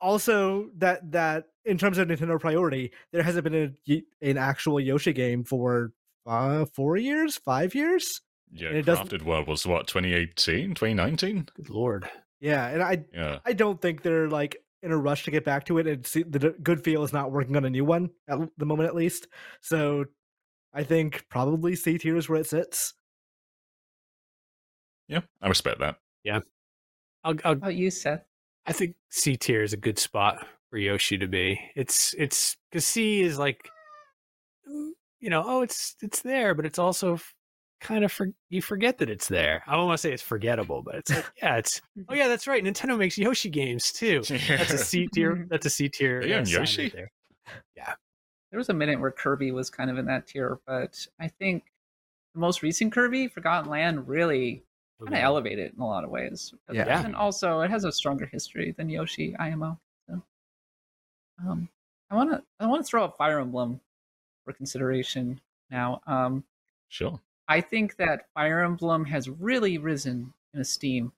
also 0.00 0.70
that 0.78 1.10
that 1.12 1.46
in 1.64 1.78
terms 1.78 1.98
of 1.98 2.08
Nintendo 2.08 2.38
priority, 2.40 2.92
there 3.12 3.22
hasn't 3.22 3.44
been 3.44 3.76
a, 3.88 4.02
an 4.22 4.38
actual 4.38 4.80
Yoshi 4.80 5.12
game 5.12 5.44
for 5.44 5.92
uh, 6.26 6.64
four 6.74 6.96
years, 6.96 7.36
five 7.36 7.74
years. 7.74 8.20
Yeah, 8.52 8.68
And 8.68 8.78
it 8.78 8.82
doesn't- 8.86 9.08
Crafted 9.08 9.22
World 9.22 9.46
was 9.48 9.66
what 9.66 9.86
2018, 9.86 10.70
2019. 10.74 11.48
Good 11.54 11.70
lord. 11.70 12.08
Yeah, 12.40 12.66
and 12.68 12.82
I 12.82 13.04
Yeah, 13.12 13.38
I 13.44 13.52
don't 13.52 13.80
think 13.80 14.02
they're 14.02 14.28
like 14.28 14.56
in 14.82 14.92
a 14.92 14.96
rush 14.96 15.24
to 15.24 15.30
get 15.30 15.44
back 15.44 15.66
to 15.66 15.78
it. 15.78 15.86
And 15.86 16.06
see, 16.06 16.22
the 16.22 16.54
Good-Feel 16.62 17.04
is 17.04 17.12
not 17.12 17.30
working 17.32 17.54
on 17.56 17.66
a 17.66 17.70
new 17.70 17.84
one 17.84 18.10
at 18.28 18.38
the 18.56 18.64
moment, 18.64 18.88
at 18.88 18.94
least. 18.94 19.28
So 19.60 20.06
I 20.72 20.84
think 20.84 21.26
probably 21.28 21.76
C 21.76 21.98
tier 21.98 22.16
is 22.16 22.28
where 22.30 22.40
it 22.40 22.46
sits. 22.46 22.94
Yeah, 25.10 25.20
I 25.42 25.48
respect 25.48 25.80
that. 25.80 25.96
I'll, 27.24 27.34
I'll, 27.34 27.34
How 27.42 27.52
about 27.52 27.74
you, 27.74 27.90
Seth? 27.90 28.24
I 28.66 28.72
think 28.72 28.94
C 29.10 29.36
tier 29.36 29.62
is 29.62 29.72
a 29.72 29.76
good 29.76 29.98
spot 29.98 30.46
for 30.70 30.78
Yoshi 30.78 31.18
to 31.18 31.26
be. 31.26 31.60
It's 31.74 32.14
it's 32.16 32.56
because 32.70 32.86
C 32.86 33.20
is 33.20 33.38
like, 33.38 33.68
you 34.66 35.30
know, 35.30 35.42
oh, 35.44 35.62
it's 35.62 35.96
it's 36.00 36.22
there, 36.22 36.54
but 36.54 36.64
it's 36.64 36.78
also 36.78 37.18
kind 37.80 38.04
of 38.04 38.12
for 38.12 38.28
you 38.50 38.62
forget 38.62 38.98
that 38.98 39.10
it's 39.10 39.26
there. 39.26 39.64
I 39.66 39.74
don't 39.74 39.86
want 39.86 39.98
to 39.98 40.02
say 40.02 40.12
it's 40.12 40.22
forgettable, 40.22 40.82
but 40.82 40.94
it's 40.96 41.10
like, 41.10 41.24
yeah, 41.42 41.56
it's 41.56 41.82
oh 42.08 42.14
yeah, 42.14 42.28
that's 42.28 42.46
right. 42.46 42.62
Nintendo 42.62 42.96
makes 42.96 43.18
Yoshi 43.18 43.50
games 43.50 43.92
too. 43.92 44.22
That's 44.28 44.72
a 44.72 44.78
C 44.78 45.08
tier. 45.12 45.46
That's 45.50 45.66
a 45.66 45.70
C 45.70 45.88
tier. 45.88 46.22
They 46.22 46.34
own 46.34 46.46
sign 46.46 46.60
Yoshi? 46.60 46.82
right 46.84 46.92
there. 46.92 47.10
There 48.50 48.58
was 48.58 48.68
a 48.68 48.74
minute 48.74 49.00
where 49.00 49.12
Kirby 49.12 49.52
was 49.52 49.70
kind 49.70 49.90
of 49.90 49.98
in 49.98 50.06
that 50.06 50.26
tier, 50.26 50.58
but 50.66 51.06
I 51.20 51.28
think 51.28 51.64
the 52.34 52.40
most 52.40 52.62
recent 52.62 52.92
Kirby, 52.92 53.28
Forgotten 53.28 53.70
Land, 53.70 54.08
really 54.08 54.64
kind 55.06 55.14
of 55.16 55.22
elevated 55.22 55.66
it 55.66 55.72
in 55.74 55.80
a 55.80 55.86
lot 55.86 56.04
of 56.04 56.10
ways. 56.10 56.52
Yeah. 56.72 57.04
and 57.04 57.14
also 57.16 57.60
it 57.60 57.70
has 57.70 57.84
a 57.84 57.92
stronger 57.92 58.26
history 58.26 58.72
than 58.76 58.88
Yoshi 58.88 59.36
IMO. 59.38 59.78
So, 60.08 60.22
um, 61.46 61.68
I 62.10 62.14
want 62.16 62.30
to 62.32 62.42
I 62.58 62.66
want 62.66 62.84
to 62.84 62.88
throw 62.88 63.04
a 63.04 63.10
Fire 63.10 63.40
Emblem 63.40 63.80
for 64.44 64.52
consideration 64.52 65.40
now. 65.70 66.00
Um, 66.06 66.44
Sure. 66.88 67.20
I 67.46 67.60
think 67.60 67.96
that 67.96 68.26
Fire 68.34 68.62
Emblem 68.64 69.04
has 69.04 69.28
really 69.28 69.78
risen 69.78 70.32
in 70.54 70.60
esteem. 70.60 71.12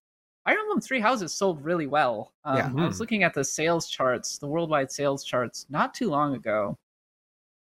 Fire 0.44 0.58
Emblem 0.58 0.80
Three 0.80 1.00
Houses 1.00 1.32
sold 1.32 1.64
really 1.64 1.86
well. 1.86 2.32
Um, 2.44 2.56
Yeah. 2.56 2.84
I 2.84 2.86
was 2.86 3.00
looking 3.00 3.22
at 3.22 3.32
the 3.32 3.44
sales 3.44 3.88
charts, 3.88 4.38
the 4.38 4.46
worldwide 4.46 4.90
sales 4.92 5.24
charts, 5.24 5.66
not 5.70 5.94
too 5.94 6.10
long 6.10 6.34
ago. 6.34 6.76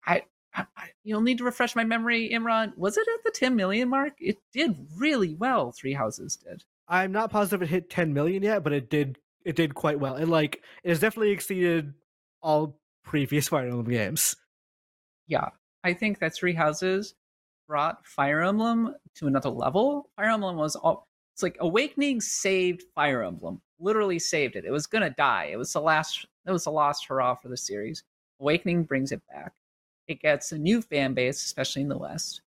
I, 0.07 0.23
I, 0.55 0.64
you'll 1.05 1.20
need 1.20 1.38
to 1.38 1.44
refresh 1.44 1.76
my 1.76 1.84
memory, 1.84 2.30
Imran. 2.32 2.76
Was 2.76 2.96
it 2.96 3.07
at 3.07 3.24
the 3.24 3.30
10 3.30 3.55
million 3.55 3.88
mark? 3.88 4.14
It 4.18 4.38
did 4.53 4.76
really 4.96 5.34
well. 5.34 5.72
Three 5.72 5.92
Houses 5.92 6.36
did. 6.36 6.64
I'm 6.88 7.12
not 7.12 7.30
positive 7.30 7.62
it 7.62 7.68
hit 7.68 7.90
10 7.90 8.12
million 8.12 8.42
yet, 8.42 8.64
but 8.64 8.72
it 8.72 8.90
did 8.90 9.18
it 9.44 9.57
did 9.57 9.74
quite 9.74 10.01
well. 10.01 10.16
It 10.16 10.26
like 10.26 10.62
it 10.82 10.88
has 10.88 11.01
definitely 11.01 11.30
exceeded 11.30 11.94
all 12.42 12.78
previous 13.05 13.49
Fire 13.49 13.66
Emblem 13.66 13.88
games. 13.88 14.36
Yeah, 15.26 15.51
I 15.84 15.92
think 15.92 16.18
that 16.20 16.34
Three 16.34 16.55
Houses 16.55 17.14
brought 17.66 18.05
Fire 18.07 18.42
Emblem 18.42 18.94
to 19.16 19.26
another 19.26 19.51
level. 19.51 20.09
Fire 20.16 20.30
Emblem 20.30 20.57
was 20.57 20.76
all 20.76 21.07
it's 21.34 21.42
like 21.42 21.57
Awakening 21.61 22.20
saved 22.20 22.82
Fire 22.94 23.22
Emblem. 23.22 23.61
literally 23.78 24.18
saved 24.18 24.57
it. 24.57 24.64
It 24.64 24.72
was 24.72 24.86
gonna 24.86 25.11
die. 25.11 25.51
It 25.53 25.57
was 25.57 25.72
the 25.72 25.80
last. 25.80 26.26
It 26.46 26.51
was 26.51 26.64
the 26.64 26.70
last 26.70 27.07
hurrah 27.07 27.34
for 27.34 27.49
the 27.49 27.57
series. 27.57 28.03
Awakening 28.40 28.84
brings 28.84 29.12
it 29.12 29.22
back. 29.28 29.53
It 30.09 30.21
gets 30.21 30.53
a 30.53 30.59
new 30.59 30.83
fan 30.83 31.15
base, 31.15 31.45
especially 31.45 31.83
in 31.83 31.89
the 31.89 31.99
West. 31.99 32.41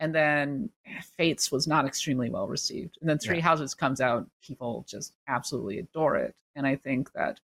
And 0.00 0.14
then 0.14 0.70
Fates 1.16 1.50
was 1.50 1.66
not 1.66 1.84
extremely 1.84 2.30
well 2.30 2.46
received. 2.46 2.98
And 3.00 3.10
then 3.10 3.18
Three 3.18 3.40
Houses 3.40 3.74
comes 3.74 4.00
out, 4.00 4.28
people 4.40 4.86
just 4.88 5.12
absolutely 5.26 5.80
adore 5.80 6.16
it. 6.16 6.34
And 6.54 6.66
I 6.66 6.76
think 6.76 7.12
that 7.12 7.40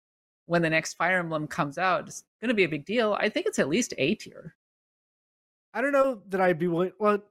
when 0.46 0.62
the 0.62 0.70
next 0.70 0.94
Fire 0.94 1.20
Emblem 1.20 1.48
comes 1.48 1.78
out, 1.78 2.08
it's 2.08 2.24
going 2.42 2.50
to 2.50 2.56
be 2.56 2.64
a 2.64 2.70
big 2.70 2.86
deal. 2.86 3.18
I 3.20 3.30
think 3.30 3.48
it's 3.48 3.60
at 3.60 3.70
least 3.70 3.94
A 3.98 4.16
tier. 4.16 4.56
I 5.74 5.82
don't 5.82 5.92
know 5.92 6.22
that 6.30 6.42
I'd 6.42 6.60
be 6.60 6.68
willing. 6.68 6.92
Well, 7.00 7.24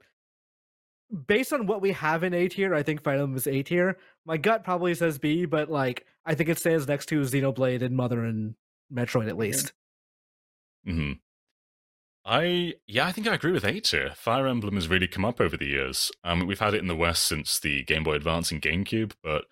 based 1.27 1.53
on 1.53 1.67
what 1.67 1.81
we 1.81 1.93
have 1.93 2.25
in 2.25 2.35
A 2.35 2.49
tier, 2.49 2.75
I 2.75 2.83
think 2.83 3.03
Fire 3.03 3.15
Emblem 3.15 3.37
is 3.37 3.47
A 3.47 3.63
tier. 3.63 3.99
My 4.25 4.37
gut 4.37 4.65
probably 4.65 4.95
says 4.95 5.19
B, 5.19 5.45
but 5.45 5.71
like 5.71 6.07
I 6.27 6.35
think 6.35 6.49
it 6.49 6.59
stands 6.59 6.89
next 6.89 7.07
to 7.07 7.21
Xenoblade 7.21 7.83
and 7.83 7.97
Mother 7.97 8.25
and 8.25 8.55
Metroid 8.93 9.29
at 9.29 9.39
least. 9.39 9.73
hmm 10.85 11.13
I 12.25 12.75
yeah, 12.87 13.07
I 13.07 13.13
think 13.13 13.27
I 13.27 13.35
agree 13.35 13.53
with 13.53 13.65
A 13.65 13.81
tier. 13.81 14.13
Fire 14.15 14.47
Emblem 14.47 14.77
has 14.77 14.89
really 14.89 15.09
come 15.09 15.25
up 15.25 15.41
over 15.41 15.57
the 15.57 15.67
years. 15.67 16.13
Um, 16.23 16.47
we've 16.47 16.61
had 16.61 16.75
it 16.75 16.81
in 16.81 16.87
the 16.87 16.97
West 16.97 17.27
since 17.27 17.59
the 17.59 17.83
Game 17.83 18.05
Boy 18.05 18.15
Advance 18.15 18.53
and 18.53 18.63
GameCube, 18.63 19.13
but 19.23 19.47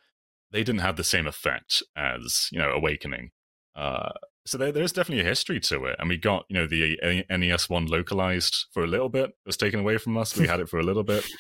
they 0.53 0.63
didn't 0.63 0.81
have 0.81 0.97
the 0.97 1.05
same 1.05 1.27
effect 1.27 1.83
as 1.97 2.49
you 2.53 2.59
know 2.59 2.71
Awakening. 2.71 3.31
Uh, 3.75 4.11
so 4.47 4.57
there, 4.57 4.73
there's 4.73 4.93
definitely 4.93 5.25
a 5.25 5.29
history 5.29 5.59
to 5.61 5.85
it, 5.87 5.97
and 5.99 6.09
we 6.09 6.17
got 6.17 6.45
you 6.49 6.55
know 6.55 6.67
the 6.67 7.25
NES 7.29 7.69
one 7.69 7.87
localized 7.87 8.67
for 8.73 8.85
a 8.85 8.89
little 8.89 9.09
bit. 9.09 9.31
It 9.31 9.47
was 9.47 9.57
taken 9.57 9.81
away 9.81 9.99
from 9.99 10.17
us. 10.17 10.37
We 10.37 10.47
had 10.47 10.61
it 10.61 10.69
for 10.69 10.79
a 10.79 10.85
little 10.85 11.05
bit. 11.05 11.27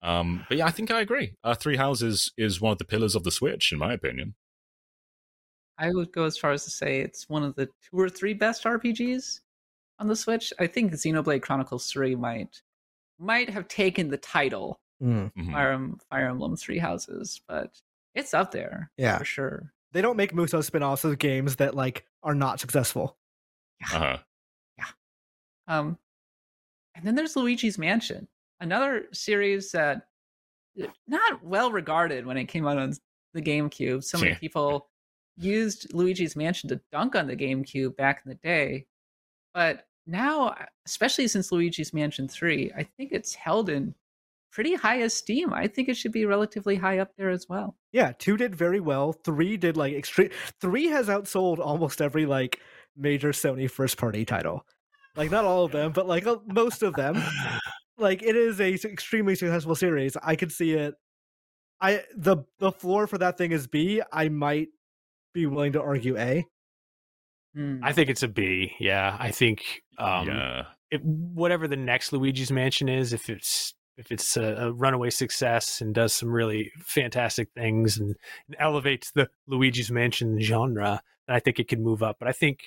Um, 0.00 0.46
but 0.48 0.58
yeah, 0.58 0.66
I 0.66 0.70
think 0.70 0.92
I 0.92 1.00
agree. 1.00 1.34
Uh, 1.42 1.56
Three 1.56 1.76
Houses 1.76 2.32
is 2.38 2.60
one 2.60 2.70
of 2.70 2.78
the 2.78 2.84
pillars 2.84 3.16
of 3.16 3.24
the 3.24 3.32
Switch, 3.32 3.72
in 3.72 3.80
my 3.80 3.92
opinion. 3.92 4.36
I 5.76 5.90
would 5.90 6.12
go 6.12 6.24
as 6.24 6.38
far 6.38 6.52
as 6.52 6.62
to 6.66 6.70
say 6.70 7.00
it's 7.00 7.28
one 7.28 7.42
of 7.42 7.56
the 7.56 7.66
two 7.66 7.98
or 7.98 8.08
three 8.08 8.32
best 8.32 8.62
RPGs 8.62 9.40
on 9.98 10.08
the 10.08 10.16
Switch. 10.16 10.52
I 10.58 10.66
think 10.66 10.92
Xenoblade 10.92 11.42
Chronicles 11.42 11.90
3 11.90 12.14
might 12.16 12.62
might 13.18 13.50
have 13.50 13.66
taken 13.68 14.08
the 14.08 14.16
title 14.18 14.80
Mm. 15.02 15.32
Mhm. 15.34 15.52
Fire, 15.52 15.72
Em- 15.72 15.98
Fire 16.10 16.28
Emblem 16.28 16.56
Three 16.56 16.78
Houses, 16.78 17.40
but 17.46 17.80
it's 18.14 18.34
up 18.34 18.50
there 18.50 18.90
Yeah. 18.96 19.18
for 19.18 19.24
sure. 19.24 19.72
They 19.92 20.02
don't 20.02 20.16
make 20.16 20.32
Musou 20.32 20.62
spin-offs 20.62 21.04
of 21.04 21.18
games 21.18 21.56
that 21.56 21.74
like 21.76 22.04
are 22.22 22.34
not 22.34 22.58
successful. 22.60 23.16
Uh-huh. 23.84 24.18
Um, 25.68 25.98
and 26.94 27.04
then 27.06 27.14
there's 27.14 27.36
Luigi's 27.36 27.76
Mansion, 27.78 28.26
another 28.60 29.06
series 29.12 29.70
that 29.72 30.08
uh, 30.82 30.86
not 31.06 31.44
well 31.44 31.70
regarded 31.70 32.24
when 32.24 32.36
it 32.38 32.46
came 32.46 32.66
out 32.66 32.78
on 32.78 32.94
the 33.34 33.42
GameCube. 33.42 34.02
So 34.02 34.18
many 34.18 34.30
Yeah. 34.30 34.38
people 34.38 34.90
used 35.36 35.92
Luigi's 35.92 36.36
Mansion 36.36 36.68
to 36.70 36.80
dunk 36.90 37.14
on 37.14 37.26
the 37.26 37.36
GameCube 37.36 37.96
back 37.96 38.22
in 38.24 38.30
the 38.30 38.36
day, 38.36 38.86
but 39.52 39.86
now, 40.08 40.56
especially 40.86 41.28
since 41.28 41.52
Luigi's 41.52 41.92
Mansion 41.92 42.26
Three, 42.28 42.72
I 42.76 42.82
think 42.82 43.12
it's 43.12 43.34
held 43.34 43.68
in 43.68 43.94
pretty 44.50 44.74
high 44.74 44.96
esteem. 44.96 45.52
I 45.52 45.66
think 45.66 45.88
it 45.88 45.96
should 45.96 46.12
be 46.12 46.24
relatively 46.24 46.76
high 46.76 46.98
up 46.98 47.10
there 47.16 47.30
as 47.30 47.46
well. 47.48 47.76
Yeah, 47.92 48.12
two 48.18 48.36
did 48.36 48.54
very 48.56 48.80
well. 48.80 49.12
Three 49.12 49.56
did 49.56 49.76
like 49.76 49.94
extreme. 49.94 50.30
Three 50.60 50.86
has 50.86 51.08
outsold 51.08 51.58
almost 51.58 52.00
every 52.00 52.26
like 52.26 52.58
major 52.96 53.30
Sony 53.30 53.70
first 53.70 53.98
party 53.98 54.24
title. 54.24 54.64
Like 55.14 55.30
not 55.30 55.44
all 55.44 55.64
of 55.64 55.72
them, 55.72 55.92
but 55.92 56.06
like 56.06 56.26
uh, 56.26 56.38
most 56.46 56.82
of 56.82 56.94
them. 56.94 57.22
Like 57.98 58.22
it 58.22 58.36
is 58.36 58.60
a 58.60 58.74
s- 58.74 58.84
extremely 58.84 59.34
successful 59.34 59.74
series. 59.74 60.16
I 60.22 60.36
could 60.36 60.52
see 60.52 60.72
it. 60.72 60.94
I 61.80 62.02
the 62.16 62.44
the 62.60 62.72
floor 62.72 63.06
for 63.06 63.18
that 63.18 63.36
thing 63.36 63.52
is 63.52 63.66
B. 63.66 64.00
I 64.12 64.28
might 64.28 64.68
be 65.34 65.46
willing 65.46 65.72
to 65.72 65.82
argue 65.82 66.16
A. 66.16 66.44
Hmm. 67.54 67.84
Think 67.92 68.08
it's 68.10 68.22
a 68.22 68.28
B. 68.28 68.72
Yeah, 68.78 69.16
I 69.18 69.30
think 69.32 69.82
um, 69.98 70.28
yeah. 70.28 70.64
it, 70.90 71.04
whatever 71.04 71.68
the 71.68 71.76
next 71.76 72.12
Luigi's 72.12 72.50
Mansion 72.50 72.88
is, 72.88 73.12
if 73.12 73.28
it's 73.28 73.74
if 73.96 74.12
it's 74.12 74.36
a, 74.36 74.54
a 74.54 74.72
runaway 74.72 75.10
success 75.10 75.80
and 75.80 75.94
does 75.94 76.12
some 76.12 76.30
really 76.30 76.70
fantastic 76.78 77.48
things 77.54 77.98
and, 77.98 78.14
and 78.46 78.56
elevates 78.58 79.10
the 79.10 79.28
Luigi's 79.48 79.90
Mansion 79.90 80.40
genre, 80.40 81.02
then 81.26 81.36
I 81.36 81.40
think 81.40 81.58
it 81.58 81.68
could 81.68 81.80
move 81.80 82.02
up. 82.02 82.16
But 82.20 82.28
I 82.28 82.32
think 82.32 82.60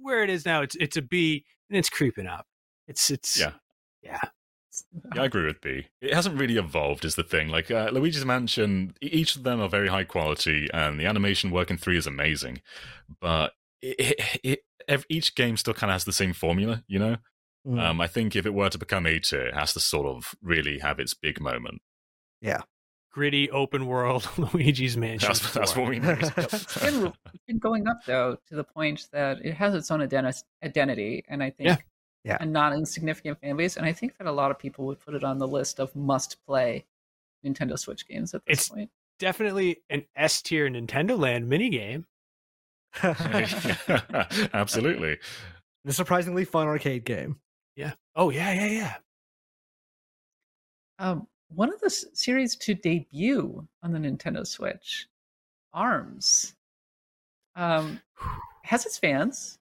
where 0.00 0.24
it 0.24 0.30
is 0.30 0.44
now, 0.44 0.62
it's 0.62 0.74
it's 0.76 0.96
a 0.96 1.02
B 1.02 1.44
and 1.70 1.78
it's 1.78 1.88
creeping 1.88 2.26
up. 2.26 2.46
It's 2.88 3.10
it's 3.10 3.38
Yeah. 3.38 3.52
yeah. 4.02 4.20
Yeah, 5.14 5.22
I 5.22 5.24
agree 5.26 5.44
with 5.44 5.60
B. 5.60 5.88
It 6.00 6.14
hasn't 6.14 6.38
really 6.38 6.56
evolved, 6.56 7.04
is 7.04 7.14
the 7.14 7.22
thing. 7.22 7.48
Like 7.48 7.70
uh, 7.70 7.90
Luigi's 7.92 8.24
Mansion, 8.24 8.94
each 9.02 9.36
of 9.36 9.42
them 9.42 9.60
are 9.60 9.68
very 9.68 9.88
high 9.88 10.04
quality, 10.04 10.68
and 10.72 10.98
the 10.98 11.04
animation 11.04 11.50
work 11.50 11.70
in 11.70 11.76
three 11.76 11.98
is 11.98 12.06
amazing. 12.06 12.62
But 13.20 13.52
it, 13.82 14.40
it, 14.42 14.60
it, 14.88 15.04
each 15.08 15.34
game 15.34 15.56
still 15.56 15.74
kind 15.74 15.90
of 15.90 15.94
has 15.94 16.04
the 16.04 16.12
same 16.12 16.32
formula, 16.32 16.82
you 16.86 16.98
know. 16.98 17.16
Mm. 17.66 17.78
Um, 17.80 18.00
I 18.00 18.06
think 18.06 18.34
if 18.34 18.46
it 18.46 18.54
were 18.54 18.70
to 18.70 18.78
become 18.78 19.06
A 19.06 19.18
tier, 19.20 19.46
it 19.46 19.54
has 19.54 19.72
to 19.74 19.80
sort 19.80 20.06
of 20.06 20.34
really 20.42 20.78
have 20.78 20.98
its 20.98 21.14
big 21.14 21.40
moment. 21.40 21.80
Yeah, 22.40 22.62
gritty 23.12 23.50
open 23.50 23.86
world 23.86 24.28
Luigi's 24.36 24.96
Mansion. 24.96 25.28
That's, 25.28 25.52
that's 25.52 25.76
what 25.76 25.88
we 25.88 25.98
need. 26.00 26.08
It's 26.36 26.78
been, 26.80 27.06
it's 27.32 27.44
been 27.46 27.58
going 27.58 27.86
up 27.86 27.98
though 28.06 28.36
to 28.48 28.54
the 28.56 28.64
point 28.64 29.06
that 29.12 29.38
it 29.44 29.54
has 29.54 29.74
its 29.74 29.90
own 29.90 30.00
identi- 30.00 30.42
identity, 30.64 31.24
and 31.28 31.42
I 31.42 31.50
think 31.50 31.68
Yeah. 31.68 31.76
Yeah. 32.24 32.36
a 32.40 32.46
not 32.46 32.72
insignificant 32.72 33.40
fan 33.40 33.56
base. 33.56 33.76
And 33.76 33.86
I 33.86 33.92
think 33.92 34.16
that 34.18 34.26
a 34.26 34.32
lot 34.32 34.50
of 34.50 34.58
people 34.58 34.86
would 34.86 34.98
put 35.00 35.14
it 35.14 35.22
on 35.24 35.38
the 35.38 35.46
list 35.48 35.78
of 35.80 35.94
must-play 35.94 36.84
Nintendo 37.44 37.78
Switch 37.78 38.06
games 38.08 38.34
at 38.34 38.44
this 38.46 38.58
It's- 38.58 38.68
point. 38.68 38.90
Definitely 39.18 39.82
an 39.88 40.04
S 40.16 40.42
tier 40.42 40.68
Nintendo 40.68 41.16
Land 41.16 41.44
minigame. 41.50 42.06
Absolutely. 44.54 45.18
a 45.86 45.92
surprisingly 45.92 46.44
fun 46.44 46.66
arcade 46.66 47.04
game. 47.04 47.36
Yeah. 47.76 47.92
Oh 48.14 48.30
yeah, 48.30 48.52
yeah, 48.52 48.66
yeah. 48.66 48.94
Um, 50.98 51.26
one 51.48 51.72
of 51.72 51.80
the 51.80 51.86
s- 51.86 52.04
series 52.12 52.54
to 52.56 52.74
debut 52.74 53.66
on 53.82 53.92
the 53.92 53.98
Nintendo 53.98 54.46
Switch, 54.46 55.08
ARMS, 55.72 56.54
um, 57.56 58.00
has 58.64 58.86
its 58.86 58.98
fans. 58.98 59.58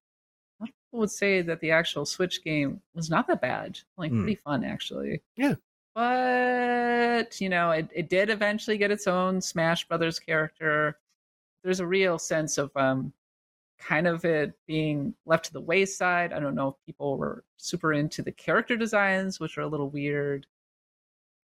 A 0.60 0.64
lot 0.64 0.70
of 0.70 0.76
people 0.76 1.00
would 1.00 1.12
say 1.12 1.42
that 1.42 1.60
the 1.62 1.72
actual 1.72 2.06
Switch 2.06 2.44
game 2.44 2.82
was 2.94 3.10
not 3.10 3.28
that 3.28 3.42
bad, 3.42 3.80
like 3.98 4.12
Hmm. 4.12 4.22
pretty 4.24 4.36
fun 4.36 4.64
actually. 4.64 5.22
Yeah. 5.36 5.56
But 5.96 7.40
you 7.42 7.50
know, 7.50 7.72
it, 7.72 7.90
it 7.94 8.10
did 8.10 8.30
eventually 8.30 8.78
get 8.78 8.92
its 8.92 9.08
own 9.08 9.42
Smash 9.42 9.88
Brothers 9.88 10.20
character. 10.20 10.98
There's 11.64 11.80
a 11.80 11.88
real 11.88 12.18
sense 12.20 12.58
of 12.58 12.72
um, 12.76 13.14
kind 13.82 14.08
of 14.08 14.24
it 14.26 14.54
being 14.68 15.14
left 15.26 15.46
to 15.46 15.54
the 15.54 15.62
wayside. 15.62 16.34
I 16.34 16.40
don't 16.40 16.56
know 16.56 16.70
if 16.70 16.76
people 16.86 17.18
were 17.18 17.44
super 17.58 17.94
into 17.94 18.22
the 18.22 18.32
character 18.32 18.78
designs, 18.78 19.40
which 19.40 19.58
are 19.58 19.62
a 19.62 19.68
little 19.68 19.90
weird. 19.90 20.46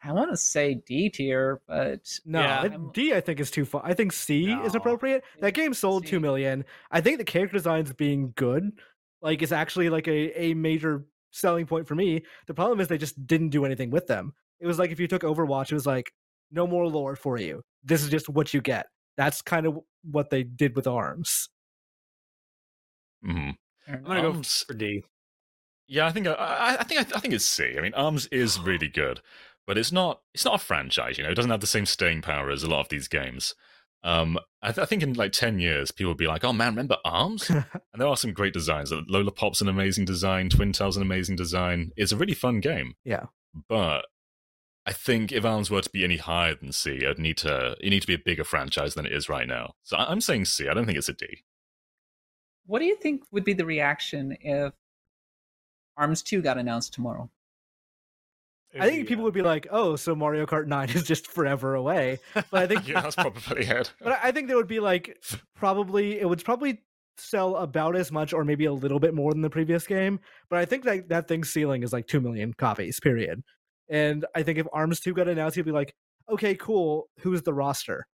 I 0.04 0.12
want 0.12 0.30
to 0.30 0.38
say 0.38 0.76
D 0.86 1.10
tier, 1.10 1.60
but 1.68 2.02
No, 2.26 2.40
Yeah. 2.40 2.68
D 2.94 3.14
I 3.14 3.20
think 3.22 3.40
is 3.40 3.50
too 3.50 3.66
far. 3.66 3.82
I 3.84 3.94
think 3.94 4.14
C 4.14 4.52
is 4.52 4.76
appropriate. 4.76 5.24
That 5.42 5.56
game 5.56 5.74
sold 5.74 6.04
C. 6.04 6.12
two 6.12 6.20
million. 6.20 6.66
I 6.92 7.02
think 7.02 7.18
the 7.18 7.24
character 7.24 7.58
designs 7.58 7.92
being 7.94 8.32
good, 8.36 8.72
like, 9.22 9.42
is 9.42 9.52
actually 9.52 9.90
like 9.90 10.08
a, 10.08 10.40
a 10.40 10.54
major 10.54 11.06
selling 11.32 11.66
point 11.66 11.88
for 11.88 11.96
me. 11.96 12.24
The 12.46 12.54
problem 12.54 12.80
is 12.80 12.88
they 12.88 13.00
just 13.00 13.26
didn't 13.26 13.50
do 13.50 13.66
anything 13.66 13.90
with 13.90 14.06
them. 14.08 14.34
It 14.60 14.68
was 14.68 14.78
like 14.78 14.92
if 14.92 15.00
you 15.00 15.08
took 15.08 15.24
Overwatch, 15.24 15.72
it 15.72 15.76
was 15.76 15.88
like 15.88 16.12
no 16.52 16.68
more 16.68 16.88
lore 16.88 17.16
for 17.16 17.40
you. 17.40 17.64
This 17.84 18.04
is 18.04 18.10
just 18.10 18.30
what 18.30 18.54
you 18.54 18.62
get. 18.62 18.86
That's 19.18 19.42
kind 19.42 19.66
of 19.66 19.80
what 20.04 20.30
they 20.30 20.44
did 20.44 20.76
with 20.76 20.86
Arms. 20.86 21.50
Hmm 23.24 23.52
I'm 23.88 24.04
gonna 24.04 24.22
go 24.22 24.32
Arms- 24.34 24.66
for 24.68 24.74
D. 24.74 25.04
Yeah, 25.88 26.06
I 26.06 26.12
think 26.12 26.28
I, 26.28 26.34
I, 26.34 26.78
I 26.80 26.84
think 26.84 27.00
I, 27.00 27.18
I 27.18 27.20
think 27.20 27.34
it's 27.34 27.46
C. 27.46 27.76
I 27.78 27.82
mean, 27.82 27.94
Arms 27.94 28.28
is 28.28 28.60
really 28.60 28.88
good, 28.90 29.22
but 29.66 29.78
it's 29.78 29.92
not 29.92 30.22
it's 30.34 30.46
not 30.46 30.56
a 30.56 30.64
franchise. 30.64 31.18
You 31.18 31.24
know, 31.24 31.30
it 31.32 31.36
doesn't 31.36 31.52
have 31.52 31.62
the 31.62 31.68
same 31.68 31.86
staying 31.86 32.22
power 32.22 32.50
as 32.50 32.64
a 32.64 32.70
lot 32.70 32.82
of 32.82 32.90
these 32.90 33.08
games. 33.08 33.56
Um, 34.04 34.38
I, 34.62 34.72
th- 34.72 34.84
I 34.84 34.86
think 34.86 35.02
in 35.04 35.14
like 35.14 35.32
ten 35.32 35.60
years, 35.60 35.92
people 35.92 36.12
will 36.12 36.18
be 36.18 36.28
like, 36.28 36.44
"Oh 36.44 36.54
man, 36.54 36.74
remember 36.74 36.98
Arms?" 37.06 37.50
and 37.50 37.64
there 37.96 38.08
are 38.08 38.18
some 38.18 38.34
great 38.34 38.54
designs. 38.54 38.92
Lola 39.08 39.32
Pop's 39.32 39.62
an 39.62 39.70
amazing 39.70 40.06
design. 40.06 40.50
Twintelle's 40.50 40.98
an 40.98 41.04
amazing 41.04 41.36
design. 41.36 41.92
It's 41.96 42.12
a 42.12 42.18
really 42.18 42.34
fun 42.34 42.60
game. 42.60 42.96
Yeah. 43.06 43.26
but 43.70 44.06
I 44.86 44.94
think 44.94 45.34
if 45.34 45.44
Arms 45.44 45.70
were 45.70 45.82
to 45.82 45.90
be 45.90 46.04
any 46.06 46.16
higher 46.18 46.56
than 46.56 46.72
C, 46.72 46.98
it'd 46.98 47.20
need 47.20 47.38
to 47.38 47.76
it 47.82 47.90
need 47.90 48.02
to 48.02 48.08
be 48.08 48.14
a 48.14 48.20
bigger 48.20 48.44
franchise 48.46 48.94
than 48.94 49.06
it 49.06 49.12
is 49.12 49.28
right 49.30 49.48
now. 49.48 49.74
So 49.84 49.98
I'm 49.98 50.22
saying 50.22 50.46
C. 50.46 50.68
I 50.70 50.74
don't 50.74 50.86
think 50.86 50.98
it's 50.98 51.10
a 51.10 51.14
D. 51.14 51.44
what 52.68 52.80
do 52.80 52.86
you 52.86 52.96
think 52.98 53.24
would 53.32 53.44
be 53.44 53.54
the 53.54 53.66
reaction 53.66 54.38
if 54.42 54.74
Arms 55.98 56.22
2 56.22 56.42
got 56.42 56.58
announced 56.58 56.94
tomorrow? 56.94 57.30
I 58.80 58.88
think 58.90 59.08
people 59.08 59.24
would 59.24 59.34
be 59.34 59.42
like, 59.42 59.66
"Oh, 59.72 59.96
so 59.96 60.14
Mario 60.14 60.46
Kart 60.46 60.68
Nine 60.68 60.90
is 60.94 61.04
just 61.04 61.26
forever 61.28 61.74
away." 61.74 62.20
But 62.34 62.54
I 62.54 62.68
think 62.68 62.88
yeah, 62.88 63.02
that's 63.02 63.16
probably 63.16 63.64
it. 63.66 63.92
But 64.02 64.14
I- 64.14 64.28
I 64.28 64.32
think 64.32 64.48
there 64.48 64.58
would 64.58 64.68
be 64.68 64.80
like 64.80 65.18
probably 65.56 66.20
it 66.20 66.28
would 66.30 66.44
probably 66.44 66.84
sell 67.18 67.56
about 67.56 67.96
as 67.96 68.12
much 68.12 68.34
or 68.34 68.44
maybe 68.44 68.66
a 68.66 68.74
little 68.74 69.00
bit 69.00 69.16
more 69.16 69.32
than 69.34 69.42
the 69.42 69.50
previous 69.50 69.88
game. 69.88 70.20
But 70.50 70.60
I 70.60 70.66
think 70.66 70.84
that 70.84 71.10
that 71.10 71.28
thing's 71.28 71.50
ceiling 71.50 71.82
is 71.82 71.92
like 71.94 72.08
two 72.08 72.22
million 72.22 72.54
copies, 72.54 73.00
period. 73.00 73.42
And 73.90 74.26
I 74.36 74.44
think 74.44 74.60
if 74.60 74.68
Arms 74.74 75.00
Two 75.00 75.14
got 75.14 75.28
announced, 75.30 75.56
he'd 75.56 75.66
be 75.66 75.72
like, 75.72 75.96
"Okay, 76.30 76.54
cool. 76.56 77.10
Who's 77.22 77.42
the 77.42 77.54
roster?" 77.54 78.06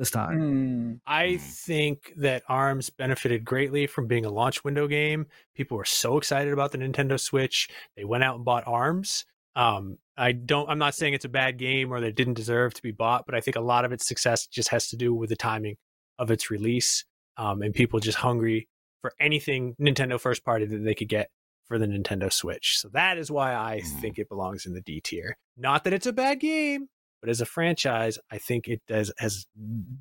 This 0.00 0.10
time. 0.10 0.38
Hmm. 0.38 0.92
I 1.06 1.32
Hmm. 1.34 1.36
think 1.38 2.12
that 2.16 2.42
ARMS 2.48 2.90
benefited 2.90 3.44
greatly 3.44 3.86
from 3.86 4.08
being 4.08 4.24
a 4.24 4.30
launch 4.30 4.64
window 4.64 4.88
game. 4.88 5.26
People 5.54 5.76
were 5.76 5.84
so 5.84 6.16
excited 6.18 6.52
about 6.52 6.72
the 6.72 6.78
Nintendo 6.78 7.20
Switch. 7.20 7.68
They 7.96 8.04
went 8.04 8.24
out 8.24 8.34
and 8.36 8.44
bought 8.44 8.66
ARMS. 8.66 9.24
Um, 9.54 9.98
I 10.16 10.32
don't 10.32 10.68
I'm 10.70 10.78
not 10.78 10.94
saying 10.94 11.14
it's 11.14 11.24
a 11.24 11.28
bad 11.28 11.58
game 11.58 11.92
or 11.92 12.00
that 12.00 12.06
it 12.08 12.14
didn't 12.16 12.34
deserve 12.34 12.72
to 12.74 12.82
be 12.82 12.92
bought, 12.92 13.26
but 13.26 13.34
I 13.34 13.40
think 13.40 13.56
a 13.56 13.60
lot 13.60 13.84
of 13.84 13.92
its 13.92 14.06
success 14.08 14.46
just 14.46 14.70
has 14.70 14.88
to 14.88 14.96
do 14.96 15.14
with 15.14 15.28
the 15.28 15.36
timing 15.36 15.76
of 16.18 16.30
its 16.30 16.50
release. 16.50 17.04
Um, 17.36 17.62
and 17.62 17.74
people 17.74 18.00
just 18.00 18.18
hungry 18.18 18.68
for 19.02 19.12
anything 19.20 19.74
Nintendo 19.80 20.18
first 20.20 20.44
party 20.44 20.66
that 20.66 20.78
they 20.78 20.94
could 20.94 21.08
get 21.08 21.30
for 21.66 21.78
the 21.78 21.86
Nintendo 21.86 22.32
Switch. 22.32 22.78
So 22.78 22.88
that 22.92 23.16
is 23.18 23.30
why 23.30 23.54
I 23.54 23.80
Hmm. 23.80 24.00
think 24.00 24.18
it 24.18 24.28
belongs 24.28 24.66
in 24.66 24.72
the 24.74 24.80
D 24.80 25.00
tier. 25.00 25.36
Not 25.56 25.84
that 25.84 25.92
it's 25.92 26.06
a 26.06 26.12
bad 26.12 26.40
game, 26.40 26.88
but 27.20 27.30
as 27.30 27.40
a 27.40 27.46
franchise, 27.46 28.18
I 28.30 28.38
think 28.38 28.68
it 28.68 28.80
does 28.88 29.12
has 29.18 29.46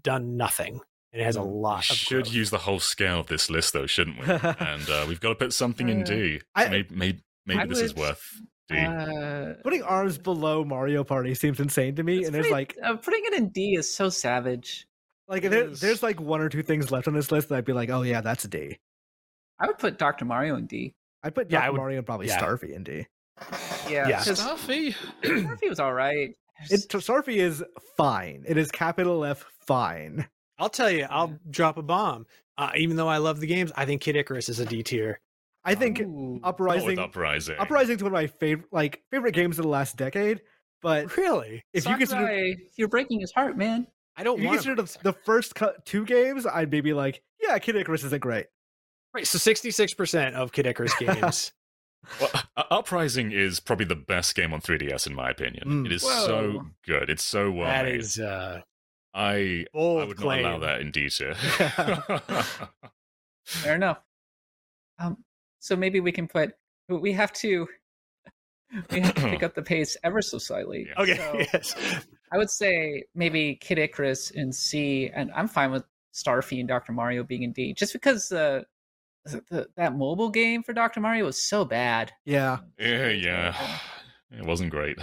done 0.03 0.37
nothing. 0.37 0.79
And 1.11 1.21
it 1.21 1.25
has 1.25 1.37
a 1.37 1.43
We 1.43 1.49
lot 1.51 1.79
of 1.89 1.95
should 1.97 2.23
growth. 2.25 2.33
use 2.33 2.49
the 2.51 2.59
whole 2.59 2.79
scale 2.79 3.19
of 3.19 3.27
this 3.27 3.49
list, 3.49 3.73
though, 3.73 3.87
shouldn't 3.87 4.19
we? 4.19 4.25
and 4.31 4.89
uh, 4.89 5.05
we've 5.07 5.19
got 5.19 5.29
to 5.29 5.35
put 5.35 5.53
something 5.53 5.89
in 5.89 6.03
D. 6.05 6.39
I- 6.55 6.69
maybe 6.69 6.95
maybe, 6.95 7.19
maybe 7.47 7.59
I 7.61 7.65
this 7.65 7.79
is 7.81 7.95
worth 7.95 8.23
D. 8.67 8.77
Uh, 8.77 9.53
Putting 9.63 9.81
arms 9.81 10.19
below 10.19 10.63
Mario 10.63 11.03
Party 11.03 11.33
seems 11.33 11.59
insane 11.59 11.95
to 11.95 12.03
me, 12.03 12.19
it's 12.19 12.27
and 12.27 12.35
there's 12.35 12.51
like 12.51 12.77
uh, 12.83 12.95
putting 12.97 13.21
it 13.25 13.33
in 13.33 13.49
D 13.49 13.73
is 13.75 13.91
so 13.93 14.09
savage. 14.09 14.85
like 15.27 15.43
It 15.43 15.49
there, 15.49 15.69
is. 15.69 15.79
there's 15.81 16.03
like 16.03 16.21
one 16.21 16.41
or 16.41 16.49
two 16.49 16.61
things 16.61 16.91
left 16.91 17.07
on 17.07 17.15
this 17.15 17.31
list 17.31 17.49
that 17.49 17.55
I'd 17.57 17.65
be 17.65 17.73
like, 17.73 17.89
oh 17.89 18.03
yeah, 18.03 18.21
that's 18.21 18.45
a 18.45 18.47
D. 18.47 18.77
I 19.59 19.65
would 19.65 19.79
put 19.79 19.97
Dr. 19.97 20.25
Mario 20.25 20.55
in 20.57 20.67
D. 20.67 20.93
I'd 21.23 21.33
put 21.33 21.49
Yeah, 21.51 21.57
I 21.57 21.61
Dr. 21.63 21.71
would- 21.71 21.77
Mario 21.79 21.97
and 21.97 22.05
probably 22.05 22.27
yeah. 22.27 22.39
Starfy 22.39 22.75
in 22.75 22.83
D. 22.83 23.07
Yeah, 23.89 24.07
Yeah. 24.07 24.19
because 24.19 24.39
Stuffy. 24.39 24.93
Starfy 25.23 25.69
was 25.69 25.79
all 25.79 25.93
right. 25.93 26.35
It, 26.69 26.89
Starfy 26.89 27.37
is 27.37 27.63
fine. 27.97 28.43
It 28.47 28.57
is 28.57 28.71
capital 28.71 29.23
F 29.25 29.45
fine. 29.65 30.27
I'll 30.57 30.69
tell 30.69 30.91
you, 30.91 31.07
I'll 31.09 31.37
drop 31.49 31.77
a 31.77 31.81
bomb. 31.81 32.25
Uh, 32.57 32.71
even 32.75 32.97
though 32.97 33.07
I 33.07 33.17
love 33.17 33.39
the 33.39 33.47
games, 33.47 33.71
I 33.75 33.85
think 33.85 34.01
Kid 34.01 34.17
Icarus 34.17 34.49
is 34.49 34.59
a 34.59 34.65
D 34.65 34.83
tier. 34.83 35.19
I 35.63 35.75
think 35.75 35.99
Ooh. 36.01 36.39
Not 36.41 36.49
Uprising 36.49 36.87
with 36.87 36.99
Uprising. 36.99 37.55
Uprising's 37.59 38.03
one 38.03 38.11
of 38.11 38.13
my 38.13 38.27
favorite 38.27 38.67
like 38.71 39.01
favorite 39.11 39.33
games 39.33 39.59
of 39.59 39.63
the 39.63 39.69
last 39.69 39.95
decade. 39.97 40.41
But 40.81 41.15
Really? 41.17 41.63
if 41.73 41.85
you 41.87 41.97
consider 41.97 42.21
Sakurai, 42.21 42.57
you're 42.77 42.87
breaking 42.87 43.19
his 43.19 43.31
heart, 43.31 43.57
man. 43.57 43.87
I 44.15 44.23
don't 44.23 44.37
if 44.37 44.41
you 44.41 44.47
want 44.47 44.63
consider 44.63 44.81
the, 44.81 44.97
the 45.03 45.13
first 45.13 45.55
cut 45.55 45.85
two 45.85 46.05
games, 46.05 46.45
I'd 46.45 46.71
maybe 46.71 46.93
like, 46.93 47.21
yeah, 47.41 47.57
Kid 47.59 47.75
Icarus 47.75 48.03
isn't 48.03 48.21
great. 48.21 48.47
Right, 49.13 49.25
so 49.25 49.37
66% 49.37 50.33
of 50.33 50.51
Kid 50.51 50.67
Icarus 50.67 50.93
games. 50.99 51.53
Well, 52.19 52.29
uh, 52.57 52.63
Uprising 52.71 53.31
is 53.31 53.59
probably 53.59 53.85
the 53.85 53.95
best 53.95 54.35
game 54.35 54.53
on 54.53 54.61
3DS 54.61 55.07
in 55.07 55.15
my 55.15 55.29
opinion. 55.29 55.67
Mm. 55.67 55.85
It 55.85 55.91
is 55.91 56.03
Whoa. 56.03 56.25
so 56.25 56.65
good. 56.85 57.09
It's 57.09 57.23
so 57.23 57.51
well 57.51 57.67
that 57.67 57.85
made. 57.85 57.99
is 57.99 58.19
uh, 58.19 58.61
I 59.13 59.65
I 59.75 60.03
would 60.05 60.17
claim. 60.17 60.43
not 60.43 60.49
allow 60.53 60.59
that 60.59 60.81
in 60.81 60.91
D 60.91 61.09
tier. 61.09 61.33
Fair 63.45 63.75
enough. 63.75 63.99
Um, 64.99 65.17
so 65.59 65.75
maybe 65.75 65.99
we 65.99 66.11
can 66.11 66.27
put. 66.27 66.51
We 66.87 67.11
have 67.13 67.33
to. 67.33 67.67
We 68.91 68.99
have 69.01 69.15
to 69.15 69.21
pick 69.29 69.43
up 69.43 69.55
the 69.55 69.63
pace 69.63 69.97
ever 70.03 70.21
so 70.21 70.37
slightly. 70.37 70.87
Yeah. 70.87 71.01
Okay, 71.01 71.17
So 71.17 71.39
yes. 71.53 71.75
I 72.31 72.37
would 72.37 72.49
say 72.51 73.03
maybe 73.15 73.55
Kid 73.55 73.79
Icarus 73.79 74.29
in 74.31 74.51
C, 74.53 75.09
and 75.13 75.31
I'm 75.35 75.47
fine 75.47 75.71
with 75.71 75.83
Starfy 76.13 76.59
and 76.59 76.67
Dr. 76.67 76.91
Mario 76.91 77.23
being 77.23 77.41
in 77.43 77.51
D, 77.51 77.73
just 77.73 77.93
because 77.93 78.29
the, 78.29 78.65
the 79.25 79.67
that 79.77 79.95
mobile 79.95 80.29
game 80.29 80.63
for 80.63 80.73
Dr. 80.73 80.99
Mario 80.99 81.25
was 81.25 81.41
so 81.41 81.65
bad. 81.65 82.11
Yeah. 82.25 82.59
yeah, 82.79 83.09
yeah. 83.09 83.77
It 84.31 84.45
wasn't 84.45 84.69
great. 84.69 84.99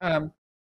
Um, 0.00 0.32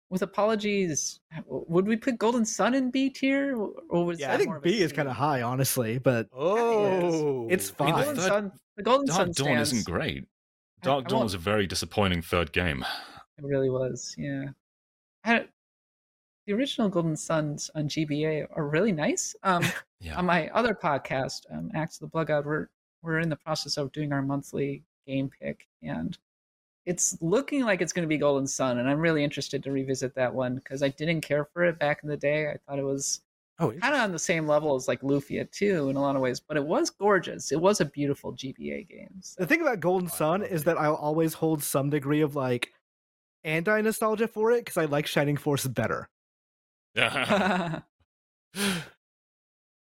with 0.09 0.23
apologies, 0.23 1.18
would 1.47 1.87
we 1.89 1.97
put 1.97 2.16
Golden 2.16 2.45
Sun 2.45 2.75
in 2.75 2.93
B 2.93 3.11
tier, 3.11 3.57
or 3.57 4.05
was 4.05 4.20
Yeah, 4.20 4.35
I 4.35 4.37
that 4.37 4.45
more 4.47 4.61
think 4.61 4.64
B 4.77 4.83
is 4.83 4.91
C? 4.91 4.97
kind 4.97 5.09
of 5.09 5.16
high, 5.16 5.43
honestly, 5.43 5.99
but 5.99 6.29
Oh. 6.33 7.49
It's 7.51 7.73
I 7.81 7.85
mean, 7.87 7.95
fine. 7.95 8.05
Golden 8.05 8.16
third- 8.16 8.29
Sun. 8.29 8.53
The 8.77 8.83
Golden 8.85 9.07
Dark 9.07 9.16
Sun 9.16 9.27
Dawn 9.27 9.35
stands. 9.55 9.73
isn't 9.73 9.85
great. 9.93 10.27
Dark 10.83 11.07
I 11.07 11.09
Dawn 11.09 11.16
won't- 11.18 11.25
was 11.25 11.35
a 11.35 11.39
very 11.39 11.66
disappointing 11.66 12.23
third 12.23 12.53
game. 12.53 12.85
It 13.39 13.45
really 13.45 13.68
was, 13.70 14.14
yeah. 14.16 14.45
I, 15.25 15.49
the 16.53 16.59
original 16.59 16.88
Golden 16.88 17.16
Suns 17.16 17.70
on 17.74 17.88
GBA 17.88 18.46
are 18.55 18.66
really 18.66 18.92
nice. 18.92 19.34
Um, 19.42 19.64
Yeah. 20.05 20.18
on 20.18 20.26
my 20.26 20.48
other 20.48 20.74
podcast, 20.74 21.42
um, 21.53 21.70
Axe 21.74 21.94
of 21.96 22.00
the 22.00 22.07
Blood 22.09 22.26
God, 22.26 22.44
we're 22.44 22.66
we're 23.03 23.20
in 23.20 23.28
the 23.28 23.36
process 23.36 23.76
of 23.76 23.92
doing 23.92 24.12
our 24.12 24.20
monthly 24.20 24.82
game 25.07 25.30
pick, 25.40 25.68
and 25.80 26.18
it's 26.86 27.16
looking 27.22 27.62
like 27.62 27.80
it's 27.80 27.92
going 27.92 28.03
to 28.03 28.09
be 28.09 28.16
Golden 28.18 28.48
Sun, 28.48 28.78
and 28.78 28.90
I'm 28.90 28.98
really 28.98 29.22
interested 29.22 29.62
to 29.62 29.70
revisit 29.70 30.12
that 30.16 30.34
one 30.34 30.57
because 30.57 30.82
I 30.82 30.88
didn't 30.88 31.20
care 31.20 31.44
for 31.44 31.62
it 31.64 31.78
back 31.78 32.00
in 32.03 32.09
the 32.09 32.16
day. 32.16 32.48
I 32.50 32.57
thought 32.66 32.80
it 32.80 32.84
was 32.84 33.20
Oh, 33.61 33.70
kind 33.70 33.94
of 33.94 34.00
on 34.00 34.11
the 34.11 34.18
same 34.18 34.48
level 34.48 34.74
as 34.74 34.88
like 34.88 35.03
Lufia 35.03 35.48
too, 35.53 35.88
in 35.88 35.94
a 35.94 36.00
lot 36.00 36.16
of 36.16 36.22
ways, 36.22 36.40
but 36.40 36.57
it 36.57 36.64
was 36.64 36.90
gorgeous. 36.90 37.53
It 37.53 37.61
was 37.61 37.80
a 37.80 37.84
beautiful 37.84 38.32
GBA 38.32 38.88
game. 38.88 39.11
so- 39.20 39.40
the 39.40 39.46
thing 39.46 39.61
about 39.61 39.78
Golden 39.78 40.09
Sun 40.09 40.42
is 40.42 40.64
that 40.64 40.78
I'll 40.78 40.96
always 40.96 41.34
hold 41.34 41.62
some 41.62 41.90
degree 41.90 42.22
of 42.22 42.34
like 42.34 42.72
anti 43.44 43.80
nostalgia 43.82 44.26
for 44.26 44.50
it 44.50 44.64
because 44.64 44.76
I 44.78 44.86
like 44.86 45.07
Shining 45.07 45.36
Force 45.36 45.64
better. 45.64 46.09
Yeah. 46.95 47.80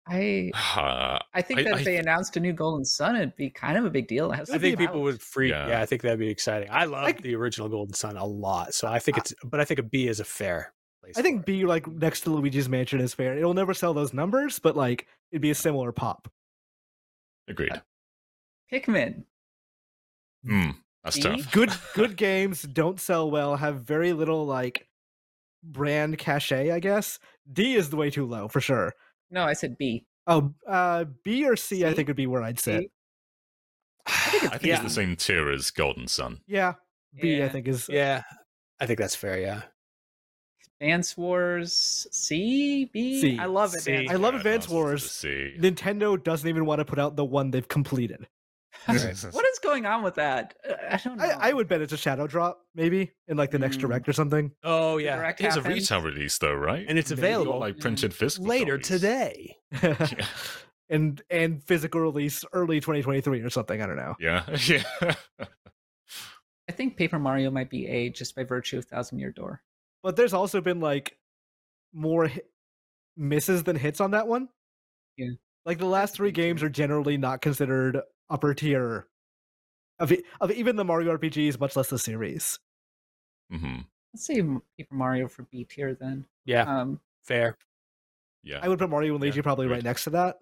I 0.07 0.51
Uh, 0.77 1.19
I 1.35 1.43
think 1.43 1.61
I- 1.61 1.63
that 1.65 1.75
I 1.75 1.79
if 1.79 1.85
they 1.85 1.97
announced 1.99 2.37
a 2.37 2.41
new 2.41 2.53
Golden 2.53 2.85
Sun, 2.85 3.17
it'd 3.17 3.37
be 3.37 3.49
kind 3.51 3.79
of 3.79 3.85
a 3.85 3.91
big 3.91 4.09
deal. 4.09 4.33
It 4.33 4.37
has 4.37 4.51
I 4.51 4.59
think 4.59 4.79
people 4.79 4.97
out. 4.97 5.03
would 5.03 5.21
freak. 5.23 5.51
Yeah. 5.51 5.69
Yeah. 5.69 5.81
I 5.81 5.87
think 5.87 6.03
that'd 6.03 6.19
be 6.19 6.29
exciting. 6.29 6.69
I 6.71 6.85
love 6.85 7.05
I- 7.05 7.13
the 7.13 7.35
original 7.37 7.69
Golden 7.69 7.95
Sun 7.95 8.17
a 8.17 8.25
lot, 8.25 8.75
so 8.75 8.89
I 8.89 8.99
think 8.99 9.19
it's. 9.19 9.33
But 9.45 9.61
I 9.61 9.65
think 9.65 9.79
a 9.79 9.83
B 9.85 10.09
is 10.09 10.19
a 10.21 10.25
fair 10.25 10.73
place. 11.03 11.17
I 11.17 11.23
think. 11.23 11.45
B 11.45 11.65
like 11.65 11.87
next 11.87 12.23
to 12.23 12.31
Luigi's 12.31 12.69
Mansion 12.69 13.01
is 13.01 13.15
fair. 13.15 13.37
It'll 13.37 13.55
never 13.55 13.75
sell 13.75 13.95
those 13.95 14.13
numbers, 14.13 14.59
but 14.59 14.77
like 14.77 15.07
it'd 15.31 15.43
be 15.43 15.51
a 15.51 15.55
similar 15.55 15.93
pop. 15.93 16.29
agreed. 17.49 17.81
Pikmin. 18.73 19.25
Hmm. 20.47 20.71
that's 21.05 21.17
D? 21.17 21.23
tough. 21.23 21.53
Good 21.53 21.71
good 21.95 22.17
games 22.17 22.63
don't 22.63 22.99
sell 22.99 23.31
well, 23.31 23.57
have 23.57 23.83
very 23.83 24.13
little 24.13 24.47
like 24.47 24.87
brand 25.63 26.19
cachet, 26.19 26.71
I 26.71 26.81
guess. 26.81 27.19
D 27.53 27.75
is 27.75 27.91
the 27.91 27.97
way 27.97 28.11
too 28.11 28.27
low 28.27 28.49
for 28.49 28.61
sure. 28.61 28.93
No, 29.31 29.45
I 29.45 29.53
said 29.53 29.77
B. 29.79 30.07
Oh, 30.27 30.53
uh, 30.67 31.05
B 31.25 31.47
or 31.47 31.57
C, 31.57 31.85
I 31.85 31.91
C? 31.91 31.97
think 31.97 32.09
would 32.09 32.17
be 32.17 32.27
where 32.27 32.43
I'd 32.43 32.59
sit. 32.59 32.83
C? 32.83 32.91
I 34.07 34.13
think 34.31 34.55
it's, 34.55 34.65
yeah. 34.65 34.83
the 34.83 34.91
same 34.91 35.17
tier 35.17 35.51
as 35.51 35.71
Golden 35.71 36.07
Sun. 36.09 36.41
Yeah, 36.47 36.75
B 37.21 37.37
I 37.37 37.39
Yeah. 37.39 37.49
think 37.49 37.69
is 37.69 37.89
Yeah, 37.89 38.23
I 38.81 38.87
think 38.87 38.99
that's 38.99 39.17
fair. 39.17 39.39
Yeah. 39.41 39.63
Dance 40.81 41.15
Wars 41.17 42.07
C 42.11 42.89
B. 42.93 43.21
C. 43.21 43.39
I 43.39 43.45
love 43.45 43.75
it. 43.75 43.87
I 44.11 44.15
love 44.15 44.33
Yeah, 44.35 44.39
Advance 44.41 44.69
Wars. 44.69 45.11
C. 45.11 45.55
Nintendo 45.59 46.23
doesn't 46.23 46.49
even 46.49 46.65
want 46.65 46.79
to 46.79 46.85
put 46.87 46.99
out 46.99 47.17
the 47.17 47.25
one 47.25 47.51
they've 47.51 47.69
completed. 47.69 48.27
what 48.87 48.97
is 49.47 49.59
going 49.63 49.85
on 49.87 50.03
with 50.03 50.15
that? 50.15 50.55
Uh, 50.69 50.75
I 50.91 50.97
don't 50.97 51.17
know. 51.17 51.25
I, 51.25 51.51
I 51.51 51.53
would 51.53 51.69
bet 51.69 51.81
it's 51.81 51.93
a 51.93 51.97
shadow 51.97 52.27
drop, 52.27 52.61
maybe 52.75 53.13
in 53.29 53.37
like 53.37 53.51
the 53.51 53.59
next 53.59 53.77
Mm. 53.79 53.81
direct 53.83 54.09
or 54.09 54.13
something. 54.13 54.53
Oh 54.63 54.97
yeah. 54.99 55.17
direct 55.17 55.41
It's 55.41 55.57
a 55.57 55.63
retail 55.63 56.01
release, 56.03 56.39
though, 56.39 56.55
right? 56.55 56.85
And 56.89 56.99
it's 56.99 57.11
Maybe. 57.11 57.21
You've 57.23 57.31
got, 57.35 57.41
available 57.41 57.61
like 57.61 57.79
printed 57.79 58.15
physical 58.15 58.47
later 58.49 58.77
copies. 58.79 58.89
today. 58.89 59.57
Yeah. 59.83 60.25
and 60.89 61.23
and 61.31 61.63
physical 61.65 62.01
release 62.01 62.45
early 62.53 62.81
2023 62.81 63.41
or 63.43 63.51
something. 63.51 63.81
I 63.81 63.87
don't 63.87 63.97
know. 63.97 64.15
Yeah, 64.19 64.45
yeah. 64.67 65.15
I 66.69 66.73
think 66.73 66.97
Paper 66.97 67.19
Mario 67.19 67.51
might 67.51 67.71
be 67.71 67.87
A 67.87 68.11
just 68.11 68.35
by 68.37 68.45
virtue 68.45 68.79
of 68.79 68.85
Thousand 68.85 69.19
Year 69.19 69.31
Door. 69.33 69.63
But 70.03 70.17
there's 70.17 70.33
also 70.33 70.61
been 70.61 70.81
like 70.81 71.17
more 71.93 72.29
hi- 72.29 72.41
misses 73.17 73.65
than 73.65 73.77
hits 73.77 74.01
on 74.01 74.13
that 74.13 74.27
one. 74.29 74.49
Yeah. 75.17 75.31
Like 75.67 75.79
the 75.79 75.87
last 75.87 76.15
three 76.15 76.31
games 76.31 76.63
are 76.63 76.69
generally 76.69 77.17
not 77.19 77.43
considered 77.43 78.01
upper 78.31 78.55
tier 78.55 79.07
of 79.99 80.13
e- 80.13 80.23
of 80.41 80.51
even 80.53 80.77
the 80.77 80.85
Mario 80.85 81.17
RPGs, 81.17 81.59
much 81.61 81.77
less 81.77 81.89
the 81.91 81.99
series. 81.99 82.59
Mm-hmm. 83.53 83.81
Let's 84.15 84.27
say 84.27 84.37
Paper 84.79 84.95
Mario 84.95 85.29
for 85.29 85.43
B 85.51 85.65
tier 85.65 85.95
then. 85.95 86.27
Yeah, 86.45 86.63
Um, 86.63 87.01
fair. 87.25 87.57
Yeah. 88.43 88.61
I 88.63 88.69
would 88.69 88.79
put 88.79 88.89
Mario 88.91 89.13
and 89.15 89.21
Luigi 89.23 89.37
Yeah, 89.39 89.43
probably 89.43 89.67
right 89.67 89.75
agreed. 89.81 89.85
next 89.85 90.05
to 90.05 90.11
that. 90.11 90.39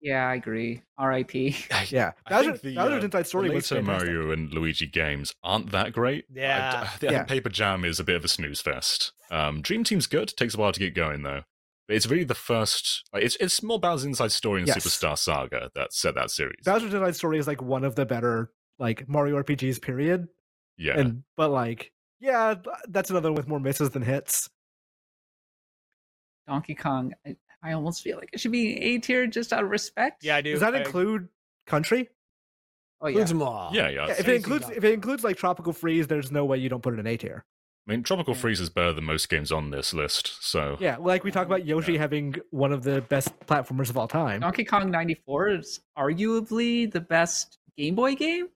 yeah, 0.00 0.28
I 0.28 0.34
agree. 0.36 0.82
R.I.P. 0.96 1.56
Yeah, 1.88 2.12
I 2.26 2.30
Bowser, 2.30 2.50
think 2.52 2.62
the, 2.62 2.74
Bowser's 2.76 3.02
uh, 3.02 3.06
Inside 3.06 3.26
Story 3.26 3.48
the 3.48 3.54
was 3.56 3.70
later 3.70 3.84
fantastic. 3.84 4.08
Mario 4.14 4.30
and 4.30 4.52
Luigi 4.54 4.86
games 4.86 5.34
aren't 5.42 5.72
that 5.72 5.92
great. 5.92 6.26
I- 6.30 6.38
Yeah. 6.38 6.80
I, 6.84 6.86
think 6.96 7.12
Yeah. 7.12 7.24
Paper 7.24 7.48
Jam 7.48 7.84
is 7.84 7.98
a 7.98 8.04
bit 8.04 8.16
of 8.16 8.24
a 8.24 8.28
snooze 8.28 8.60
fest. 8.60 9.12
Um, 9.30 9.60
Dream 9.62 9.82
Team's 9.84 10.06
good. 10.06 10.28
Takes 10.36 10.54
a 10.54 10.58
while 10.58 10.72
to 10.72 10.78
get 10.80 10.94
going 10.94 11.22
though. 11.24 11.42
But 11.88 11.96
it's 11.96 12.06
really 12.06 12.24
the 12.24 12.34
first. 12.34 13.08
Like, 13.12 13.24
it's 13.24 13.36
it's 13.40 13.62
more 13.62 13.80
Bowser's 13.80 14.04
Inside 14.04 14.30
Story 14.30 14.60
and 14.60 14.68
Yes. 14.68 14.76
Superstar 14.86 15.16
Saga 15.18 15.70
that 15.74 15.92
set 15.92 16.14
that 16.14 16.30
series. 16.30 16.62
Bowser's 16.64 16.92
Inside 16.94 17.16
Story 17.16 17.38
is 17.38 17.46
like 17.46 17.62
one 17.62 17.82
of 17.82 17.94
the 17.96 18.04
better 18.06 18.52
like 18.78 19.08
Mario 19.08 19.42
RPGs. 19.42 19.80
Period. 19.80 20.28
yeah. 20.76 20.98
And 20.98 21.22
but 21.36 21.48
like 21.50 21.90
yeah, 22.20 22.54
that's 22.88 23.10
another 23.10 23.30
one 23.30 23.36
with 23.36 23.48
more 23.48 23.58
misses 23.60 23.90
than 23.90 24.02
hits. 24.02 24.50
Donkey 26.46 26.74
Kong. 26.74 27.12
I, 27.26 27.36
I 27.62 27.72
almost 27.72 28.02
feel 28.02 28.16
like 28.18 28.30
it 28.32 28.40
should 28.40 28.52
be 28.52 28.76
A 28.78 28.98
tier 28.98 29.26
just 29.26 29.52
out 29.52 29.64
of 29.64 29.70
respect. 29.70 30.24
Yeah, 30.24 30.36
I 30.36 30.40
do. 30.40 30.52
Does 30.52 30.60
that 30.60 30.74
I- 30.74 30.78
include 30.80 31.28
country? 31.66 32.08
Oh 33.00 33.06
yeah. 33.06 33.10
includes 33.12 33.30
them 33.30 33.42
all? 33.42 33.70
yeah, 33.72 33.88
yeah. 33.88 34.06
Yeah, 34.08 34.12
if 34.18 34.26
it 34.28 34.34
includes 34.34 34.68
if 34.70 34.82
it 34.84 34.92
includes 34.92 35.22
like 35.24 35.36
tropical 35.36 35.72
freeze, 35.72 36.06
there's 36.06 36.32
no 36.32 36.44
way 36.44 36.58
you 36.58 36.68
don't 36.68 36.82
put 36.82 36.94
it 36.94 37.00
in 37.00 37.06
A 37.06 37.16
tier. 37.16 37.44
I 37.88 37.92
mean, 37.92 38.02
Tropical 38.02 38.34
Freeze 38.34 38.60
is 38.60 38.68
better 38.68 38.92
than 38.92 39.04
most 39.04 39.30
games 39.30 39.50
on 39.50 39.70
this 39.70 39.94
list. 39.94 40.36
So 40.44 40.76
Yeah, 40.78 40.96
like 40.98 41.24
we 41.24 41.30
talk 41.30 41.46
about 41.46 41.64
Yoshi 41.64 41.96
having 41.96 42.34
one 42.50 42.70
of 42.70 42.82
the 42.82 43.00
best 43.00 43.38
platformers 43.46 43.88
of 43.88 43.96
all 43.96 44.06
time. 44.08 44.40
Donkey 44.40 44.64
Kong 44.64 44.90
94 44.90 45.48
is 45.50 45.80
arguably 45.96 46.90
the 46.90 47.00
best 47.00 47.56
Game 47.78 47.94
Boy 47.94 48.14
game. 48.14 48.48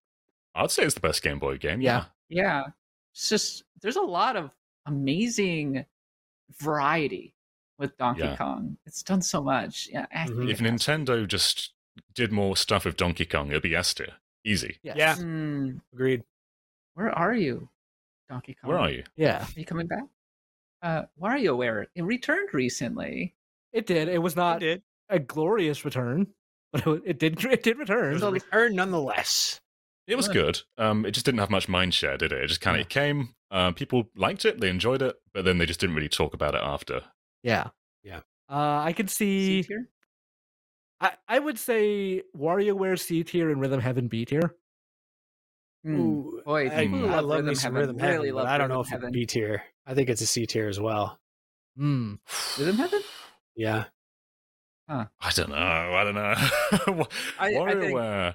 I'd 0.55 0.71
say 0.71 0.83
it's 0.83 0.95
the 0.95 1.01
best 1.01 1.23
Game 1.23 1.39
Boy 1.39 1.57
game. 1.57 1.81
Yeah. 1.81 2.05
Yeah. 2.29 2.65
It's 3.15 3.31
just, 3.31 3.65
there's 3.81 3.97
a 3.97 4.03
lot 4.03 4.37
of 4.37 4.51
amazing 4.85 5.87
variety 6.61 7.35
with 7.79 7.97
Donkey 7.97 8.21
Yeah. 8.25 8.37
Kong. 8.37 8.77
It's 8.87 9.03
done 9.03 9.23
so 9.23 9.43
much. 9.43 9.89
Yeah. 9.91 10.07
I 10.13 10.27
Mhm. 10.27 10.51
If 10.51 10.61
it 10.61 10.67
has- 10.67 10.81
Nintendo 10.87 11.27
just 11.27 11.73
did 12.15 12.33
more 12.33 12.57
stuff 12.57 12.85
with 12.85 12.97
Donkey 12.97 13.25
Kong, 13.25 13.51
it'd 13.51 13.63
be 13.63 13.75
S 13.75 13.95
tier. 13.95 14.15
Easy. 14.45 14.79
Yes. 14.83 14.97
Yeah. 14.97 15.17
Hmm, 15.17 15.79
Agreed. 15.93 16.25
where 16.95 17.11
are 17.11 17.35
you, 17.35 17.69
Donkey 18.33 18.57
Kong? 18.61 18.71
Where 18.71 18.79
are 18.79 18.91
you? 18.91 19.05
Yeah, 19.17 19.43
Are 19.45 19.61
you 19.61 19.65
coming 19.67 19.87
back? 19.87 20.05
Uh, 20.83 21.03
WarioWare, 21.21 21.87
it 21.95 22.03
returned 22.03 22.49
recently. 22.53 23.35
it 23.73 23.87
did. 23.87 24.09
It 24.09 24.19
was 24.19 24.33
It 24.33 24.37
not 24.37 24.61
did. 24.61 24.83
a 25.11 25.19
glorious 25.19 25.85
return, 25.85 26.27
but 26.73 26.87
it, 26.87 27.03
it 27.05 27.19
did. 27.19 27.45
It 27.45 27.63
did 27.63 27.77
It 27.77 27.79
return. 27.79 28.15
was 28.15 28.23
a 28.23 28.31
return 28.31 28.75
nonetheless. 28.75 29.61
It 30.09 30.17
was 30.17 30.27
Good. 30.29 30.61
good. 30.77 30.85
Um, 30.85 31.05
it 31.07 31.13
just 31.13 31.25
didn't 31.27 31.39
have 31.41 31.51
much 31.51 31.69
mind 31.69 31.95
share, 31.95 32.17
did 32.17 32.33
it? 32.33 32.43
It 32.43 32.49
just 32.49 32.61
kind 32.61 32.81
of 32.81 32.89
came. 32.89 33.35
Uh, 33.53 33.71
people 33.73 34.09
liked 34.17 34.45
it, 34.45 34.61
they 34.61 34.69
enjoyed 34.71 35.03
it, 35.03 35.15
but 35.35 35.45
then 35.45 35.59
they 35.59 35.67
just 35.67 35.79
didn't 35.79 35.95
really 35.95 36.09
talk 36.09 36.35
about 36.35 36.55
it 36.55 36.61
after. 36.65 37.03
Yeah. 37.45 37.69
Yeah. 38.03 38.21
Uh, 38.51 38.81
I 38.83 38.93
could 38.95 39.11
see. 39.11 39.63
C 39.63 39.69
tier? 39.69 39.89
I, 41.01 41.13
I 41.29 41.39
would 41.39 41.59
say 41.59 42.23
WarioWare 42.37 42.99
C 42.99 43.23
tier 43.23 43.51
and 43.51 43.61
Rhythm 43.61 43.81
Heaven 43.81 44.09
B 44.09 44.25
tier. 44.25 44.55
Hmm. 45.85 46.01
Ooh, 46.01 46.43
Boy, 46.45 46.67
I, 46.67 46.87
people 46.87 47.11
I 47.11 47.17
love 47.17 47.25
love 47.25 47.45
Rhythm 47.45 47.55
Heaven 47.59 47.75
Rhythm 47.81 47.99
Heaven, 47.99 48.17
really 48.17 48.31
but 48.31 48.37
love 48.45 48.47
I 48.49 48.59
don't 48.59 48.69
know 48.69 48.81
if 48.81 48.89
Heaven. 48.89 49.09
it's 49.09 49.13
B 49.15 49.27
tier. 49.27 49.63
I 49.87 49.95
think 49.95 50.09
it's 50.11 50.21
a 50.23 50.27
C 50.27 50.47
tier 50.47 50.69
as 50.69 50.79
well. 50.79 51.19
Hmm. 51.77 52.15
Rhythm 52.59 52.77
Heaven? 52.77 53.01
Yeah. 53.57 53.85
I 54.89 55.07
don't 55.35 55.49
know. 55.49 55.57
I 55.57 56.05
don't 56.05 56.15
know. 56.15 56.21
I- 57.39 57.47
I 57.47 57.49
think- 57.49 57.95
WarioWare 57.95 58.35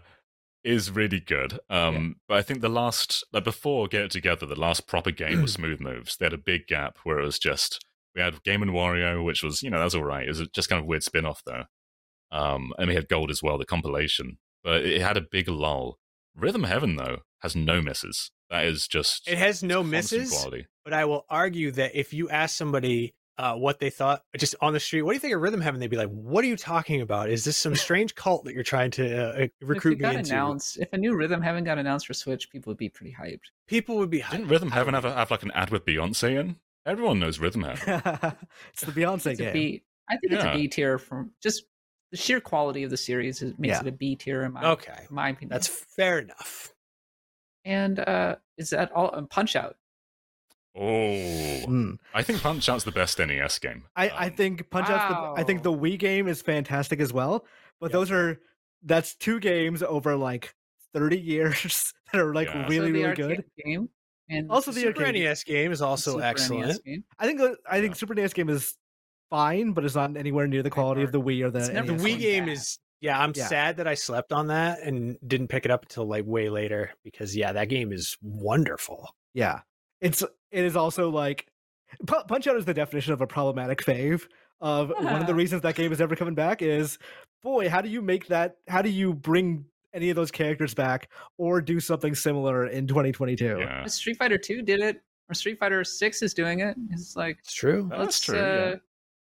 is 0.64 0.90
really 0.92 1.20
good. 1.20 1.60
Um, 1.70 2.16
but 2.28 2.38
I 2.38 2.42
think 2.42 2.62
the 2.62 2.70
last, 2.70 3.24
like 3.32 3.44
before 3.44 3.88
Get 3.88 4.02
It 4.02 4.12
Together, 4.12 4.46
the 4.46 4.60
last 4.60 4.88
proper 4.88 5.12
game 5.12 5.42
was 5.44 5.54
Smooth 5.54 5.80
Moves. 5.80 6.18
They 6.18 6.26
had 6.26 6.34
a 6.34 6.38
big 6.38 6.66
gap 6.68 6.98
where 7.04 7.20
it 7.20 7.26
was 7.26 7.38
just 7.40 7.86
we 8.16 8.22
had 8.22 8.42
Game 8.44 8.62
and 8.64 8.72
Wario, 8.72 9.24
which 9.24 9.44
was 9.44 9.62
you 9.62 9.70
know 9.70 9.78
that 9.78 9.84
was 9.86 9.96
all 9.96 10.04
right. 10.04 10.26
It 10.26 10.30
was 10.30 10.48
just 10.50 10.68
kind 10.68 10.80
of 10.82 10.88
weird 10.88 11.04
spin 11.04 11.26
off 11.26 11.44
though. 11.46 11.66
Um, 12.32 12.74
and 12.78 12.88
we 12.90 12.96
had 12.96 13.08
Gold 13.08 13.30
as 13.32 13.42
well, 13.44 13.58
the 13.58 13.66
compilation. 13.66 14.38
But 14.64 14.84
it 14.84 15.02
had 15.02 15.16
a 15.16 15.22
big 15.22 15.48
lull. 15.48 16.00
Rhythm 16.36 16.64
Heaven 16.64 16.96
though 16.96 17.20
has 17.42 17.56
no 17.56 17.82
misses. 17.82 18.32
That 18.50 18.66
is 18.66 18.88
just 18.88 19.28
It 19.28 19.38
has 19.38 19.62
no 19.64 19.84
misses, 19.84 20.32
Quality. 20.32 20.68
but 20.86 20.94
I 20.94 21.06
will 21.06 21.26
argue 21.30 21.72
that 21.72 21.96
if 21.96 22.14
you 22.14 22.30
ask 22.30 22.56
somebody 22.56 23.14
uh, 23.38 23.54
what 23.56 23.80
they 23.80 23.90
thought 23.92 24.24
just 24.38 24.56
on 24.62 24.74
the 24.74 24.80
street, 24.80 25.04
what 25.04 25.12
do 25.12 25.16
you 25.16 25.20
think 25.20 25.36
of 25.36 25.42
Rhythm 25.42 25.62
Heaven? 25.62 25.80
They'd 25.80 25.92
be 25.92 25.98
like, 25.98 26.10
"What 26.10 26.44
are 26.44 26.48
you 26.48 26.58
talking 26.58 27.02
about? 27.02 27.30
Is 27.30 27.44
this 27.44 27.56
some 27.58 27.76
strange 27.86 28.16
cult 28.16 28.46
that 28.46 28.54
you're 28.56 28.64
trying 28.64 28.90
to 28.92 29.06
uh, 29.30 29.34
if 29.38 29.52
recruit 29.62 29.94
it 29.94 30.02
got 30.02 30.14
me 30.14 30.20
into?" 30.22 30.32
announced, 30.32 30.78
if 30.80 30.92
a 30.94 30.98
new 30.98 31.14
Rhythm 31.16 31.42
Heaven 31.42 31.64
got 31.64 31.78
announced 31.78 32.08
for 32.08 32.14
Switch, 32.16 32.50
people 32.50 32.72
would 32.72 32.78
be 32.78 32.90
pretty 32.90 33.16
hyped. 33.20 33.42
People 33.68 33.98
would 33.98 34.10
be. 34.10 34.24
Didn't 34.32 34.46
hyped. 34.48 34.50
Rhythm 34.50 34.72
Heaven 34.72 34.94
have, 34.96 35.06
a, 35.06 35.14
have 35.14 35.30
like 35.30 35.44
an 35.44 35.52
ad 35.52 35.70
with 35.70 35.86
Beyonce 35.86 36.40
in? 36.40 36.56
Everyone 36.88 37.20
knows 37.20 37.38
Rhythm 37.38 37.62
Heaven. 37.64 38.34
it's 38.74 38.82
the 38.84 38.92
Beyonce 38.92 39.32
It's 39.32 39.40
a 39.40 39.44
game. 39.44 39.54
B. 39.54 39.84
I 40.10 40.16
think 40.18 40.34
it's 40.34 40.44
a 40.44 40.54
B 40.54 40.68
tier 40.70 40.98
from 40.98 41.32
just 41.44 41.64
the 42.12 42.18
sheer 42.18 42.40
quality 42.40 42.84
of 42.84 42.90
the 42.90 42.98
series 42.98 43.42
is, 43.44 43.54
makes 43.60 43.74
Yeah. 43.74 43.82
it 43.82 43.88
a 43.88 43.92
B 43.92 44.16
tier 44.16 44.44
in 44.44 44.54
my 44.54 44.64
Okay, 44.72 45.06
in 45.10 45.14
my 45.16 45.30
opinion. 45.30 45.50
that's 45.50 45.68
fair 45.68 46.20
enough. 46.20 46.74
And 47.68 48.00
uh, 48.00 48.36
is 48.58 48.70
that 48.72 48.92
all? 48.94 49.14
Um, 49.14 49.28
Punch 49.28 49.56
Out. 49.56 49.76
Oh, 50.76 51.62
Hmm. 51.66 51.92
I 52.14 52.22
think 52.22 52.42
Punch 52.42 52.70
Out's 52.70 52.84
the 52.84 52.92
best 52.92 53.18
NES 53.20 53.58
game. 53.60 53.86
I, 53.96 54.10
I 54.10 54.28
Um, 54.28 54.34
think 54.34 54.70
Punch 54.70 54.90
Out's 54.90 55.12
the 55.14 55.42
I 55.42 55.44
think 55.44 55.64
the 55.64 55.72
Wii 55.72 55.98
game 55.98 56.28
is 56.28 56.42
fantastic 56.42 57.00
as 57.00 57.12
well. 57.12 57.46
But 57.80 57.88
Yep. 57.88 57.92
those 57.94 58.12
are 58.12 58.40
that's 58.84 59.16
two 59.16 59.40
games 59.40 59.82
over 59.82 60.16
like 60.16 60.54
30 60.94 61.20
years 61.20 61.94
that 62.12 62.22
are 62.22 62.34
like 62.34 62.48
Yeah. 62.48 62.68
Really 62.68 62.92
the 62.92 63.04
really 63.04 63.16
good. 63.16 63.46
game. 63.66 63.90
And 64.30 64.52
Also 64.52 64.72
the 64.72 64.82
Super 64.82 65.00
arcade. 65.06 65.16
NES 65.24 65.44
game 65.44 65.72
is 65.72 65.82
also 65.82 66.12
Super 66.12 66.24
excellent. 66.26 66.80
I 67.18 67.26
think 67.26 67.42
I 67.68 67.80
think 67.82 67.92
Yeah. 67.96 67.98
Super 68.00 68.14
NES 68.14 68.34
game 68.34 68.50
is 68.50 68.76
fine, 69.32 69.72
but 69.72 69.84
it's 69.84 69.96
not 69.96 70.16
anywhere 70.16 70.46
near 70.48 70.62
the 70.62 70.70
quality 70.70 71.02
of 71.02 71.12
the 71.12 71.20
Wii 71.22 71.44
or 71.44 71.50
the 71.50 71.60
It's 71.60 71.70
The 71.70 71.74
Wii 71.82 72.20
game 72.20 72.46
bad. 72.46 72.54
is 72.54 72.78
yeah. 73.02 73.20
I'm 73.20 73.34
Yeah. 73.36 73.48
sad 73.48 73.78
that 73.78 73.88
I 73.88 73.94
slept 73.94 74.32
on 74.34 74.48
that 74.48 74.82
and 74.82 75.18
didn't 75.28 75.48
pick 75.48 75.66
it 75.66 75.72
up 75.72 75.84
until 75.84 76.06
like 76.06 76.26
way 76.26 76.50
later 76.50 76.92
because 77.04 77.36
yeah, 77.36 77.52
that 77.54 77.70
game 77.70 77.92
is 77.92 78.18
wonderful. 78.22 79.16
Yeah. 79.34 79.62
It's 80.02 80.22
it 80.52 80.64
is 80.64 80.76
also 80.76 81.10
like 81.10 81.48
Pu- 82.06 82.24
Punch 82.28 82.48
Out 82.48 82.58
is 82.58 82.66
the 82.66 82.74
definition 82.74 83.14
of 83.14 83.22
a 83.22 83.28
problematic 83.28 83.80
fave. 83.80 84.28
Of 84.60 84.90
one 84.90 85.22
of 85.22 85.28
the 85.28 85.36
reasons 85.36 85.62
that 85.62 85.76
game 85.76 85.92
is 85.92 86.02
ever 86.02 86.16
coming 86.16 86.34
back 86.34 86.64
is, 86.64 86.98
boy, 87.44 87.70
how 87.70 87.80
do 87.80 87.90
you 87.90 88.02
make 88.02 88.26
that? 88.28 88.58
How 88.68 88.82
do 88.82 88.90
you 88.90 89.14
bring 89.14 89.66
any 89.94 90.10
of 90.10 90.16
those 90.16 90.32
characters 90.32 90.74
back 90.74 91.10
or 91.38 91.62
do 91.62 91.80
something 91.80 92.16
similar 92.16 92.66
in 92.66 92.88
2022? 92.88 93.58
Yeah. 93.60 93.86
Street 93.86 94.18
Fighter 94.18 94.38
Two 94.40 94.64
did 94.64 94.80
it, 94.82 95.02
or 95.30 95.36
Street 95.36 95.60
Fighter 95.60 95.84
Six 95.84 96.24
is 96.24 96.34
doing 96.34 96.62
it. 96.62 96.76
It's 96.90 97.16
like 97.16 97.38
It's 97.40 97.54
true. 97.54 97.86
That's 97.92 98.00
let's 98.00 98.20
true, 98.22 98.40
uh, 98.40 98.42
yeah. 98.42 98.76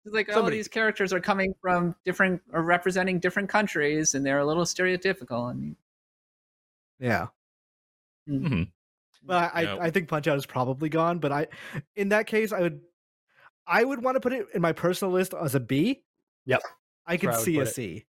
It's 0.06 0.14
like 0.14 0.30
all 0.30 0.36
Somebody- 0.36 0.58
these 0.58 0.68
characters 0.68 1.12
are 1.14 1.20
coming 1.20 1.54
from 1.62 1.96
different 2.06 2.42
or 2.54 2.62
representing 2.64 3.20
different 3.20 3.50
countries, 3.50 4.16
and 4.16 4.26
they're 4.26 4.40
a 4.40 4.46
little 4.46 4.64
stereotypical. 4.66 5.52
And 5.52 5.76
Yeah. 7.00 7.28
Mhm. 8.28 8.72
But 9.24 9.52
I, 9.54 9.62
Yeah. 9.64 9.78
I 9.80 9.90
think 9.92 10.08
Punch 10.08 10.28
Out 10.28 10.38
is 10.38 10.46
probably 10.46 10.90
gone. 10.90 11.20
But 11.20 11.32
I, 11.32 11.48
in 11.96 12.10
that 12.10 12.28
case, 12.28 12.52
I 12.52 12.62
would, 12.62 12.82
I 13.68 13.84
would 13.84 14.04
want 14.04 14.16
to 14.16 14.20
put 14.22 14.34
it 14.34 14.48
in 14.54 14.62
my 14.62 14.72
personal 14.72 15.12
list 15.14 15.34
as 15.34 15.56
a 15.56 15.60
B. 15.60 16.02
Yep. 16.46 16.62
I 17.06 17.18
could 17.18 17.30
I 17.30 17.38
see 17.38 17.56
put 17.56 17.60
a 17.68 17.70
it. 17.70 17.74
C. 17.74 18.06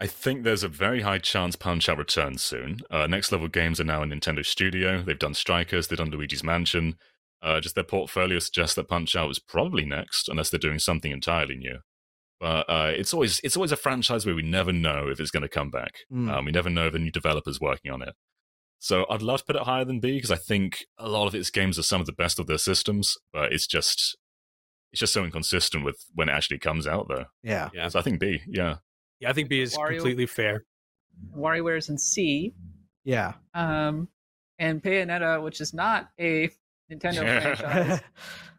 I 0.00 0.06
think 0.06 0.44
there's 0.44 0.62
a 0.62 0.68
very 0.68 1.00
high 1.00 1.18
chance 1.18 1.56
Punch 1.56 1.88
Out 1.88 1.98
returns 1.98 2.42
soon. 2.42 2.78
Uh, 2.90 3.06
Next 3.08 3.32
Level 3.32 3.48
Games 3.48 3.80
are 3.80 3.84
now 3.84 4.02
in 4.02 4.10
Nintendo 4.10 4.44
Studio. 4.46 5.02
They've 5.02 5.18
done 5.18 5.34
Strikers, 5.34 5.88
they've 5.88 5.98
done 5.98 6.10
Luigi's 6.10 6.44
Mansion. 6.44 6.96
Uh, 7.42 7.60
just 7.60 7.74
their 7.74 7.84
portfolio 7.84 8.38
suggests 8.40 8.74
that 8.74 8.88
Punch 8.88 9.14
Out 9.14 9.30
is 9.30 9.38
probably 9.38 9.84
next, 9.84 10.28
unless 10.28 10.50
they're 10.50 10.58
doing 10.58 10.78
something 10.78 11.12
entirely 11.12 11.56
new. 11.56 11.78
But 12.40 12.68
uh, 12.68 12.92
it's 12.94 13.12
always 13.14 13.40
it's 13.44 13.56
always 13.56 13.72
a 13.72 13.76
franchise 13.76 14.24
where 14.26 14.34
we 14.34 14.42
never 14.42 14.72
know 14.72 15.08
if 15.08 15.18
it's 15.20 15.30
going 15.30 15.42
to 15.42 15.48
come 15.48 15.70
back. 15.70 15.92
Hmm. 16.10 16.28
Um, 16.30 16.44
we 16.44 16.52
never 16.52 16.70
know 16.70 16.86
if 16.86 16.92
the 16.92 16.98
new 16.98 17.10
developer's 17.10 17.60
working 17.60 17.90
on 17.90 18.02
it. 18.02 18.14
So 18.80 19.06
I'd 19.10 19.22
love 19.22 19.40
to 19.40 19.44
put 19.44 19.56
it 19.56 19.62
higher 19.62 19.84
than 19.84 19.98
B 19.98 20.12
because 20.16 20.30
I 20.30 20.36
think 20.36 20.84
a 20.98 21.08
lot 21.08 21.26
of 21.26 21.34
its 21.34 21.50
games 21.50 21.78
are 21.80 21.82
some 21.82 22.00
of 22.00 22.06
the 22.06 22.12
best 22.12 22.38
of 22.38 22.46
their 22.46 22.58
systems, 22.58 23.16
but 23.32 23.52
it's 23.52 23.66
just 23.66 24.16
it's 24.92 25.00
just 25.00 25.12
so 25.12 25.24
inconsistent 25.24 25.84
with 25.84 25.96
when 26.14 26.28
it 26.28 26.32
actually 26.32 26.58
comes 26.58 26.86
out, 26.86 27.08
though. 27.08 27.24
Yeah. 27.42 27.70
Yeah. 27.74 27.88
So 27.88 27.98
I 27.98 28.02
think 28.02 28.20
B, 28.20 28.40
yeah. 28.46 28.76
Yeah, 29.20 29.30
I 29.30 29.32
think 29.32 29.48
B 29.48 29.60
is 29.60 29.76
Wario- 29.76 29.96
completely 29.96 30.26
fair. 30.26 30.64
WarioWare's 31.36 31.88
in 31.88 31.98
C, 31.98 32.54
Yeah. 33.04 33.32
um, 33.52 34.08
and 34.60 34.80
Bayonetta, 34.82 35.42
which 35.42 35.60
is 35.60 35.74
not 35.74 36.08
a 36.20 36.50
Nintendo 36.90 37.42
franchise. 37.58 38.00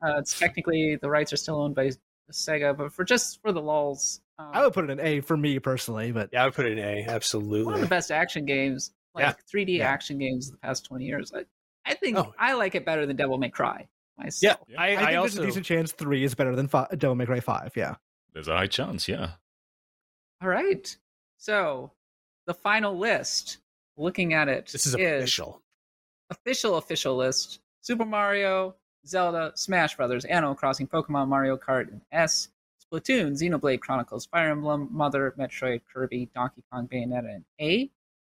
Uh, 0.01 0.19
it's 0.19 0.38
technically 0.38 0.97
the 1.01 1.09
rights 1.09 1.34
are 1.34 1.38
still 1.38 1.61
owned 1.61 1.75
by 1.75 1.91
Sega, 2.32 2.77
but 2.77 2.93
for 2.93 3.03
just 3.03 3.41
for 3.41 3.51
the 3.51 3.61
lulls, 3.61 4.21
um, 4.38 4.49
I 4.53 4.63
would 4.63 4.73
put 4.73 4.84
it 4.86 4.91
in 4.91 4.99
A 4.99 5.19
for 5.21 5.36
me 5.36 5.59
personally, 5.59 6.11
but 6.11 6.30
Yeah, 6.32 6.43
I 6.43 6.45
would 6.45 6.53
put 6.53 6.65
it 6.65 6.77
in 6.77 6.80
A. 6.80 6.95
one 7.01 7.09
of 7.09 7.15
Absolutely. 7.15 7.82
the 7.82 7.88
best 7.88 8.11
action 8.11 8.45
games, 8.45 8.91
like 9.15 9.23
Yeah. 9.23 9.34
3D 9.51 9.77
Yeah. 9.77 9.89
action 9.89 10.17
games 10.19 10.47
of 10.47 10.53
the 10.53 10.57
past 10.59 10.86
20 10.86 11.05
years. 11.05 11.32
I, 11.34 11.45
I 11.86 11.95
think 11.95 12.17
Oh. 12.17 12.34
I 12.38 12.53
like 12.53 12.75
it 12.75 12.86
better 12.86 13.05
than 13.05 13.15
Devil 13.15 13.38
May 13.38 13.49
Cry 13.49 13.88
myself. 14.17 14.59
Yeah. 14.67 14.80
I, 14.80 14.88
I, 14.88 14.91
I, 14.91 14.95
think 14.97 15.11
there's 15.21 15.38
a 15.38 15.45
decent 15.45 15.65
chance 15.65 15.91
three 15.91 16.23
is 16.23 16.36
better 16.36 16.55
than 16.55 16.67
fi- 16.67 16.88
Devil 16.97 17.15
May 17.15 17.25
Cry 17.25 17.39
Five. 17.39 17.71
Yeah. 17.75 17.95
There's 18.34 18.47
a 18.47 18.55
high 18.55 18.67
chance, 18.67 19.07
yeah. 19.07 19.32
All 20.41 20.49
right. 20.49 20.95
So 21.38 21.91
the 22.45 22.53
final 22.53 22.97
list, 22.97 23.57
looking 23.97 24.34
at 24.34 24.47
it, 24.47 24.67
this 24.71 24.86
is 24.86 24.93
official. 24.93 25.61
official 26.30 26.75
official 26.77 27.15
list: 27.17 27.59
Super 27.90 28.06
Mario, 28.06 28.76
Zelda, 29.08 29.52
Smash 29.56 29.98
Brothers, 29.98 30.24
Animal 30.26 30.54
Crossing, 30.54 30.86
Pokemon, 30.86 31.28
Mario 31.28 31.58
Kart, 31.58 31.88
and 31.88 32.02
S, 32.12 32.50
Splatoon, 32.80 33.32
Xenoblade 33.32 33.80
Chronicles, 33.80 34.28
Fire 34.28 34.52
Emblem, 34.52 34.88
Mother, 34.92 35.34
Metroid, 35.40 35.82
Kirby, 35.92 36.30
Donkey 36.36 36.62
Kong, 36.72 36.88
Bayonetta, 36.88 37.34
and 37.34 37.46
A. 37.60 37.90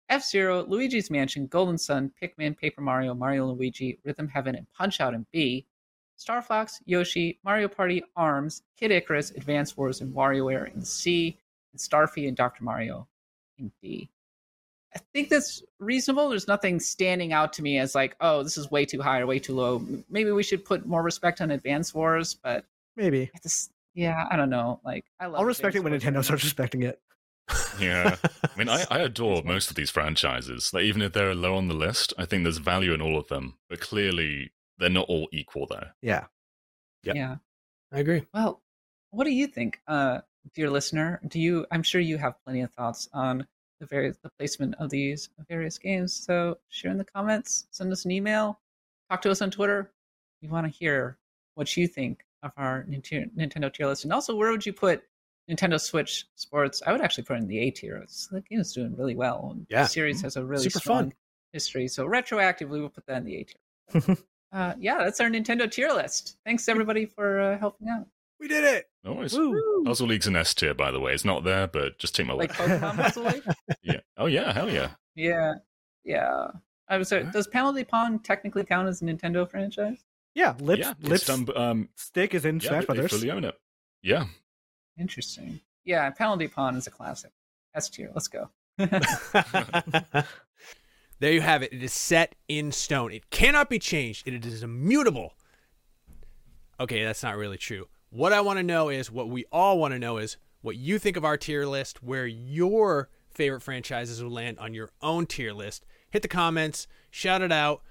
F 0.08 0.24
Zero, 0.24 0.64
Luigi's 0.68 1.10
Mansion, 1.10 1.48
Golden 1.48 1.78
Sun, 1.78 2.12
Pikmin, 2.22 2.56
Paper 2.56 2.80
Mario, 2.80 3.12
Mario 3.12 3.46
Luigi, 3.46 3.98
Rhythm 4.04 4.28
Heaven, 4.28 4.54
and 4.54 4.68
Punch 4.72 5.00
Out 5.00 5.14
in 5.14 5.26
B. 5.32 5.66
Star 6.14 6.42
Fox, 6.42 6.80
Yoshi, 6.84 7.40
Mario 7.42 7.66
Party, 7.66 8.04
Arms, 8.14 8.62
Kid 8.78 8.92
Icarus, 8.92 9.32
Advance 9.32 9.76
Wars, 9.76 10.00
and 10.00 10.14
WarioWare 10.14 10.72
in 10.72 10.82
C, 10.82 11.36
and 11.72 11.80
Starfy 11.80 12.28
and 12.28 12.36
Dr. 12.36 12.62
Mario 12.62 13.08
in 13.58 13.72
D. 13.82 14.10
I 14.94 14.98
think 15.12 15.28
that's 15.28 15.62
reasonable. 15.78 16.28
There's 16.30 16.48
nothing 16.48 16.80
standing 16.80 17.32
out 17.32 17.52
to 17.54 17.62
me 17.62 17.78
as 17.78 17.94
like, 17.94 18.16
oh, 18.20 18.42
this 18.42 18.56
is 18.56 18.70
way 18.70 18.84
too 18.84 19.00
high 19.00 19.20
or 19.20 19.26
way 19.26 19.38
too 19.38 19.54
low. 19.54 19.84
Maybe 20.08 20.32
we 20.32 20.42
should 20.42 20.64
put 20.64 20.86
more 20.86 21.02
respect 21.02 21.40
on 21.40 21.50
Advance 21.50 21.94
Wars, 21.94 22.34
but 22.34 22.64
Maybe. 22.96 23.30
at 23.34 23.42
this, 23.42 23.70
yeah, 23.94 24.26
I 24.30 24.36
don't 24.36 24.50
know. 24.50 24.80
Like, 24.84 25.04
I 25.20 25.26
love. 25.26 25.40
I'll 25.40 25.44
respect 25.44 25.76
it 25.76 25.78
Advance 25.78 25.84
when 25.84 26.14
Wars. 26.14 26.22
Nintendo 26.22 26.24
starts 26.24 26.44
respecting 26.44 26.82
it. 26.82 27.00
Yeah. 27.78 28.16
I 28.42 28.58
mean, 28.58 28.68
I, 28.68 28.84
I 28.90 28.98
adore 29.00 29.42
most 29.44 29.70
of 29.70 29.76
these 29.76 29.90
franchises. 29.90 30.72
Like, 30.74 30.84
even 30.84 31.02
if 31.02 31.12
they're 31.12 31.34
low 31.34 31.56
on 31.56 31.68
the 31.68 31.74
list, 31.74 32.12
I 32.18 32.24
think 32.24 32.42
there's 32.42 32.58
value 32.58 32.92
in 32.92 33.00
all 33.00 33.16
of 33.16 33.28
them. 33.28 33.58
But 33.68 33.80
clearly, 33.80 34.52
they're 34.78 34.90
not 34.90 35.08
all 35.08 35.28
equal 35.32 35.66
though. 35.66 35.86
Yeah. 36.02 36.26
Yep. 37.04 37.16
Yeah. 37.16 37.36
I 37.92 37.98
agree. 38.00 38.22
Well, 38.34 38.60
what 39.10 39.24
do 39.24 39.30
you 39.30 39.46
think, 39.46 39.80
uh, 39.86 40.20
dear 40.54 40.70
listener? 40.70 41.20
Do 41.26 41.40
you? 41.40 41.66
I'm 41.70 41.82
sure 41.82 42.00
you 42.00 42.18
have 42.18 42.34
plenty 42.44 42.62
of 42.62 42.72
thoughts 42.72 43.08
on 43.12 43.46
the 43.80 43.86
various 43.86 44.18
the 44.22 44.30
placement 44.38 44.74
of 44.78 44.90
these 44.90 45.30
various 45.48 45.78
games. 45.78 46.12
So 46.14 46.58
share 46.68 46.90
in 46.90 46.98
the 46.98 47.04
comments, 47.04 47.66
send 47.70 47.90
us 47.92 48.04
an 48.04 48.10
email, 48.12 48.60
talk 49.10 49.22
to 49.22 49.30
us 49.30 49.42
on 49.42 49.50
Twitter. 49.50 49.90
We 50.42 50.48
want 50.48 50.66
to 50.66 50.70
hear 50.72 51.18
what 51.54 51.76
you 51.76 51.86
think 51.88 52.24
of 52.42 52.52
our 52.56 52.84
Nint- 52.88 53.34
Nintendo 53.36 53.72
tier 53.72 53.86
list, 53.86 54.04
and 54.04 54.12
also 54.12 54.36
where 54.36 54.50
would 54.50 54.64
you 54.64 54.72
put 54.72 55.02
Nintendo 55.50 55.80
Switch 55.80 56.26
Sports? 56.36 56.82
I 56.86 56.92
would 56.92 57.00
actually 57.00 57.24
put 57.24 57.36
it 57.36 57.42
in 57.42 57.48
the 57.48 57.58
A 57.58 57.70
tier. 57.70 57.96
It's, 57.96 58.28
the 58.28 58.40
game 58.42 58.60
is 58.60 58.72
doing 58.72 58.94
really 58.96 59.16
well. 59.16 59.50
And 59.52 59.66
Yeah. 59.68 59.82
the 59.82 59.88
series 59.88 60.22
has 60.22 60.36
a 60.36 60.44
really 60.44 60.62
Super 60.64 60.78
strong 60.78 60.98
fun. 61.04 61.12
history. 61.52 61.88
So 61.88 62.06
retroactively, 62.06 62.80
we'll 62.80 62.88
put 62.88 63.06
that 63.06 63.18
in 63.18 63.24
the 63.24 63.36
A 63.36 63.44
tier. 63.44 64.16
uh, 64.52 64.74
yeah, 64.78 64.98
that's 64.98 65.20
our 65.20 65.28
Nintendo 65.28 65.70
tier 65.70 65.88
list. 65.92 66.36
Thanks 66.46 66.68
everybody 66.68 67.04
for 67.06 67.40
uh, 67.40 67.58
helping 67.58 67.88
out. 67.88 68.06
We 68.40 68.48
did 68.48 68.64
it. 68.64 68.86
No 69.04 69.12
worries. 69.12 69.36
Woo. 69.36 69.84
Puzzle 69.84 70.08
League's 70.08 70.26
an 70.26 70.34
S 70.34 70.54
tier, 70.54 70.72
by 70.74 70.90
the 70.90 70.98
way. 70.98 71.12
It's 71.12 71.26
not 71.26 71.44
there, 71.44 71.66
but 71.66 71.98
just 71.98 72.14
take 72.14 72.26
my 72.26 72.32
word. 72.34 72.48
Like 72.48 72.52
Pokemon 72.52 72.96
Puzzle 72.96 73.24
League? 73.24 73.44
yeah. 73.82 74.00
Oh 74.16 74.26
yeah, 74.26 74.52
hell 74.52 74.70
yeah. 74.70 74.90
Yeah, 75.14 75.54
yeah. 76.04 76.48
I 76.88 76.96
was. 76.96 77.12
Uh, 77.12 77.28
does 77.32 77.46
Panel 77.46 77.72
de 77.74 77.84
Pong 77.84 78.18
technically 78.18 78.64
count 78.64 78.88
as 78.88 79.02
a 79.02 79.04
Nintendo 79.04 79.48
franchise? 79.48 79.98
Yeah. 80.34 80.54
Lip, 80.58 80.78
yeah, 80.78 80.94
lip 81.02 81.12
it's 81.16 81.26
done, 81.26 81.46
um, 81.54 81.90
stick 81.96 82.34
is 82.34 82.46
in 82.46 82.60
yeah, 82.60 82.68
Smash 82.68 82.86
they- 82.86 82.90
they 82.94 82.94
Brothers. 83.00 83.10
fully 83.10 83.30
own 83.30 83.44
it. 83.44 83.54
Yeah. 84.02 84.24
Interesting. 84.98 85.60
Yeah, 85.84 86.08
Panel 86.10 86.38
de 86.38 86.48
Pong 86.48 86.76
is 86.76 86.86
a 86.86 86.90
classic. 86.90 87.32
S 87.74 87.90
tier. 87.90 88.10
Let's 88.14 88.28
go. 88.28 88.48
there 88.78 88.88
you 91.32 91.40
have 91.40 91.62
it. 91.62 91.72
It 91.72 91.82
is 91.82 91.92
set 91.92 92.34
in 92.48 92.72
stone. 92.72 93.12
It 93.12 93.30
cannot 93.30 93.68
be 93.68 93.78
changed. 93.78 94.26
It 94.26 94.44
is 94.44 94.62
immutable. 94.62 95.34
Okay, 96.78 97.04
that's 97.04 97.22
not 97.22 97.36
really 97.36 97.58
true. 97.58 97.86
What 98.12 98.32
I 98.32 98.40
want 98.40 98.58
to 98.58 98.64
know 98.64 98.88
is 98.88 99.08
what 99.08 99.28
we 99.28 99.44
all 99.52 99.78
want 99.78 99.94
to 99.94 99.98
know 99.98 100.16
is 100.16 100.36
what 100.62 100.76
you 100.76 100.98
think 100.98 101.16
of 101.16 101.24
our 101.24 101.36
tier 101.36 101.64
list, 101.64 102.02
where 102.02 102.26
your 102.26 103.08
favorite 103.30 103.62
franchises 103.62 104.20
will 104.20 104.32
land 104.32 104.58
on 104.58 104.74
your 104.74 104.90
own 105.00 105.26
tier 105.26 105.52
list. 105.52 105.86
Hit 106.10 106.22
the 106.22 106.28
comments, 106.28 106.88
shout 107.12 107.40
it 107.40 107.52
out. 107.52 107.82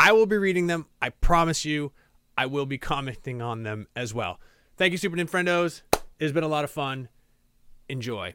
I 0.00 0.12
will 0.12 0.24
be 0.24 0.38
reading 0.38 0.68
them. 0.68 0.86
I 1.02 1.10
promise 1.10 1.66
you, 1.66 1.92
I 2.36 2.46
will 2.46 2.64
be 2.64 2.78
commenting 2.78 3.42
on 3.42 3.62
them 3.62 3.88
as 3.94 4.14
well. 4.14 4.40
Thank 4.78 4.92
you, 4.92 4.98
Super 4.98 5.16
Nintendos. 5.16 5.82
It 5.92 6.24
has 6.24 6.32
been 6.32 6.44
a 6.44 6.48
lot 6.48 6.64
of 6.64 6.70
fun. 6.70 7.10
Enjoy. 7.90 8.34